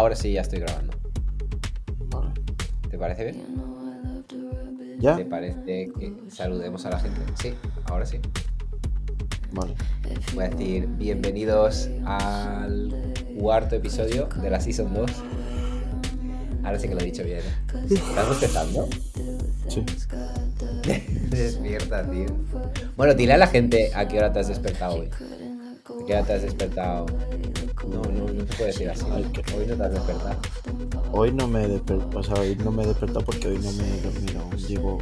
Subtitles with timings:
[0.00, 0.94] Ahora sí, ya estoy grabando.
[2.08, 2.30] Vale.
[2.90, 3.44] ¿Te parece bien?
[4.98, 5.14] ¿Ya?
[5.14, 7.20] ¿Te parece que saludemos a la gente?
[7.34, 7.52] Sí,
[7.84, 8.18] ahora sí.
[9.52, 9.74] Vale.
[10.34, 15.10] Voy a decir bienvenidos al cuarto episodio de la Season 2.
[16.64, 17.40] Ahora sí que lo he dicho bien.
[17.40, 17.76] ¿eh?
[17.90, 18.88] ¿Estás bostezando?
[19.68, 19.84] Sí.
[21.28, 22.24] Despierta, tío.
[22.96, 25.10] Bueno, dile a la gente a qué hora te has despertado hoy.
[25.12, 27.04] ¿A qué hora te has despertado?
[28.40, 30.40] Hoy no te has despertado.
[31.12, 33.72] Hoy no me he despertado, o sea, hoy no me he despertado porque hoy no
[33.72, 34.50] me he dormido.
[34.68, 34.98] Llevo,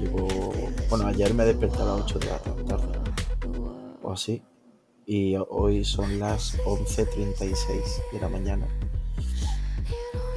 [0.00, 0.52] llevo,
[0.88, 2.98] bueno, ayer me desperté a las 8 de la tarde
[4.02, 4.42] o así.
[5.06, 8.66] Y hoy son las 11.36 de la mañana.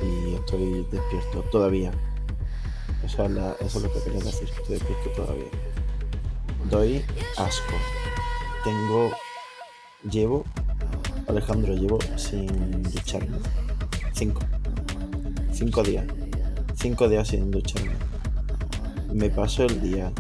[0.01, 1.91] Y estoy despierto todavía.
[3.03, 3.25] O sea,
[3.59, 5.49] eso es lo que quería decir, estoy despierto todavía.
[6.69, 7.05] Doy
[7.37, 7.73] asco.
[8.63, 9.11] Tengo,
[10.09, 10.45] llevo,
[11.27, 13.37] Alejandro, llevo sin ducharme.
[14.13, 14.41] Cinco.
[15.51, 16.05] Cinco días.
[16.75, 17.91] Cinco días sin ducharme.
[19.13, 20.11] Me paso el día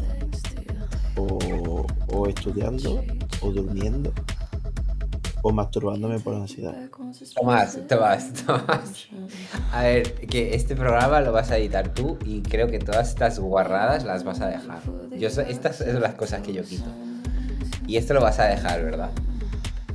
[1.17, 3.03] o, o estudiando,
[3.41, 4.13] o durmiendo,
[5.41, 6.75] o masturbándome por ansiedad.
[7.35, 9.07] Tomás, Tomás, Tomás.
[9.71, 13.39] A ver, que este programa lo vas a editar tú y creo que todas estas
[13.39, 14.79] guarradas las vas a dejar.
[15.17, 16.89] Yo estas son las cosas que yo quito.
[17.87, 19.09] Y esto lo vas a dejar, ¿verdad?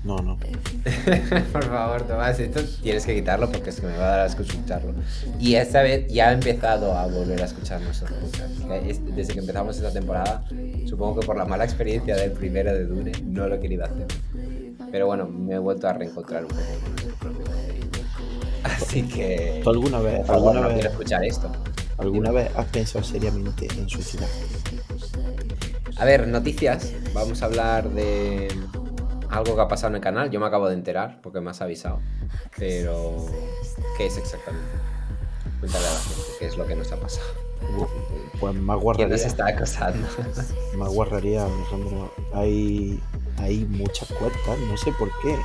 [0.04, 0.38] No, no.
[1.52, 4.42] Por favor, Tomás, esto tienes que quitarlo porque es que me va a dar asco
[4.42, 4.94] escucharlo.
[5.38, 7.80] Y esta vez ya he empezado a volver a escuchar
[8.86, 10.44] es- Desde que empezamos esta temporada,
[10.86, 14.06] supongo que por la mala experiencia del primero de Dune, no lo he querido hacer.
[14.90, 16.62] Pero bueno, me he vuelto a reencontrar un poco.
[18.62, 19.60] Así que...
[19.62, 21.50] ¿Tú alguna vez, favor, alguna no vez, quiero escuchar esto.
[21.98, 24.28] alguna vez has pensado seriamente en suicidar?
[25.96, 26.92] A ver, noticias.
[27.12, 28.48] Vamos a hablar de
[29.30, 30.30] algo que ha pasado en el canal.
[30.30, 32.00] Yo me acabo de enterar porque me has avisado.
[32.56, 33.26] Pero,
[33.96, 34.68] ¿qué es exactamente?
[35.60, 37.26] Cuéntale a la gente qué es lo que nos ha pasado.
[38.40, 40.06] Pues más ¿Quién nos está acosando?
[40.76, 42.12] Más guarraría, Alejandro.
[42.32, 43.00] Hay,
[43.38, 45.36] hay muchas cuentas, no sé por qué.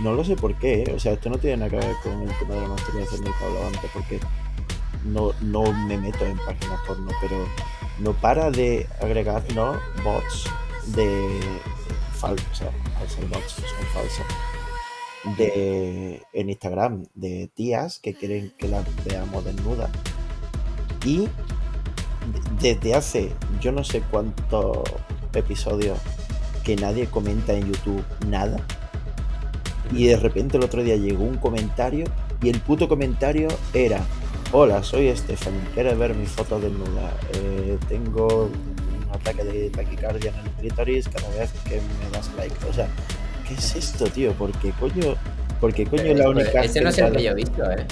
[0.00, 0.94] No lo sé por qué, ¿eh?
[0.94, 3.34] o sea, esto no tiene nada que ver con el tema de la masturbación del
[3.34, 4.20] que hablaba antes, porque
[5.04, 7.36] no, no me meto en páginas porno, pero
[7.98, 10.44] no para de agregarnos bots
[10.94, 11.40] de
[12.14, 12.70] falsos, o sea,
[13.28, 14.26] bots, son falsos,
[15.36, 19.90] de, en Instagram, de tías que quieren que las veamos desnudas.
[21.04, 21.20] Y
[22.60, 24.78] de- desde hace yo no sé cuántos
[25.34, 25.98] episodios
[26.64, 28.58] que nadie comenta en YouTube nada.
[29.92, 32.04] Y de repente el otro día llegó un comentario
[32.42, 34.00] y el puto comentario era
[34.52, 37.12] Hola, soy Stephanie, ¿quieres ver mis fotos desnudas?
[37.34, 38.50] Eh, tengo
[39.10, 42.54] un ataque de taquicardia en el clítoris cada vez que me das like.
[42.68, 42.88] O sea,
[43.46, 44.32] ¿qué es esto, tío?
[44.32, 45.14] ¿Por qué coño,
[45.60, 46.62] por qué coño la única...
[46.62, 47.86] Ese no es el que yo he visto, ¿eh?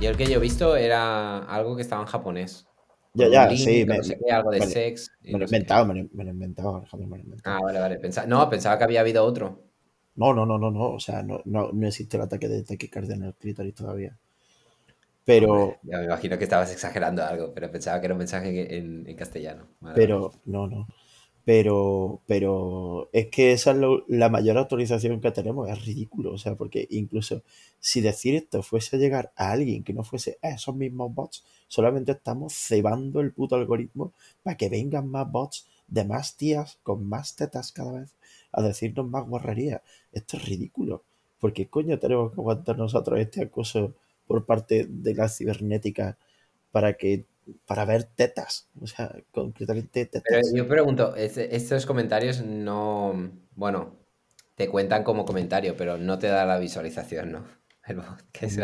[0.00, 2.66] Y el que yo he visto era algo que estaba en japonés.
[3.12, 5.10] Ya, ya, link, sí, no me, sé qué, algo de vale, sex.
[5.22, 7.56] me lo no he inventado, me lo, he inventado, Alejandro, me lo he inventado.
[7.56, 8.00] Ah, vale, vale.
[8.28, 9.64] No, pensaba que había habido otro.
[10.14, 10.90] No, no, no, no, no.
[10.92, 14.16] O sea, no, no, no existe el ataque de taquicardia en el clítoris todavía.
[15.24, 18.76] Pero, Hombre, ya me imagino que estabas exagerando algo, pero pensaba que era un mensaje
[18.78, 19.68] en, en castellano.
[19.92, 20.86] Pero, no, no.
[21.44, 25.68] Pero, pero es que esa es lo- la mayor autorización que tenemos.
[25.70, 26.32] Es ridículo.
[26.34, 27.42] O sea, porque incluso
[27.80, 31.44] si decir esto fuese a llegar a alguien que no fuese a esos mismos bots,
[31.68, 37.06] solamente estamos cebando el puto algoritmo para que vengan más bots de más tías con
[37.08, 38.14] más tetas cada vez
[38.52, 39.82] a decirnos más guarrerías.
[40.12, 41.04] Esto es ridículo.
[41.40, 43.94] ¿Por qué coño tenemos que aguantar nosotros este acoso
[44.30, 46.16] por parte de la cibernética
[46.70, 47.26] para que
[47.66, 48.68] para ver tetas?
[48.80, 50.52] O sea, concretamente Pero tetas.
[50.54, 53.96] yo pregunto, estos comentarios no, bueno,
[54.54, 57.44] te cuentan como comentario, pero no te da la visualización, ¿no?
[57.88, 57.98] El
[58.40, 58.58] es-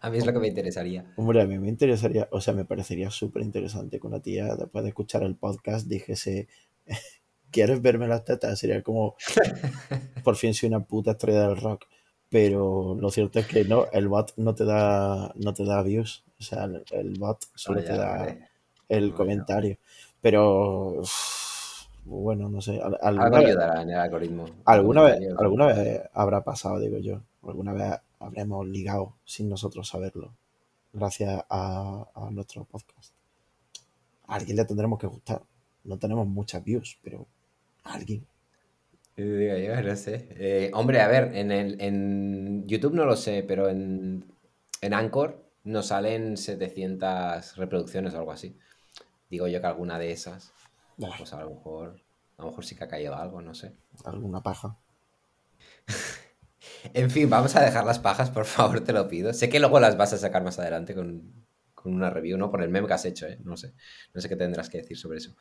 [0.00, 1.12] a mí es lo que me interesaría.
[1.16, 4.84] Hombre, a mí me interesaría, o sea, me parecería súper interesante que una tía, después
[4.84, 6.46] de escuchar el podcast, dijese,
[7.50, 8.60] ¿quieres verme las tetas?
[8.60, 9.16] Sería como,
[10.22, 11.86] por fin soy una puta estrella del rock.
[12.30, 16.24] Pero lo cierto es que no, el bot no te da, no te da views.
[16.40, 18.48] O sea, el, bot solo Vaya, te da vale.
[18.88, 19.78] el comentario.
[20.20, 21.02] Pero,
[22.04, 24.46] bueno, no sé, al- Algo ayudará en el algoritmo.
[24.64, 27.20] alguna vez, alguna vez habrá pasado, digo yo.
[27.46, 30.32] Alguna vez habremos ligado sin nosotros saberlo.
[30.92, 33.12] Gracias a, a nuestro podcast.
[34.26, 35.42] A alguien le tendremos que gustar.
[35.84, 37.26] No tenemos muchas views, pero
[37.84, 38.26] a alguien.
[39.16, 40.28] Yo digo, yo no sé.
[40.30, 44.24] Eh, hombre, a ver, en, el, en YouTube no lo sé, pero en,
[44.80, 48.58] en Anchor nos salen 700 reproducciones o algo así.
[49.30, 50.52] Digo yo que alguna de esas,
[50.96, 52.00] pues a lo mejor,
[52.36, 53.72] a lo mejor sí que ha caído algo, no sé.
[54.04, 54.76] alguna paja.
[56.92, 59.32] En fin, vamos a dejar las pajas, por favor, te lo pido.
[59.32, 61.32] Sé que luego las vas a sacar más adelante con,
[61.74, 62.50] con una review, ¿no?
[62.50, 63.38] Por el meme que has hecho, ¿eh?
[63.42, 63.74] No sé.
[64.12, 65.34] No sé qué tendrás que decir sobre eso.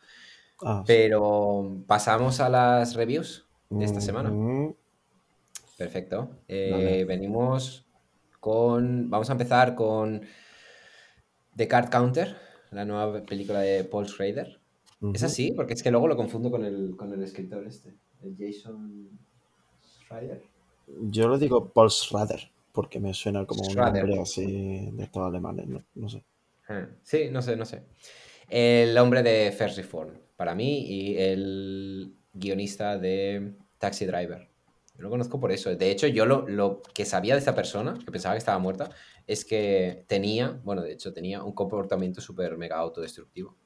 [0.62, 0.84] Ah.
[0.86, 3.46] Pero pasamos a las reviews
[3.80, 4.30] de esta semana.
[4.32, 4.74] Mm,
[5.78, 6.30] Perfecto.
[6.48, 7.06] Eh, Vale.
[7.06, 7.86] venimos
[8.40, 9.10] con.
[9.10, 10.22] Vamos a empezar con
[11.56, 12.36] The Card Counter,
[12.72, 14.60] la nueva película de Paul Schrader.
[15.14, 15.52] ¿Es así?
[15.52, 19.10] Porque es que luego lo confundo con el, con el escritor este, el Jason
[20.06, 20.42] Schrader.
[21.02, 25.68] Yo lo digo Paul Schrader, porque me suena como un nombre así de estos alemanes,
[25.68, 26.24] no, no sé.
[26.70, 27.84] Ah, Sí, no sé, no sé.
[28.50, 34.50] El hombre de First Reform, para mí, y el guionista de Taxi Driver.
[34.96, 35.76] Yo lo conozco por eso.
[35.76, 38.90] De hecho, yo lo, lo que sabía de esta persona, que pensaba que estaba muerta,
[39.28, 43.58] es que tenía, bueno, de hecho, tenía un comportamiento súper mega autodestructivo.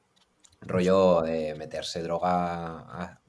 [0.62, 2.30] Rollo de meterse droga
[2.80, 3.22] a-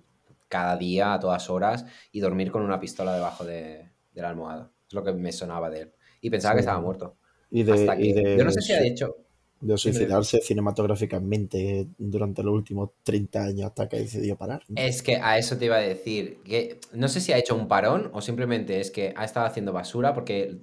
[0.48, 4.72] cada día, a todas horas, y dormir con una pistola debajo de, de la almohada.
[4.88, 5.94] Es lo que me sonaba de él.
[6.22, 7.18] Y pensaba que estaba muerto.
[7.52, 8.14] Y de, Hasta y que.
[8.14, 9.16] de, Yo no sé si ha hecho.
[9.62, 14.64] De suicidarse cinematográficamente durante los últimos 30 años hasta que decidió parar.
[14.70, 14.76] ¿no?
[14.82, 16.40] Es que a eso te iba a decir.
[16.44, 19.74] Que no sé si ha hecho un parón o simplemente es que ha estado haciendo
[19.74, 20.60] basura porque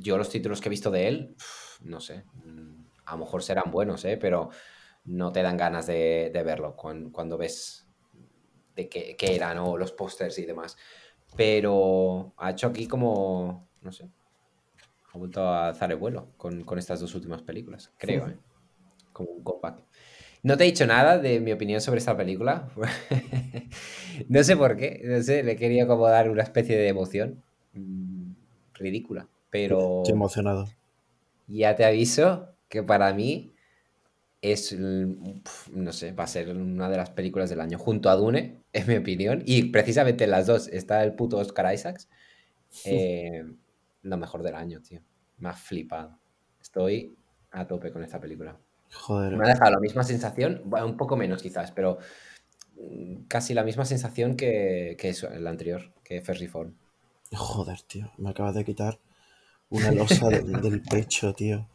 [0.00, 1.36] yo los títulos que he visto de él,
[1.82, 4.16] no sé, mm, a lo mejor serán buenos, ¿eh?
[4.16, 4.50] pero
[5.04, 7.86] no te dan ganas de, de verlo cuan- cuando, ves
[8.76, 10.76] de qué, qué eran o los pósters y demás.
[11.36, 14.08] Pero ha hecho aquí como, no sé,
[15.12, 18.36] ha vuelto a alzar el vuelo con, con estas dos últimas películas, creo, ¿eh?
[19.12, 19.84] como un comeback.
[20.42, 22.70] No te he dicho nada de mi opinión sobre esta película.
[24.28, 27.42] no sé por qué, no sé, le quería como dar una especie de emoción
[27.74, 28.32] mm,
[28.74, 30.66] ridícula, pero Estoy emocionado.
[31.46, 33.52] ya te aviso que para mí
[34.40, 38.62] es, no sé, va a ser una de las películas del año, junto a Dune,
[38.72, 42.08] en mi opinión, y precisamente en las dos está el puto Oscar Isaacs,
[42.86, 43.44] eh,
[44.02, 45.00] lo mejor del año, tío.
[45.38, 46.18] Me ha flipado.
[46.60, 47.16] Estoy
[47.50, 48.56] a tope con esta película.
[48.92, 51.98] Joder, Me ha dejado la misma sensación, bueno, un poco menos quizás, pero
[52.76, 56.74] mm, casi la misma sensación que, que eso, el anterior, que First Reform.
[57.32, 58.10] joder, tío.
[58.18, 58.98] Me acabas de quitar
[59.72, 61.66] una losa de- del pecho, tío.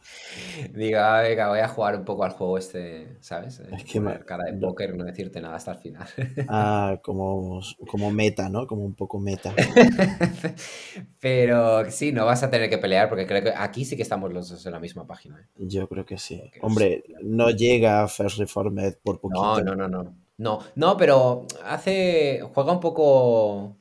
[0.74, 3.60] Digo, "Ah, venga, voy a jugar un poco al juego este, ¿sabes?
[3.60, 6.06] Eh, Es que me- cara de póker, no decirte nada hasta el final.
[6.48, 7.60] Ah, como,
[7.90, 8.66] como meta, ¿no?
[8.66, 9.52] Como un poco meta.
[11.20, 14.32] Pero sí, no vas a tener que pelear porque creo que aquí sí que estamos
[14.32, 15.38] los dos en la misma página.
[15.40, 15.46] ¿eh?
[15.58, 16.40] Yo creo que sí.
[16.62, 19.62] Hombre, no llega a First Reformed por poquito.
[19.62, 20.14] No, no, no, no.
[20.38, 22.40] No, no, pero hace.
[22.54, 23.76] juega un poco.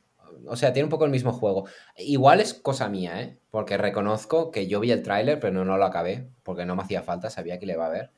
[0.49, 1.67] O sea, tiene un poco el mismo juego.
[1.97, 3.39] Igual es cosa mía, ¿eh?
[3.49, 6.83] Porque reconozco que yo vi el tráiler, pero no, no lo acabé, porque no me
[6.83, 8.11] hacía falta, sabía que le iba a ver.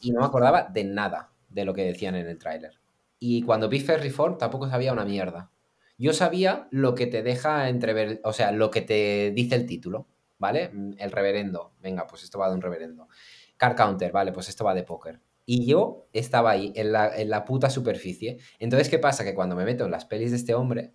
[0.00, 2.80] Y no me acordaba de nada de lo que decían en el tráiler.
[3.18, 5.50] Y cuando vi Fair Reform tampoco sabía una mierda.
[5.98, 10.08] Yo sabía lo que te deja entrever, o sea, lo que te dice el título,
[10.38, 10.68] ¿vale?
[10.72, 13.08] Mm, El reverendo, venga, pues esto va de un reverendo.
[13.56, 15.22] Car Counter, vale, pues esto va de póker.
[15.46, 18.38] Y yo estaba ahí, en la, en la puta superficie.
[18.58, 19.24] Entonces, ¿qué pasa?
[19.24, 20.92] Que cuando me meto en las pelis de este hombre,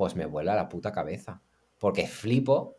[0.00, 1.42] pues me vuela la puta cabeza.
[1.76, 2.78] Porque flipo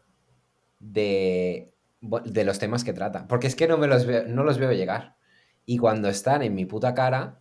[0.80, 3.28] de, de los temas que trata.
[3.28, 5.18] Porque es que no, me los veo, no los veo llegar.
[5.68, 7.40] Y cuando están en mi puta cara,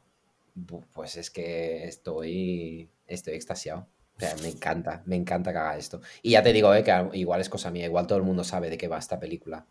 [0.93, 3.89] pues es que estoy, estoy extasiado.
[4.19, 6.03] O sea, me encanta, me encanta que haga esto.
[6.21, 8.69] Y ya te digo, eh, que igual es cosa mía, igual todo el mundo sabe
[8.69, 9.67] de qué va esta película.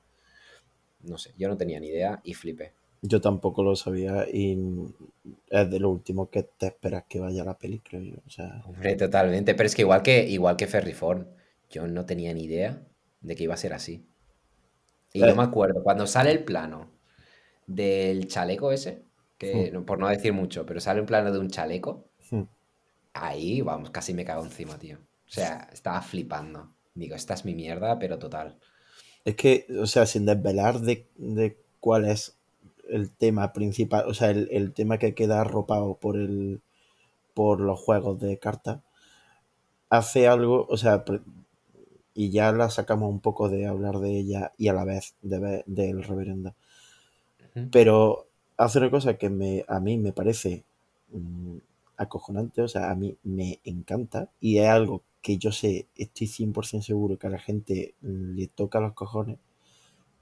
[1.01, 2.73] No sé, yo no tenía ni idea y flipé.
[3.01, 4.57] Yo tampoco lo sabía y
[5.49, 8.15] es de lo último que te esperas que vaya la peli, creo yo.
[8.25, 9.55] O sea, Hombre, totalmente.
[9.55, 11.25] Pero es que igual que, igual que Ferriform,
[11.69, 12.81] yo no tenía ni idea
[13.21, 14.05] de que iba a ser así.
[15.13, 15.27] Y Eh.
[15.27, 16.89] yo me acuerdo, cuando sale el plano
[17.67, 19.03] del chaleco ese,
[19.37, 19.83] que Hmm.
[19.85, 22.43] por no decir mucho, pero sale un plano de un chaleco, hmm,
[23.13, 24.97] ahí, vamos, casi me cago encima, tío.
[24.97, 26.73] O sea, estaba flipando.
[26.95, 28.59] Digo, esta es mi mierda, pero total.
[29.25, 32.38] es que, o sea, sin desvelar de, de cuál es
[32.91, 36.61] el tema principal, o sea, el, el tema que queda arropado por el
[37.35, 38.81] por los juegos de cartas,
[39.89, 41.03] hace algo, o sea,
[42.13, 45.39] y ya la sacamos un poco de hablar de ella y a la vez de
[45.39, 46.53] ver- del reverendo.
[47.71, 48.27] Pero
[48.57, 50.63] hace una cosa que me, a mí me parece
[51.11, 51.57] mm,
[51.97, 56.85] acojonante, o sea, a mí me encanta y es algo que yo sé, estoy 100%
[56.87, 59.37] seguro que a la gente le toca los cojones,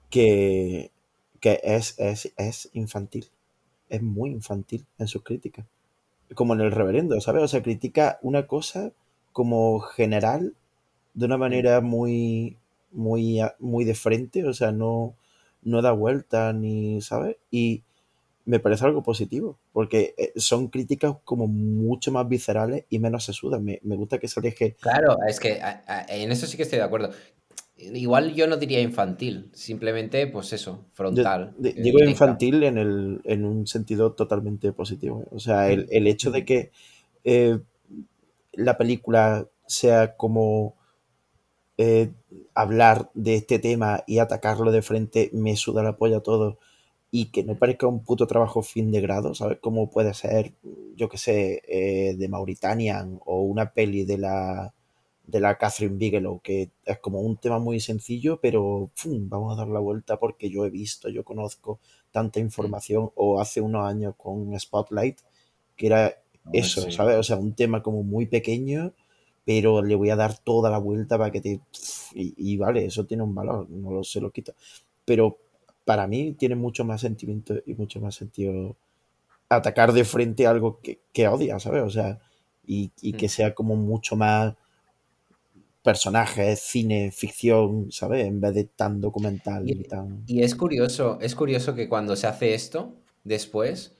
[0.10, 0.92] que,
[1.40, 3.30] que es, es, es infantil,
[3.90, 5.66] es muy infantil en sus críticas,
[6.36, 7.44] como en el reverendo, ¿sabes?
[7.44, 8.92] O sea, critica una cosa
[9.32, 10.54] como general
[11.14, 12.58] de una manera muy,
[12.92, 15.16] muy, muy de frente, o sea, no,
[15.64, 17.38] no da vuelta ni, ¿sabes?
[17.52, 17.84] Y,
[18.48, 23.62] me parece algo positivo, porque eh, son críticas como mucho más viscerales y menos sesudas.
[23.62, 24.78] Me, me gusta que se aleje.
[24.80, 25.60] Claro, es que
[26.08, 27.12] en eso sí que estoy de acuerdo.
[27.80, 33.22] Igual yo no diría infantil, simplemente pues eso, frontal, de- eh, digo infantil en, el,
[33.24, 35.22] en un sentido totalmente positivo.
[35.24, 35.28] ¿eh?
[35.32, 36.72] O sea, el, el hecho de que
[37.24, 37.60] eh,
[38.54, 40.76] la película sea como
[41.78, 42.12] eh,
[42.56, 46.58] hablar de este tema y atacarlo de frente me suda la polla todo
[47.12, 49.60] y que no parezca un puto trabajo fin de grado, ¿sabes?
[49.62, 50.54] Como puede ser,
[50.96, 54.74] yo que sé, eh, de Mauritanian o una peli de la,
[55.28, 59.30] de la Catherine Bigelow, que es como un tema muy sencillo, pero ¡fum!
[59.30, 61.80] vamos a dar la vuelta porque yo he visto, yo conozco
[62.12, 65.20] tanta información, o hace unos años con Spotlight,
[65.76, 66.92] que era Ah, eso, sí.
[66.92, 67.18] ¿sabes?
[67.18, 68.94] O sea, un tema como muy pequeño,
[69.46, 71.62] pero le voy a dar toda la vuelta para que te...
[72.14, 74.54] Y, y vale, eso tiene un valor, no lo, se lo quito.
[75.06, 75.38] Pero
[75.86, 78.76] para mí tiene mucho más sentimiento y mucho más sentido
[79.50, 81.84] atacar de frente algo que, que odia, ¿sabes?
[81.84, 82.20] O sea,
[82.66, 83.30] y, y que Mm.
[83.30, 84.56] sea como mucho más
[85.84, 88.26] personajes, cine, ficción, ¿sabes?
[88.26, 90.28] En vez de tan documental y Y, tan...
[90.28, 93.98] y es curioso, es curioso que cuando se hace esto, después,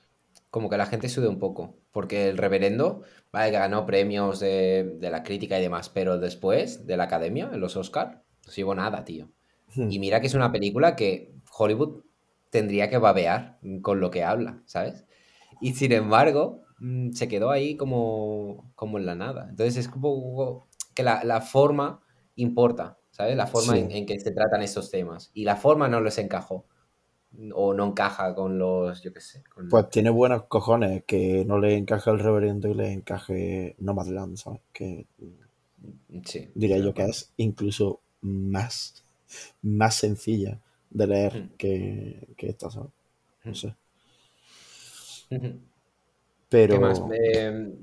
[0.50, 4.98] como que la gente sude un poco, porque el reverendo, vale, que ganó premios de,
[5.00, 8.62] de la crítica y demás, pero después de la academia, en los Oscar, no se
[8.62, 9.30] llevó nada, tío.
[9.76, 9.92] Hmm.
[9.92, 12.04] Y mira que es una película que Hollywood
[12.50, 15.06] tendría que babear con lo que habla, ¿sabes?
[15.62, 19.48] Y sin embargo, mm, se quedó ahí como, como en la nada.
[19.50, 20.67] Entonces es como
[20.98, 22.02] que la, la forma
[22.38, 23.38] importa, ¿sabes?
[23.38, 23.92] La forma en, Sí.
[23.92, 25.32] en que se tratan estos temas.
[25.36, 26.68] Y la forma no les encajó.
[27.56, 29.44] O no encaja con los, yo qué sé.
[29.46, 29.66] Con...
[29.70, 34.60] Pues tiene buenos cojones que no le encaje el reverendo y le encaje Nomadland, ¿sabes?
[34.74, 35.08] Que
[36.26, 39.04] Sí, diría yo que es incluso más,
[39.62, 42.92] más sencilla de leer Mm, que, que esta, ¿sabes?
[43.48, 43.76] No mm, sé.
[45.32, 45.60] ujú.
[46.68, 47.02] ¿Qué más?
[47.02, 47.74] Pero,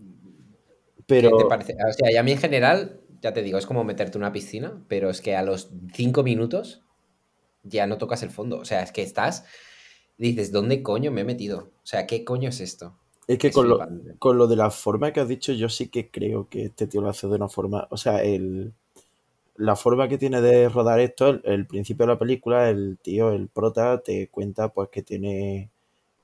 [1.16, 1.74] ¿qué te pero parece?
[1.88, 4.32] O sea, y a mí en general, ya te digo, es como meterte en una
[4.32, 6.82] piscina, pero es que a los cinco minutos
[7.62, 8.58] ya no tocas el fondo.
[8.58, 9.46] O sea, es que estás,
[10.18, 11.70] dices, ¿dónde coño me he metido?
[11.82, 12.94] O sea, ¿qué coño es esto?
[13.26, 13.78] es que Es con lo,
[14.18, 17.00] con lo de la forma que has dicho, yo sí que creo que este tío
[17.00, 18.74] lo hace de una forma, o sea, el,
[19.56, 23.32] la forma que tiene de rodar esto, el, el principio de la película, el tío,
[23.32, 25.70] el prota, te cuenta pues que tiene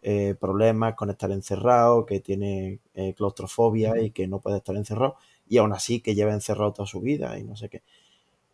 [0.03, 5.17] eh, problemas con estar encerrado, que tiene eh, claustrofobia y que no puede estar encerrado,
[5.51, 7.83] y aún así que lleva encerrado toda su vida y no sé qué.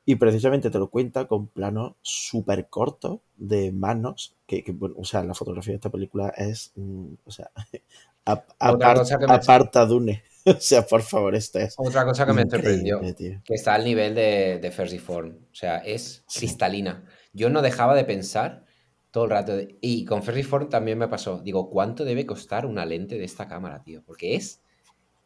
[0.04, 5.04] Y precisamente te lo cuenta con planos súper cortos de manos, que, que, bueno, o
[5.04, 7.50] sea, la fotografía de esta película es, mm, o sea,
[8.24, 10.22] apart- me, aparta Dune.
[10.46, 13.42] O sea, por favor, esto es otra cosa que me sorprendió, tío.
[13.44, 15.38] que está al nivel de, de Form.
[15.50, 16.38] O sea, es Sí.
[16.40, 17.04] cristalina.
[17.32, 18.64] Yo no dejaba de pensar
[19.10, 19.56] todo el rato.
[19.56, 21.40] de- y con Form también me pasó.
[21.42, 24.04] Digo, ¿cuánto debe costar una lente de esta cámara, tío?
[24.04, 24.62] Porque es,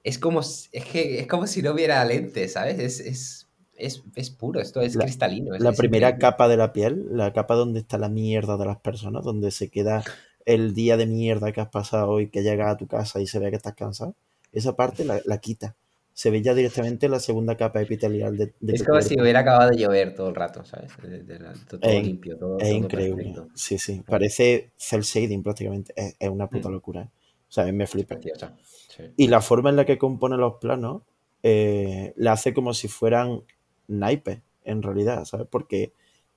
[0.05, 2.79] es como, si- es que, es como si no hubiera lente, ¿sabes?
[2.79, 6.73] Es, es, es, es puro, esto es La, cristalino, es, la primera capa de la
[6.73, 10.09] piel, la capa donde está la mierda de las personas, donde se queda
[10.47, 13.39] el día de mierda que has pasado y que llegas a tu casa y se
[13.39, 14.15] ve que estás cansado,
[14.53, 15.77] esa parte la, la quita.
[16.15, 19.71] Se ve ya directamente la segunda capa epitelial de, de Es como si hubiera acabado
[19.71, 20.97] de llover todo el rato, ¿sabes?
[21.03, 21.39] De- de
[21.79, 23.25] todo Es, limpio, todo, es todo increíble.
[23.29, 23.49] perfecto.
[23.55, 24.03] Sí, sí.
[24.09, 25.93] Parece cel shading prácticamente.
[25.97, 27.11] Es, es una puta Mm, locura.
[27.51, 28.17] O sea, a mí me flipa.
[28.23, 29.03] Sí.
[29.17, 31.03] Y la forma en la que compone los planos
[31.43, 33.43] eh, la hace como si fueran
[33.89, 35.49] naipes, en realidad, ¿sabes?
[35.51, 35.93] Porque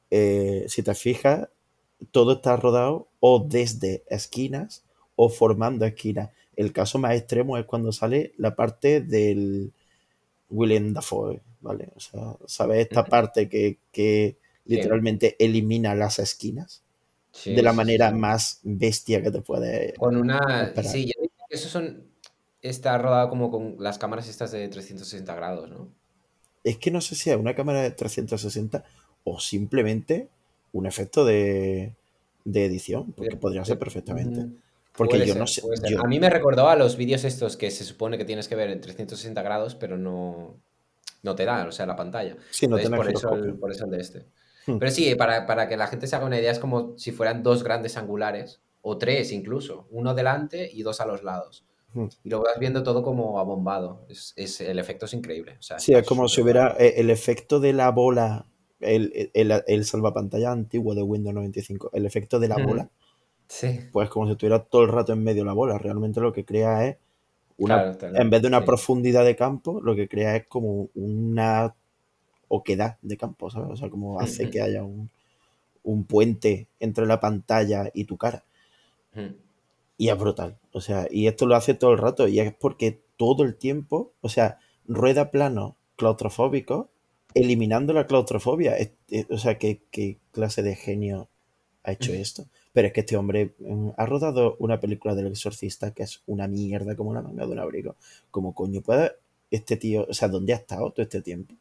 [0.10, 1.50] eh, si te fijas,
[2.10, 6.32] todo está rodado o desde esquinas o formando esquinas.
[6.56, 9.72] El caso más extremo es cuando sale la parte del
[10.50, 11.90] Willem Dafoe, ¿vale?
[11.96, 12.80] O sea, ¿sabes?
[12.80, 16.83] Esta parte que, que literalmente elimina las esquinas
[17.46, 18.16] de la manera sí.
[18.16, 20.66] más bestia que te puede Con una...
[20.66, 20.92] esperar.
[20.92, 22.04] Sí, yo diría que eso son...
[22.62, 25.90] Está rodado como con las cámaras estas de 360 grados, ¿no?
[26.64, 28.86] Es que no sé si es una cámara de 360
[29.26, 30.30] o simplemente
[30.72, 31.94] un efecto de,
[32.46, 34.48] de edición, porque podría ser perfectamente.
[34.96, 37.72] Porque Puede yo no sé, yo, A mí me recordó a los vídeos estos que
[37.72, 40.56] se supone que tienes que ver en 360 grados, pero no,
[41.24, 42.38] no te da, o sea, la pantalla.
[42.52, 44.26] sí, no Entonces, por eso el, por eso el de este.
[44.68, 47.12] Hmm, Pero sí, para, para que la gente se haga una idea, es como si
[47.12, 51.66] fueran dos grandes angulares, o tres incluso, uno delante y dos a los lados.
[51.96, 52.10] hmm.
[52.24, 54.06] Y lo vas viendo todo como abombado.
[54.10, 55.58] Es, es- el efecto es increíble.
[55.60, 58.48] O sea, Sí, es como si hubiera eh, el efecto de la bola,
[58.80, 62.90] el, el, el salvapantalla antiguo de Windows 95, el efecto de la bola.
[63.48, 65.78] Sí, pues como si estuviera todo el rato en medio la bola.
[65.78, 66.98] Realmente lo que crea es
[67.58, 68.66] una, claro, en vez de una sí.
[68.66, 71.76] profundidad de campo, lo que crea es como una
[72.48, 73.70] oquedad de campo, ¿sabes?
[73.72, 75.10] O sea, como hace que haya un,
[75.84, 78.44] un puente entre la pantalla y tu cara.
[79.98, 80.58] Y es brutal.
[80.72, 82.28] O sea, y esto lo hace todo el rato.
[82.28, 86.90] Y es porque todo el tiempo, o sea, rueda plano claustrofóbico,
[87.36, 88.78] eliminando la claustrofobia.
[88.78, 91.28] Es- es- o sea, ¿qué, qué clase de genio
[91.84, 92.46] ha hecho esto?
[92.74, 96.48] Pero es que este hombre mm, ha rodado una película del exorcista que es una
[96.48, 97.96] mierda como la manga de un abrigo.
[98.32, 99.12] ¿Cómo coño puede
[99.52, 101.54] este tío, o sea, dónde ha estado todo este tiempo?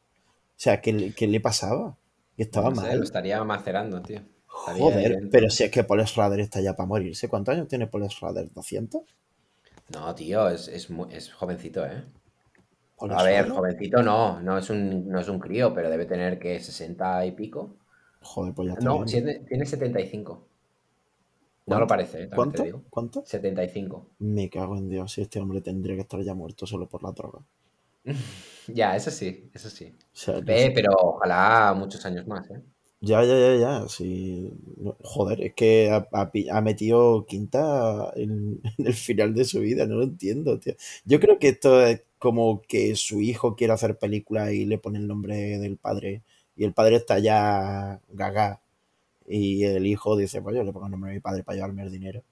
[0.62, 1.98] O sea, ¿qué, le- qué le pasaba?
[2.36, 2.96] Que estaba No sé, mal.
[2.96, 4.22] lo estaría macerando, tío.
[4.60, 7.28] Estaría Joder, pero si es que Paul Schrader está ya para morirse.
[7.28, 8.52] ¿Cuántos años tiene Paul Schrader?
[8.52, 9.04] ¿200?
[9.94, 12.02] No, tío, es, es, es jovencito, ¿eh?
[12.96, 16.38] Paul A ver, jovencito no, no es un, no es un crío, pero debe tener
[16.40, 17.76] que 60 y pico.
[18.22, 20.48] Joder, pues ya está No, tiene, tiene 75.
[21.66, 21.80] No ¿Cuánto?
[21.80, 22.26] lo parece, ¿eh?
[22.28, 22.62] también te ¿Cuánto?
[22.62, 22.84] digo.
[22.88, 23.24] ¿Cuánto?
[23.24, 24.06] 75.
[24.20, 27.12] Me cago en Dios, si este hombre tendría que estar ya muerto solo por la
[27.12, 27.40] droga.
[28.68, 29.94] Ya, eso sí, eso sí.
[30.00, 30.72] O sea, sé.
[30.74, 32.60] pero ojalá muchos años más, ¿eh?
[33.00, 33.88] Ya, ya, ya, ya.
[33.88, 34.52] Sí.
[34.76, 36.08] no, joder, es que ha,
[36.52, 40.74] ha metido quinta en, en el final de su vida, no lo entiendo, tío.
[41.04, 44.98] Yo creo que esto es como que su hijo quiere hacer película y le pone
[44.98, 46.22] el nombre del padre
[46.56, 48.60] y el padre está ya gaga
[49.26, 51.82] y el hijo dice, pues yo le pongo el nombre de mi padre para llevarme
[51.82, 52.22] el dinero.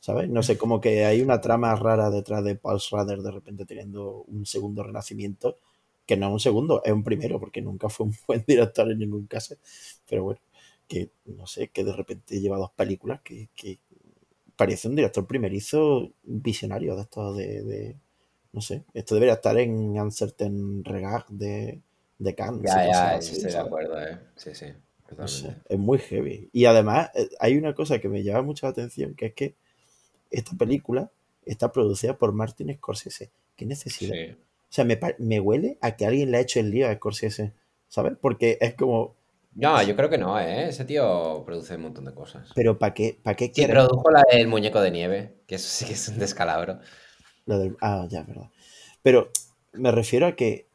[0.00, 0.28] ¿Sabes?
[0.28, 4.24] No sé, como que hay una trama rara detrás de Paul Schrader de repente teniendo
[4.28, 5.56] un segundo renacimiento,
[6.08, 9.00] que no es un segundo, es un primero, porque nunca fue un buen director en
[9.00, 9.56] ningún caso.
[10.10, 10.40] Pero bueno,
[10.88, 13.80] que no sé, que de repente lleva dos películas que, que
[14.56, 17.96] parece un director primerizo visionario de esto de, de-
[18.52, 21.80] no sé, esto debería estar en Uncertain Regard de,
[22.18, 24.18] de Cannes, Ya, si ya, así, estoy de acuerdo, ¿eh?
[24.36, 24.66] Sí, sí,
[25.20, 26.48] No sé, es muy heavy.
[26.52, 29.54] Y además, eh, hay una cosa que me llama mucho la atención, que es que
[30.30, 31.10] esta película
[31.46, 33.30] está producida por Martin Scorsese.
[33.56, 34.18] ¿Qué necesidad?
[34.18, 34.36] Sí.
[34.70, 37.54] O sea, me, me huele a que alguien le ha hecho el lío a Scorsese,
[37.88, 38.14] ¿sabes?
[38.20, 39.16] Porque es como,
[39.54, 40.68] No, yo creo que no, ¿eh?
[40.68, 42.54] Ese tío produce un montón de cosas.
[42.54, 45.68] pero ¿para qué, para qué Sí, quieres produjo la del muñeco de nieve, que eso
[45.68, 46.80] sí que es un descalabro.
[47.46, 47.76] lo del...
[47.80, 48.50] Ah, ya, verdad.
[49.02, 49.30] Pero
[49.72, 50.68] me refiero a que,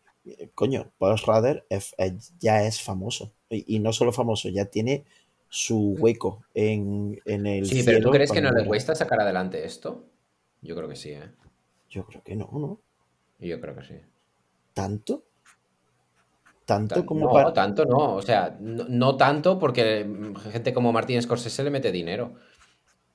[0.55, 3.33] coño, Paul Schrader es- es- ya es famoso.
[3.49, 5.05] Y, y no solo famoso, ya tiene
[5.49, 9.65] su hueco en, en el Sí, pero ¿tú crees que no le cuesta sacar adelante
[9.65, 10.05] esto?
[10.61, 11.31] Yo creo que sí, ¿eh?
[11.89, 12.81] Yo creo que no, ¿no?
[13.47, 13.95] Yo creo que sí.
[14.73, 15.25] ¿Tanto?
[16.65, 17.53] ¿Tanto Tan- como no, para...?
[17.53, 18.15] tanto no.
[18.15, 20.07] O sea, no, no tanto porque
[20.51, 22.35] gente como Martin Scorsese le mete dinero.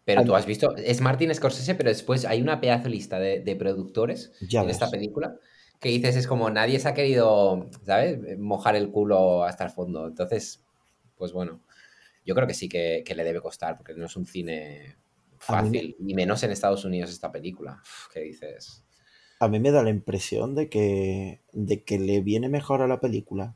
[0.05, 3.57] Pero tú has visto, es Martin Scorsese, pero después hay una pedazo lista de, de
[3.57, 5.37] productores Ya en esta película
[5.81, 8.39] que dices, es como nadie se ha querido, ¿sabes?
[8.39, 10.09] Mojar el culo hasta el fondo.
[10.09, 10.65] Entonces,
[11.15, 11.61] pues bueno,
[12.25, 14.97] yo creo que sí que, que le debe costar, porque no es un cine
[15.37, 17.79] fácil, y menos en Estados Unidos esta película.
[17.83, 18.85] Uf, ¿Qué dices?
[19.41, 23.01] A mí me da la impresión de que, de que le viene mejor a la
[23.01, 23.55] película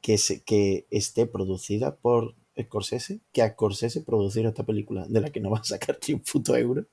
[0.00, 5.30] que, se, que esté producida por Scorsese que a Scorsese producir esta película, de la
[5.30, 6.84] que no va a sacar ni un puto euro,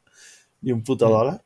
[0.62, 1.44] ni un puto Hmm, dólar.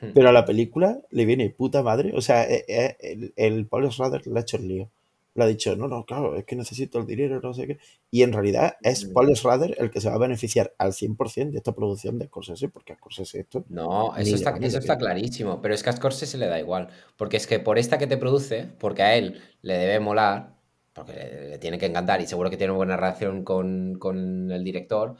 [0.00, 0.12] hmm.
[0.14, 2.12] Pero a la película le viene puta madre.
[2.14, 4.90] O sea, eh, eh, el, el Paul Schrader le ha hecho el lío.
[5.34, 7.78] Le ha dicho, no, no, claro, es que necesito el dinero, no sé qué.
[8.10, 11.52] Y en realidad es Mm, Paul Schrader el que se va a beneficiar al 100%
[11.52, 15.62] de esta producción de Scorsese, porque a Scorsese esto No, eso está, eso está clarísimo,
[15.62, 18.18] pero es que a Scorsese le da igual, porque es que por esta que te
[18.18, 20.56] produce, porque a él le debe molar,
[20.92, 24.64] porque le, le tiene que encantar y seguro que tiene buena relación con, con el
[24.64, 25.16] director,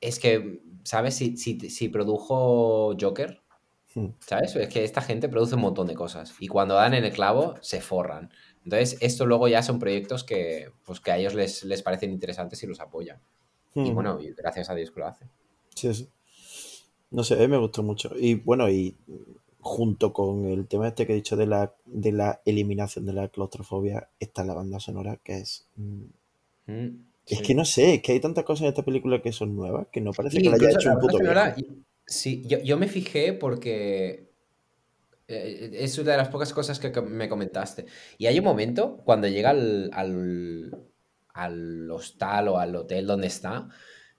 [0.00, 1.14] es que, ¿sabes?
[1.16, 3.42] Si, si, si produjo Joker,
[3.94, 4.12] Hmm.
[4.20, 4.56] ¿sabes?
[4.56, 7.56] Es que esta gente produce un montón de cosas y cuando dan en el clavo
[7.60, 8.30] se forran.
[8.64, 12.62] Entonces, esto luego ya son proyectos que, pues, que a ellos les, les parecen interesantes
[12.62, 13.20] y los apoyan.
[13.74, 15.28] Y bueno, y gracias a Dios que lo hacen.
[15.74, 16.08] Sí, sí.
[17.10, 18.10] No sé, mí me gustó mucho.
[18.18, 18.96] Y bueno, y
[19.60, 23.28] junto con el tema este que he dicho de la, de la eliminación de la
[23.28, 25.66] claustrofobia, está la banda sonora, que es...
[25.76, 26.02] mm,
[26.68, 29.56] Mm, Es que no sé, es que hay tantas cosas en esta película que son
[29.56, 31.66] nuevas, que no parece Sí, que la haya hecho la un puto sonora, y-
[32.06, 34.31] sí, yo, yo me fijé porque eh,
[35.26, 37.86] es una de las pocas cosas que me comentaste.
[38.18, 40.88] Y hay un momento cuando llega al, al,
[41.34, 43.68] al hostal o al hotel donde está,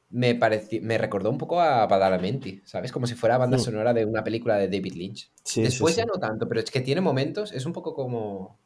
[0.09, 2.91] me pareció, me recordó un poco a Badalamenti, ¿sabes?
[2.91, 3.59] Como si fuera banda Hmm.
[3.59, 5.31] sonora de una película de David Lynch.
[5.43, 8.59] Sí, sí, Después ya no tanto, pero es que tiene momentos, es un poco como,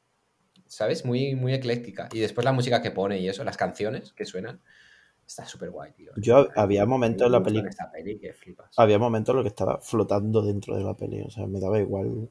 [0.68, 1.06] ¿sabes?
[1.06, 2.10] Muy, muy ecléctica.
[2.14, 4.62] Y después la música que pone y eso, las canciones que suenan,
[5.28, 6.12] está súper guay, tío.
[6.16, 8.72] Yo mí había me momentos en la película, peli que flipas.
[8.76, 11.80] había momentos en los que estaba flotando dentro de la peli, o sea, me daba
[11.80, 12.30] igual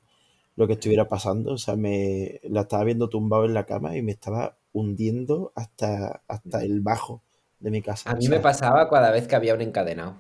[0.57, 4.03] lo que estuviera pasando, o sea, me la estaba viendo tumbado en la cama y
[4.03, 7.23] me estaba hundiendo hasta, hasta el bajo
[7.61, 10.19] de mi casa, A o mí me pasaba cada vez que había un encadenado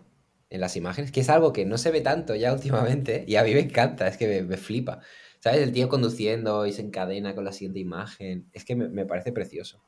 [0.50, 3.44] en las imágenes, que es algo que no se ve tanto ya últimamente y a
[3.44, 5.00] mí me encanta, es que me, me flipa.
[5.40, 5.60] ¿Sabes?
[5.60, 8.48] El tío conduciendo y se encadena con la siguiente imagen.
[8.52, 9.80] Es que me, me parece precioso.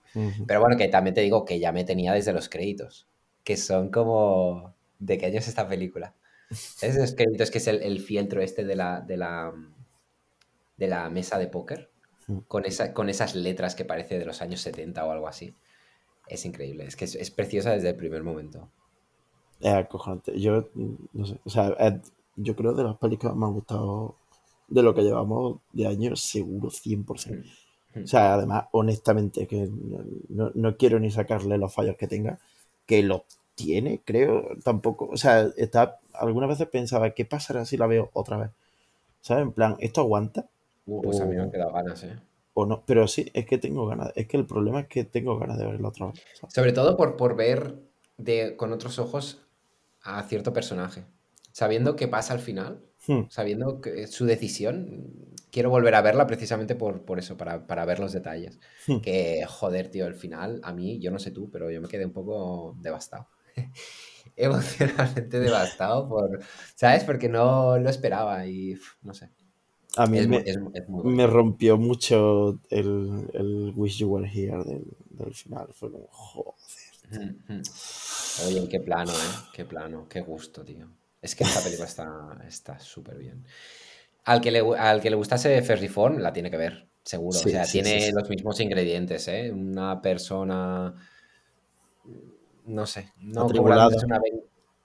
[0.47, 3.09] Pero bueno, que también te digo que ya me tenía desde los créditos,
[3.45, 4.75] que son como...
[4.99, 6.15] ¿De qué año es esta película?
[6.83, 9.53] Esos créditos que es el, el fieltro este de la, de la,
[10.79, 11.91] de la mesa de póker,
[12.47, 15.55] con, esa, con esas letras que parece de los años 70 o algo así.
[16.29, 18.71] Es increíble, es que es, es preciosa desde el primer momento.
[19.61, 20.39] Es acojonante.
[20.41, 20.69] Yo,
[21.13, 24.15] no sé, o sea, es- yo creo de las películas que me han gustado
[24.69, 27.47] de lo que llevamos de años, seguro 100%.
[27.95, 28.05] Mm.
[28.05, 29.69] O sea, además, honestamente, que
[30.29, 32.39] no, no- quiero ni sacarle los fallos que tenga,
[32.87, 33.23] que los
[33.55, 35.09] tiene, creo, tampoco.
[35.11, 38.51] O sea, está, algunas veces pensaba, ¿qué pasará si la veo otra vez?
[39.21, 39.43] ¿Sabes?
[39.45, 40.47] En plan, ¿esto aguanta?
[40.87, 42.19] Uh, pues a mí me han O, quedado ganas, ¿eh?
[42.55, 42.83] o no.
[42.87, 44.13] Pero sí, es que tengo ganas.
[44.17, 46.17] Es que el problema es que tengo ganas de verla otra vez.
[46.35, 46.55] ¿sabes?
[46.55, 47.77] Sobre todo por, por ver
[48.17, 49.43] de, con otros ojos
[50.03, 51.05] a cierto personaje.
[51.53, 55.13] Sabiendo qué pasa al final, Hmm, sabiendo que su decisión,
[55.51, 58.59] quiero volver a verla precisamente por, por eso, para, para ver los detalles.
[58.87, 58.99] hmm.
[59.01, 62.05] Que, joder, tío, el final, a mí, yo no sé tú, pero yo me quedé
[62.07, 63.29] un poco devastado.
[64.37, 66.41] Emocionalmente devastado por,
[66.75, 67.05] ¿sabes?
[67.05, 69.31] Porque no lo esperaba y, no sé,
[70.03, 74.09] A mí es, me, es, mu- es muy me rompió mucho el, el Wish You
[74.09, 75.69] Were Here del, del final.
[75.75, 76.55] Fue como, joder.
[77.13, 77.63] Ujú.
[78.47, 79.49] Oye, qué plano, ¿eh?
[79.53, 80.89] Qué plano, qué gusto, tío.
[81.23, 83.45] Es que esta película está está súper bien.
[84.25, 87.43] Al que le, al que le gustase First Reform, la tiene que ver, seguro.
[87.43, 88.13] O Sí, sea, sí, sí, tiene sí.
[88.13, 89.51] los mismos ingredientes, ¿eh?
[89.53, 90.95] Una persona,
[92.67, 93.89] no sé, no una...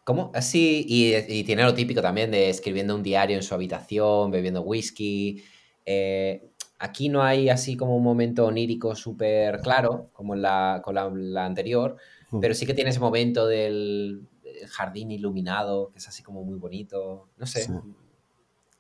[0.04, 0.32] ¿Cómo?
[0.34, 4.62] Así, y, y tiene lo típico también de escribiendo un diario en su habitación, bebiendo
[4.62, 5.43] whisky.
[5.86, 10.96] eh, aquí no hay así como un momento onírico súper claro, como en la, con
[10.96, 11.96] la, la anterior,
[12.41, 14.28] pero sí que tiene ese momento del
[14.70, 17.72] jardín iluminado, que es así como muy bonito, no sé.
[17.72, 17.94] Sí.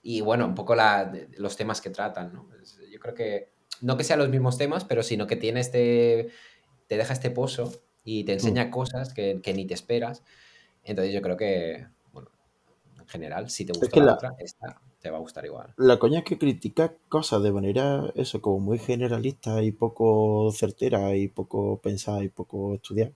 [0.01, 2.49] Y bueno, un poco la, los temas que tratan, ¿no?
[2.61, 6.29] Es- Yo creo que, no que sean los mismos temas, pero sino que tiene este,
[6.87, 7.71] te deja este pozo
[8.03, 10.23] y te enseña cosas que, que ni te esperas.
[10.83, 12.31] Entonces yo creo que, bueno,
[12.99, 15.45] en general, si te Es gustó que la la, otra, esta te va a gustar
[15.45, 15.75] igual.
[15.77, 21.15] la coña es que critica cosas de manera, eso, como muy generalista y poco certera
[21.15, 23.11] y poco pensada y poco estudiada.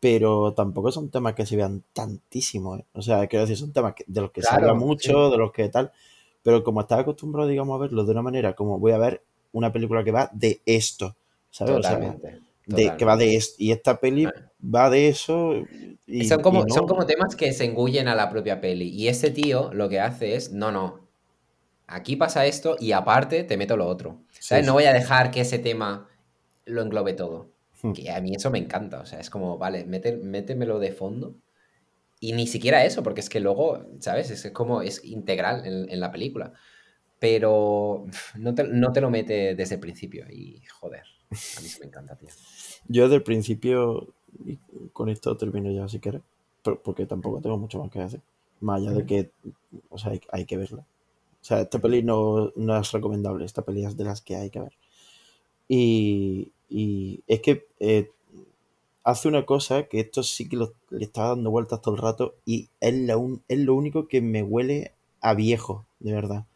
[0.00, 2.84] Pero tampoco son temas que se vean tantísimo, ¿eh?
[2.92, 5.38] O sea, quiero decir, son temas que- de los que se habla sí, mucho, de
[5.38, 5.90] los que tal.
[6.42, 9.72] Pero como estás acostumbrado, digamos, a verlo de una manera como voy a ver una
[9.72, 11.16] película que va de esto,
[11.50, 11.74] ¿sabes?
[11.74, 13.54] O sea, totalmente, de, que va de esto.
[13.58, 14.32] Y esta peli Ah.
[14.62, 15.54] va de eso
[16.06, 18.88] Y son y como, son como temas que se engullen a la propia peli.
[18.88, 21.00] Y ese tío lo que hace es, no, no,
[21.86, 24.18] aquí pasa esto y aparte te meto lo otro.
[24.32, 24.66] Sí, ¿Sabes?
[24.66, 26.08] No voy a dejar que ese tema
[26.66, 27.50] lo englobe todo.
[27.82, 27.92] Hmm.
[27.92, 29.00] Que a mí eso me encanta.
[29.00, 31.36] O sea, es como, vale, mete- métemelo de fondo.
[32.20, 34.30] Y ni siquiera eso, porque es que luego, ¿sabes?
[34.30, 36.52] Es como, es integral en, en la película.
[37.18, 40.26] Pero no te, no te lo mete desde el principio.
[40.30, 42.28] Y joder, a mí eso me encanta, tío.
[42.88, 44.58] Yo desde el principio, y
[44.92, 46.22] con esto termino ya si quieres,
[46.62, 48.20] pero- porque tampoco tengo mucho más que decir.
[48.60, 49.30] Más allá de que,
[49.90, 50.80] o sea, hay, hay que verla.
[51.42, 54.50] O sea, esta peli no, no es recomendable, esta peli es de las que hay
[54.50, 54.72] que ver.
[55.68, 58.10] Y, y es que eh,
[59.04, 62.68] hace una cosa que esto sí que le está dando vueltas todo el rato y
[62.80, 66.46] es, la un- es lo único que me huele a viejo, de verdad.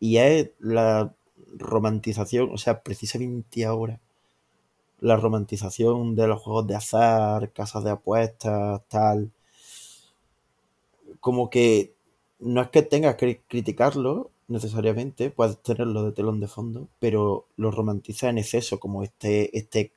[0.00, 1.14] Y es la
[1.56, 4.00] romantización, o sea, precisamente ahora,
[5.00, 9.32] la romantización de los juegos de azar, casas de apuestas, tal.
[11.20, 11.94] Como que
[12.38, 17.70] no es que tengas que criticarlo necesariamente, puedes tenerlo de telón de fondo, pero lo
[17.70, 19.92] romantiza en exceso, como este, este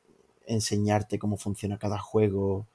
[0.45, 2.67] enseñarte cómo funciona cada juego,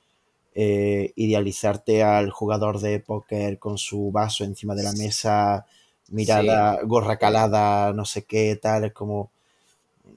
[0.55, 5.67] eh, idealizarte al jugador de póker con su vaso encima de la mesa,
[6.09, 9.31] Sí, mirada, gorra calada, no sé qué, tal, es como,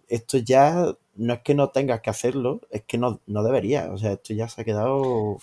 [0.08, 3.97] esto ya no es que no tengas que hacerlo, es que no, no debería, o
[3.97, 5.38] sea, esto ya se ha quedado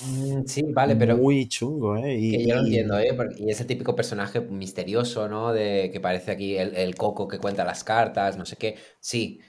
[0.00, 2.14] Mm, Sí, vale, pero muy chungo, ¿eh?
[2.18, 3.14] Y, que yo lo entiendo, ¿eh?
[3.16, 5.52] Porque- Y ese típico personaje misterioso, ¿no?
[5.52, 8.76] De que parece aquí el, el coco que cuenta las cartas, no sé qué.
[9.00, 9.40] Sí,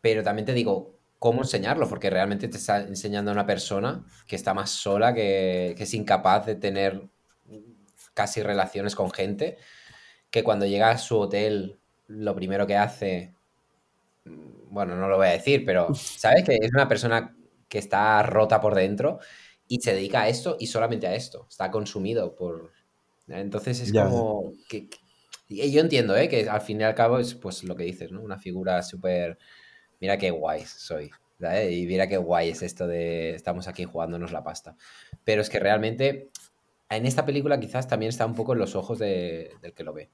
[0.00, 1.88] pero también te digo, ¿cómo enseñarlo?
[1.88, 5.94] Porque realmente te está enseñando a una persona que está más sola, que, que es
[5.94, 7.08] incapaz de tener
[8.14, 9.58] casi relaciones con gente,
[10.30, 13.34] que cuando llega a su hotel, lo primero que hace,
[14.24, 17.36] bueno, no lo voy a decir, pero sabes que es una persona
[17.68, 19.18] que está rota por dentro
[19.68, 22.72] y se dedica a esto y solamente a esto, está consumido por...
[23.28, 24.88] Entonces es ya, como que...
[24.88, 24.98] que-
[25.46, 26.28] y yo entiendo, ¿eh?
[26.28, 28.22] Que al fin y al cabo es pues lo que dices, ¿no?
[28.22, 29.38] Una figura súper...
[30.00, 31.10] Mira qué guay soy,
[31.40, 31.72] ¿sabes?
[31.72, 34.76] Y mira qué guay es esto de estamos aquí jugándonos la pasta.
[35.24, 36.30] Pero es que realmente
[36.90, 39.92] en esta película quizás también está un poco en los ojos de- del que lo
[39.92, 40.10] ve.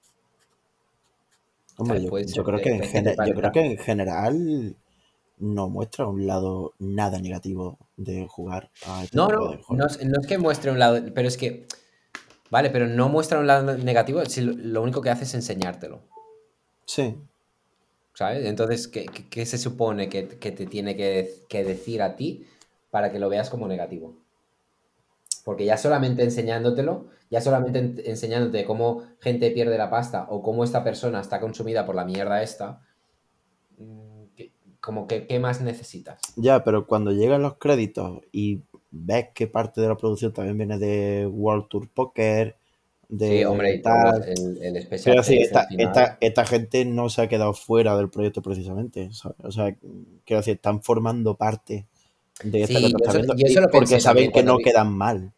[1.85, 4.77] Yo, creo que, que en yo creo que general
[5.39, 10.05] no muestra un lado nada negativo de jugar a este No, no, de no es,
[10.05, 11.67] no es que muestre un lado, pero es que
[12.51, 16.01] Vale, pero no muestra un lado negativo, si lo- lo único que hace es enseñártelo.
[16.85, 17.17] Sí.
[18.15, 18.45] ¿Sabes?
[18.45, 22.47] Entonces, ¿qué, qué- qué se supone que, que te tiene que, que decir a ti
[22.91, 24.17] para que lo veas como negativo?
[25.45, 30.65] Porque ya solamente enseñándotelo, ya solamente en- enseñándote cómo gente pierde la pasta o cómo
[30.65, 32.81] esta persona está consumida por la mierda esta,
[33.79, 36.21] mm, ¿qué- como que, ¿qué más necesitas?
[36.37, 40.79] Ya, pero cuando llegan los créditos y ves que parte de la producción también viene
[40.79, 42.57] de World Tour Poker,
[43.09, 44.23] de Sí, hombre, y tal.
[44.25, 44.77] el, el
[46.21, 49.13] esta, gente no se ha quedado fuera del proyecto precisamente.
[49.13, 49.37] ¿sabes?
[49.43, 49.75] O sea,
[50.25, 51.87] quiero decir, están formando parte
[52.45, 55.33] de esta Sí, yo eso- yo eso porque saben que no vi- quedan mal.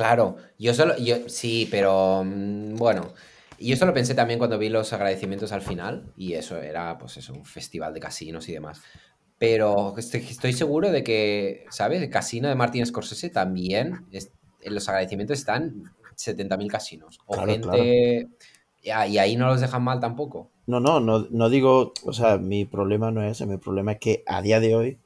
[0.00, 3.12] Claro, yo solo, yo, sí, pero mm, bueno,
[3.58, 7.34] yo solo pensé también cuando vi los agradecimientos al final, y eso era, pues eso,
[7.34, 8.80] un festival de casinos y demás.
[9.38, 12.00] Pero estoy, estoy seguro de que, ¿sabes?
[12.00, 14.30] El casino de Martin Scorsese también, es-
[14.62, 17.18] en los agradecimientos están 70.000 casinos.
[17.26, 18.28] O Claro, gente...
[18.82, 20.48] Ya, y ahí no los dejan mal tampoco.
[20.66, 23.98] No, no, no, no digo, o sea, mi problema no es ese, mi problema es
[23.98, 24.98] que a día de hoy,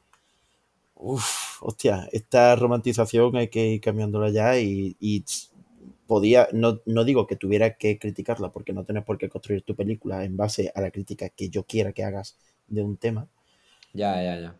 [0.95, 5.23] uff, hostia, esta romantización hay que ir cambiándola ya y, y
[6.07, 9.75] podía, no, no digo que tuviera que criticarla, porque no tienes por qué construir tu
[9.75, 13.29] película en base a la crítica que yo quiera que hagas de un tema,
[13.93, 14.59] Ya, ya, ya.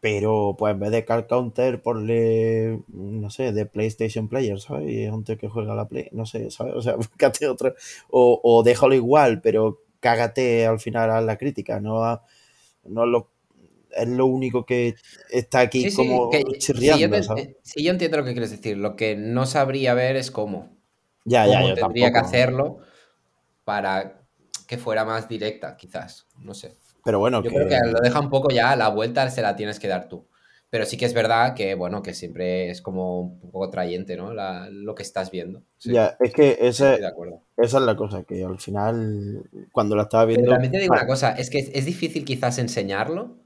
[0.00, 4.90] pero pues en vez de Car Counter, ponle, no sé, de PlayStation Player, ¿sabes?
[4.90, 6.74] Y es un tío que juega a la Play, no sé, ¿sabes?
[6.76, 7.74] O sea, búscate otro,
[8.10, 12.24] o, o déjalo igual, pero cágate al final a la crítica, no a-
[12.84, 13.30] no lo,
[13.94, 14.94] es lo único que
[15.30, 18.50] está aquí Sí, sí, como que- sí, yo chirriando, sí, yo entiendo lo que quieres
[18.50, 18.76] decir.
[18.76, 20.76] Lo que no sabría ver es cómo.
[21.24, 22.78] Ya, ya, cómo yo tendría que hacerlo
[23.64, 24.22] para
[24.66, 26.26] que fuera más directa, quizás.
[26.38, 26.76] No sé.
[27.04, 29.56] Pero bueno, Yo que, creo que lo deja un poco ya, la vuelta se la
[29.56, 30.26] tienes que dar tú.
[30.70, 34.32] Pero sí que es verdad que, bueno, que siempre es como un poco trayente, ¿no?
[34.32, 35.62] La- lo que estás viendo.
[35.76, 37.42] Sí, ya, es que ese, de acuerdo.
[37.58, 40.98] esa es la cosa, que al final, cuando la estaba viendo, también te digo ah,
[41.00, 43.41] una cosa, es que es, es difícil quizás enseñarlo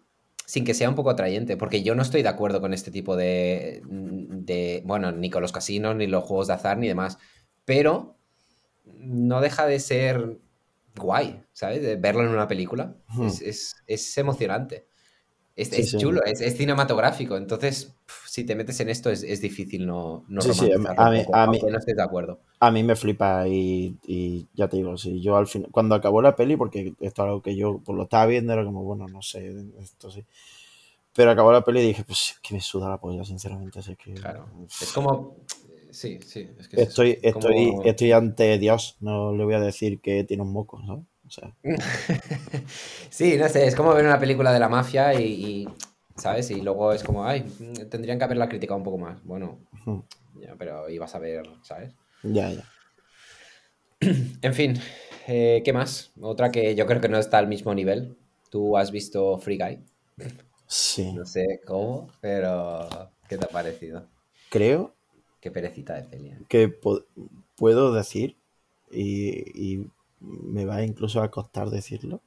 [0.46, 3.16] sin que sea un poco atrayente, porque yo no estoy de acuerdo con este tipo
[3.16, 7.18] de, de, bueno, ni con los casinos, ni los juegos de azar, ni demás,
[7.64, 8.18] pero
[8.84, 10.38] no deja de ser
[10.96, 11.82] guay, ¿sabes?
[11.82, 12.96] De verlo en una película.
[13.08, 13.26] Hmm.
[13.26, 14.88] Es, es- es emocionante.
[15.56, 15.96] Es, Sí, es sí.
[15.98, 17.36] chulo, es, es cinematográfico.
[17.36, 17.94] Entonces,
[18.36, 21.34] si te metes en esto, es, es difícil no, no Sí, sí, a mí- poco,
[21.34, 22.38] a mí- no estés de acuerdo.
[22.60, 26.20] a mí me flipa y, y ya te digo, si yo al final, cuando acabó
[26.20, 29.08] la peli, porque esto es algo que yo pues, lo estaba viendo, era como, bueno,
[29.08, 30.22] no sé, esto sí.
[31.14, 33.78] Pero acabó la peli y dije, pues es que me suda la polla, sinceramente.
[33.78, 34.44] Así que, Claro.
[34.82, 35.36] Es como...
[35.90, 36.50] Sí, sí.
[36.58, 39.98] Es que es eso, Estoy, como- estoy, estoy ante Dios, no le voy a decir
[40.00, 41.04] que tiene un moco, ¿sabes?
[41.26, 41.54] O sea,
[43.10, 45.68] sí, no sé, es como ver una película de la mafia y, y,
[46.16, 46.50] ¿sabes?
[46.50, 47.42] Y luego es como, ay,
[47.90, 49.22] tendrían que haberla criticado un poco más.
[49.24, 49.58] Bueno,
[50.40, 51.94] ya, pero ibas a ver, ¿sabes?
[52.22, 52.64] ya, ya.
[54.42, 54.74] En fin,
[55.26, 56.12] eh, ¿qué más?
[56.20, 58.16] Otra que yo creo que no está al mismo nivel.
[58.50, 59.80] ¿Tú has visto Free Guy?
[60.66, 62.88] Sí, No sé cómo, pero
[63.28, 64.06] ¿qué te ha parecido?
[64.50, 64.94] creo
[65.40, 66.28] Qué perecita de peli.
[66.30, 66.38] ¿eh?
[66.48, 66.68] que
[67.56, 68.36] puedo decir,
[68.90, 72.20] y, y me va incluso a costar decirlo,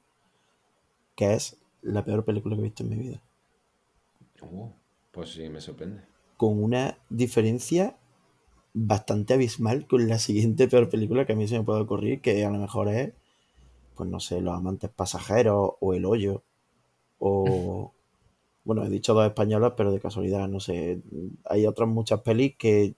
[1.16, 3.20] que es la peor película que he visto en mi vida.
[4.42, 4.72] Oh,
[5.12, 6.02] pues sí, me sorprende.
[6.36, 7.96] Con una diferencia
[8.72, 12.44] bastante abismal con la siguiente peor película que a mí se me puede ocurrir, que
[12.44, 13.12] a lo mejor es,
[13.96, 16.42] pues no sé, Los amantes pasajeros o El hoyo,
[17.18, 17.92] o...
[18.62, 21.00] Bueno, he dicho dos españolas, pero de casualidad, no sé.
[21.46, 22.94] Hay otras muchas pelis que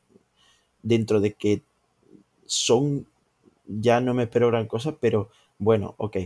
[0.83, 1.63] dentro de que
[2.47, 3.07] son,
[3.67, 6.17] ya no me espero gran cosa, pero bueno, ok.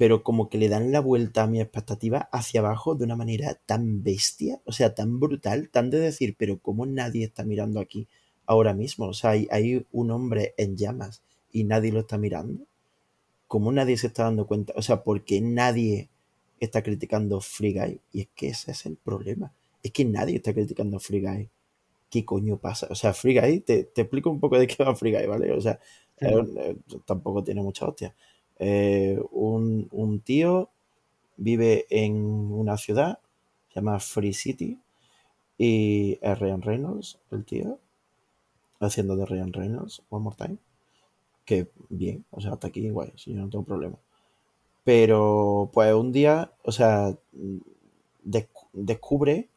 [0.00, 3.60] Pero como que le dan la vuelta a mi expectativa hacia abajo de una manera
[3.66, 8.08] tan bestia, o sea, tan brutal, tan de decir, pero ¿cómo nadie está mirando aquí
[8.46, 9.08] ahora mismo?
[9.08, 11.20] O sea, hay, hay un hombre en llamas
[11.52, 12.64] y nadie lo está mirando.
[13.46, 14.72] ¿Cómo nadie se está dando cuenta?
[14.74, 16.08] O sea, ¿por qué nadie
[16.60, 18.00] está criticando Free Guy?
[18.14, 19.52] Y es que ese es el problema.
[19.82, 21.50] Es que nadie está criticando Free Guy.
[22.08, 22.86] ¿Qué coño pasa?
[22.88, 25.52] O sea, Free Guy, te, te explico un poco de qué va Free Guy, ¿vale?
[25.52, 25.78] O sea,
[26.22, 28.14] eh, tampoco tiene mucha hostia.
[28.60, 30.70] Eh, un, un tío
[31.38, 33.20] vive en una ciudad,
[33.70, 34.78] se llama Free City,
[35.58, 37.78] y es Ryan Reynolds, el tío,
[38.80, 40.56] haciendo de Ryan Reynolds, One More Time,
[41.44, 43.96] que bien, o sea, hasta aquí guay, si yo no tengo problema.
[44.84, 47.16] Pero, pues un día, o sea,
[48.24, 49.48] descu- descubre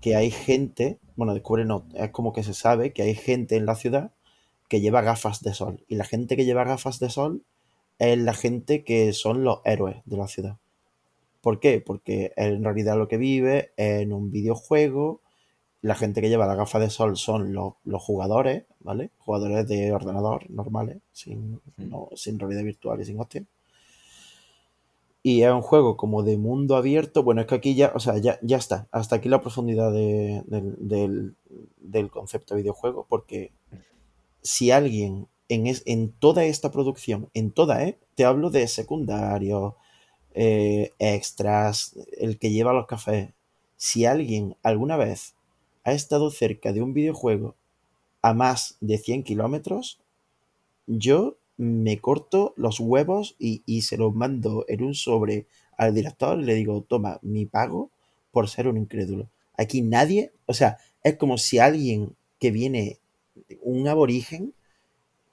[0.00, 3.66] que hay gente, bueno, descubre no, es como que se sabe que hay gente en
[3.66, 4.12] la ciudad
[4.68, 5.84] que lleva gafas de sol.
[5.88, 7.42] Y la gente que lleva gafas de sol
[7.98, 10.56] es la gente que son los héroes de la ciudad.
[11.40, 11.80] ¿Por qué?
[11.80, 15.20] Porque en realidad lo que vive es en un videojuego,
[15.82, 19.10] la gente que lleva la gafa de sol son los, los jugadores, ¿vale?
[19.18, 23.44] Jugadores de ordenador normales, sin, no- sin realidad virtual y sin hostia.
[25.22, 27.22] Y es un juego como de mundo abierto.
[27.24, 28.86] Bueno, es que aquí ya, o sea, ya, ya está.
[28.92, 31.34] Hasta aquí la profundidad de- del, del-
[31.78, 33.06] del concepto de videojuego.
[33.08, 33.52] Porque
[34.42, 37.98] si alguien en, es- en toda esta producción, en toda, ¿eh?
[38.14, 39.74] Te hablo de secundarios,
[40.34, 43.30] eh, extras, el que lleva los cafés.
[43.76, 45.34] Si alguien alguna vez
[45.84, 47.56] ha estado cerca de un videojuego
[48.22, 50.00] a más de 100 kilómetros,
[50.86, 55.46] yo me corto los huevos y, y se los mando en un sobre
[55.78, 57.90] al director y le digo, toma, mi pago
[58.30, 59.28] por ser un incrédulo.
[59.56, 62.98] Aquí nadie, o sea, es como si alguien que viene,
[63.62, 64.54] un aborigen,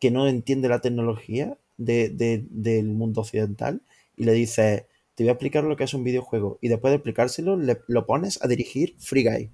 [0.04, 3.82] que no entiende la tecnología de- de- del mundo occidental
[4.18, 6.98] y le dice, te voy a explicar lo que es un videojuego y después de
[6.98, 9.52] explicárselo lo pones a dirigir Free Guy.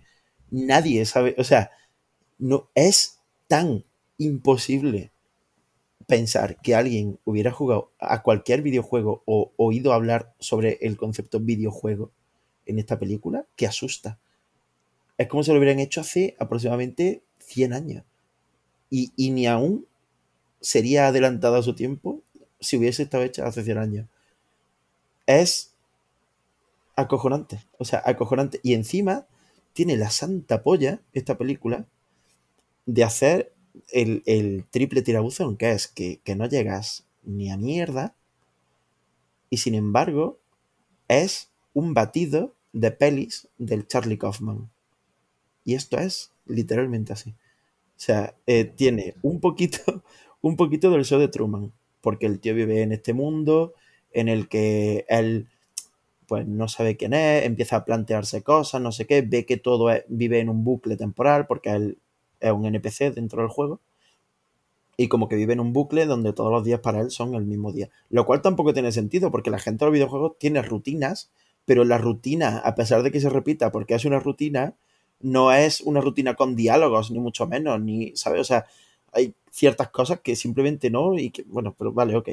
[0.51, 1.71] Nadie sabe, o sea,
[2.39, 3.85] no es tan
[4.19, 5.11] imposible
[6.07, 12.11] pensar que alguien hubiera jugado a cualquier videojuego o oído hablar sobre el concepto videojuego
[12.67, 14.19] en esta película que asusta.
[15.19, 18.05] Es como si lo hubieran hecho hace aproximadamente 100 años.
[18.91, 19.87] Y, y ni aún
[20.61, 22.21] sería adelantado a su tiempo
[22.59, 24.07] si hubiese estado hecha hace 100 años.
[25.25, 25.73] Es
[26.95, 27.63] acojonante.
[27.77, 28.59] O sea, acojonante.
[28.63, 29.25] Y encima
[29.73, 31.85] tiene la santa polla esta película
[32.85, 33.53] de hacer
[33.91, 38.15] el, el triple tirabuzón, que es que, que no llegas ni a mierda
[39.49, 40.39] y sin embargo
[41.07, 44.69] es un batido de pelis del Charlie Kaufman.
[45.65, 47.31] Y esto es literalmente así.
[47.31, 50.03] O sea, eh, tiene un poquito,
[50.41, 51.71] un poquito del show de Truman,
[52.01, 53.73] porque el tío vive en este mundo
[54.11, 55.47] en el que él
[56.27, 59.89] pues no sabe quién es, empieza a plantearse cosas, no sé qué, ve que todo
[60.09, 61.97] vive en un bucle temporal, porque él
[62.39, 63.81] es un NPC dentro del juego,
[64.95, 67.45] y como que vive en un bucle donde todos los días para él son el
[67.45, 67.89] mismo día.
[68.09, 71.31] Lo cual tampoco tiene sentido, porque la gente de los videojuegos tiene rutinas,
[71.65, 74.75] pero la rutina, a pesar de que se repita porque es una rutina,
[75.21, 78.41] no es una rutina con diálogos, ni mucho menos, ni, ¿sabes?
[78.41, 78.65] O sea,
[79.13, 82.29] hay ciertas cosas que simplemente no, y que, bueno, pero vale, ok.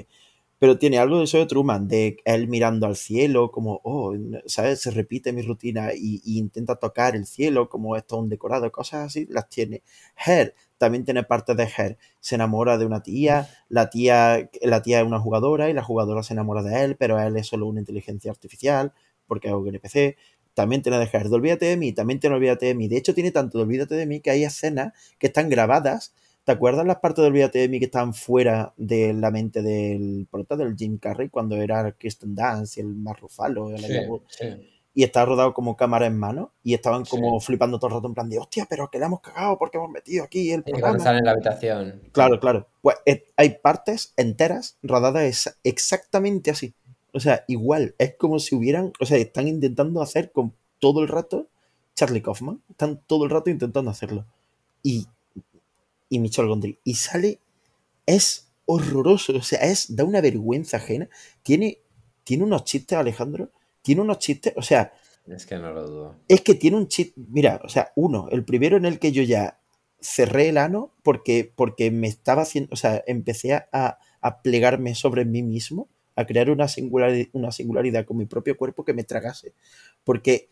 [0.58, 4.14] Pero tiene algo de eso de Truman, de él mirando al cielo, como, oh,
[4.46, 4.80] ¿sabes?
[4.80, 9.06] Se repite mi rutina y, intenta tocar el cielo, como esto es un decorado, cosas
[9.06, 9.82] así, las tiene.
[10.24, 11.98] Her también tiene partes de Her.
[12.20, 16.22] Se enamora de una tía, la tía, la tía es una jugadora y la jugadora
[16.22, 18.92] se enamora de él, pero él es solo una inteligencia artificial,
[19.26, 20.16] porque es un NPC.
[20.54, 22.88] También tiene de Her de Olvídate de mí, también tiene Olvídate de mí.
[22.88, 26.14] De hecho, tiene tanto de Olvídate de mí que hay escenas que están grabadas
[26.46, 30.28] ¿Te acuerdas las partes de Olvídate de mí que estaban fuera de la mente del
[30.30, 33.92] prota del Jim Carrey cuando era Kristen Dance y el Mark Ruffalo el Sí,
[34.28, 34.46] sí.
[34.94, 37.10] y estaba rodado como cámara en mano y estaban Sí.
[37.10, 39.76] como flipando todo el rato en plan de hostia, pero que le hemos cagado porque
[39.76, 41.04] hemos metido aquí el Sí, cuando programa.
[41.04, 42.02] sale en la habitación.
[42.12, 42.68] Claro, claro.
[42.80, 46.74] Pues eh, hay partes enteras rodadas ex- exactamente así.
[47.12, 51.08] O sea, igual, es como si hubieran, o sea, están intentando hacer con todo el
[51.08, 51.48] rato
[51.96, 54.24] Charlie Kaufman, están todo el rato intentando hacerlo.
[54.82, 55.08] Y,
[56.08, 56.78] y Michel Gondry.
[56.84, 57.40] Y sale,
[58.06, 61.08] es horroroso, o sea, es, da una vergüenza ajena.
[61.42, 61.78] Tiene,
[62.24, 63.50] tiene unos chistes, Alejandro,
[63.82, 64.92] tiene unos chistes, o sea,
[65.26, 66.14] Es que no lo dudo.
[66.28, 69.22] es que tiene un chip, mira, o sea, uno, el primero en el que yo
[69.22, 69.60] ya
[70.00, 75.24] cerré el ano porque, porque me estaba haciendo, o sea, empecé a, a plegarme sobre
[75.24, 79.52] mí mismo, a crear una singularidad, una singularidad con mi propio cuerpo que me tragase.
[80.04, 80.48] Porque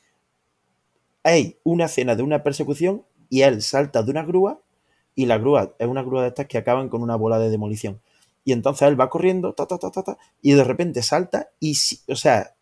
[1.23, 4.61] hay una escena de una persecución y él salta de una grúa
[5.15, 8.01] y la grúa es una grúa de estas que acaban con una bola de demolición.
[8.45, 11.77] Y entonces él va corriendo, ta, ta, ta, ta, ta, y de repente salta y,
[11.77, 12.55] si- o sea,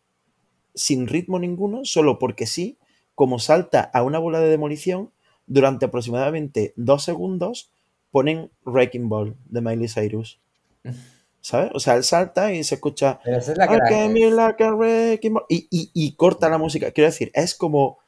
[0.74, 2.78] sin ritmo ninguno, solo porque sí,
[3.14, 5.10] como salta a una bola de demolición,
[5.46, 7.70] durante aproximadamente dos segundos
[8.10, 10.40] ponen Wrecking Ball de Miley Cyrus.
[11.40, 11.72] ¿Sabes?
[11.74, 13.74] O sea, él salta y se escucha Pero esa es la que
[14.30, 14.70] like a
[15.32, 16.92] ball", y, y- y corta la música.
[16.92, 17.98] Quiero decir, es como,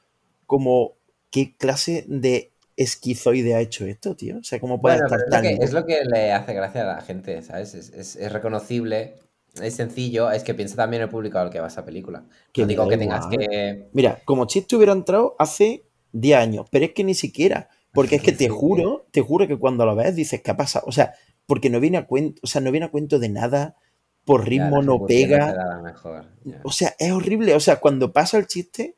[0.47, 0.93] como
[1.31, 4.39] ¿qué clase de esquizoide ha hecho esto, tío?
[4.39, 5.65] O sea, ¿cómo puede Bueno, estar es lo, tan que, loco?
[5.65, 7.75] es lo que le hace gracia a la gente, ¿sabes?
[7.75, 9.15] Es, es- es reconocible,
[9.63, 12.25] es sencillo, es que piensa también el público al que va esa película.
[12.53, 13.89] Que no digo que tengas que...
[13.93, 17.69] Mira, como chiste hubiera entrado hace 10 años, pero es que ni siquiera.
[17.93, 20.85] Porque es que te juro, te juro que cuando lo ves dices, ¿qué ha pasado?
[20.89, 21.15] O sea,
[21.47, 23.77] porque no viene a cuento, o sea, no viene a cuento de nada,
[24.25, 25.81] por ritmo no pega.
[25.85, 26.25] mejor.
[26.65, 27.55] O sea, es horrible.
[27.55, 28.97] O sea, cuando pasa el chiste,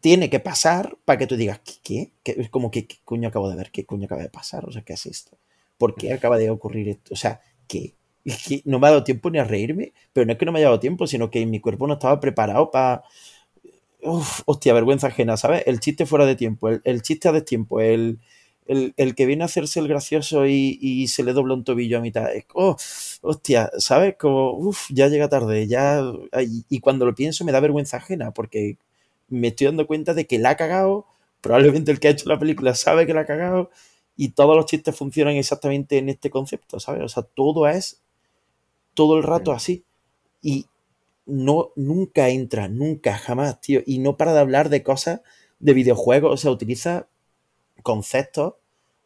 [0.00, 2.12] tiene que pasar para que tú digas, ¿qué?
[2.22, 2.34] qué?
[2.38, 3.70] Es como, ¿qué, ¿qué coño acabo de ver?
[3.70, 4.64] ¿Qué coño acaba de pasar?
[4.66, 5.38] O sea, ¿qué es esto?
[5.78, 7.14] ¿Por qué acaba de ocurrir esto?
[7.14, 7.94] O sea, ¿qué?
[8.24, 10.50] Es que no me ha dado tiempo ni a reírme, pero no es que no
[10.52, 13.04] me haya dado tiempo, sino que mi cuerpo no estaba preparado para...
[14.02, 15.62] uf, hostia, vergüenza ajena, ¿sabes?
[15.66, 18.20] El chiste fuera de tiempo, el, el chiste a destiempo, el,
[18.66, 21.98] el, el que viene a hacerse el gracioso y, y se le dobla un tobillo
[21.98, 22.32] a mitad.
[22.34, 22.76] Es, oh,
[23.22, 24.16] hostia, ¿sabes?
[24.18, 26.02] Como, uff, ya llega tarde, ya.
[26.68, 28.76] Y cuando lo pienso me da vergüenza ajena, porque
[29.28, 31.06] me estoy dando cuenta de que la ha cagado.
[31.40, 33.70] Probablemente el que ha hecho la película sabe que la ha cagado.
[34.16, 37.02] Y todos los chistes funcionan exactamente en este concepto, ¿sabes?
[37.02, 38.02] O sea, todo es
[38.94, 39.84] todo el rato así.
[40.42, 40.66] Y
[41.26, 43.80] no, nunca entra, nunca, jamás, tío.
[43.84, 45.20] Y no para de hablar de cosas
[45.58, 46.32] de videojuegos.
[46.32, 47.08] O sea, utiliza
[47.82, 48.54] conceptos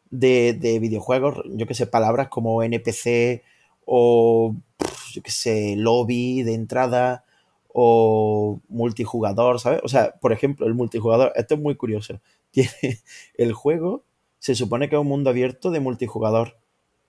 [0.09, 3.43] de, de videojuegos, yo que sé, palabras como NPC
[3.85, 4.55] o,
[5.13, 7.25] yo que sé, lobby de entrada
[7.73, 9.81] o multijugador, ¿sabes?
[9.83, 12.19] O sea, por ejemplo, el multijugador, esto es muy curioso.
[12.51, 12.99] Tiene
[13.35, 14.03] el juego,
[14.39, 16.57] se supone que es un mundo abierto de multijugador,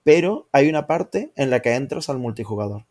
[0.03, 2.85] pero hay una parte en la que entras al multijugador,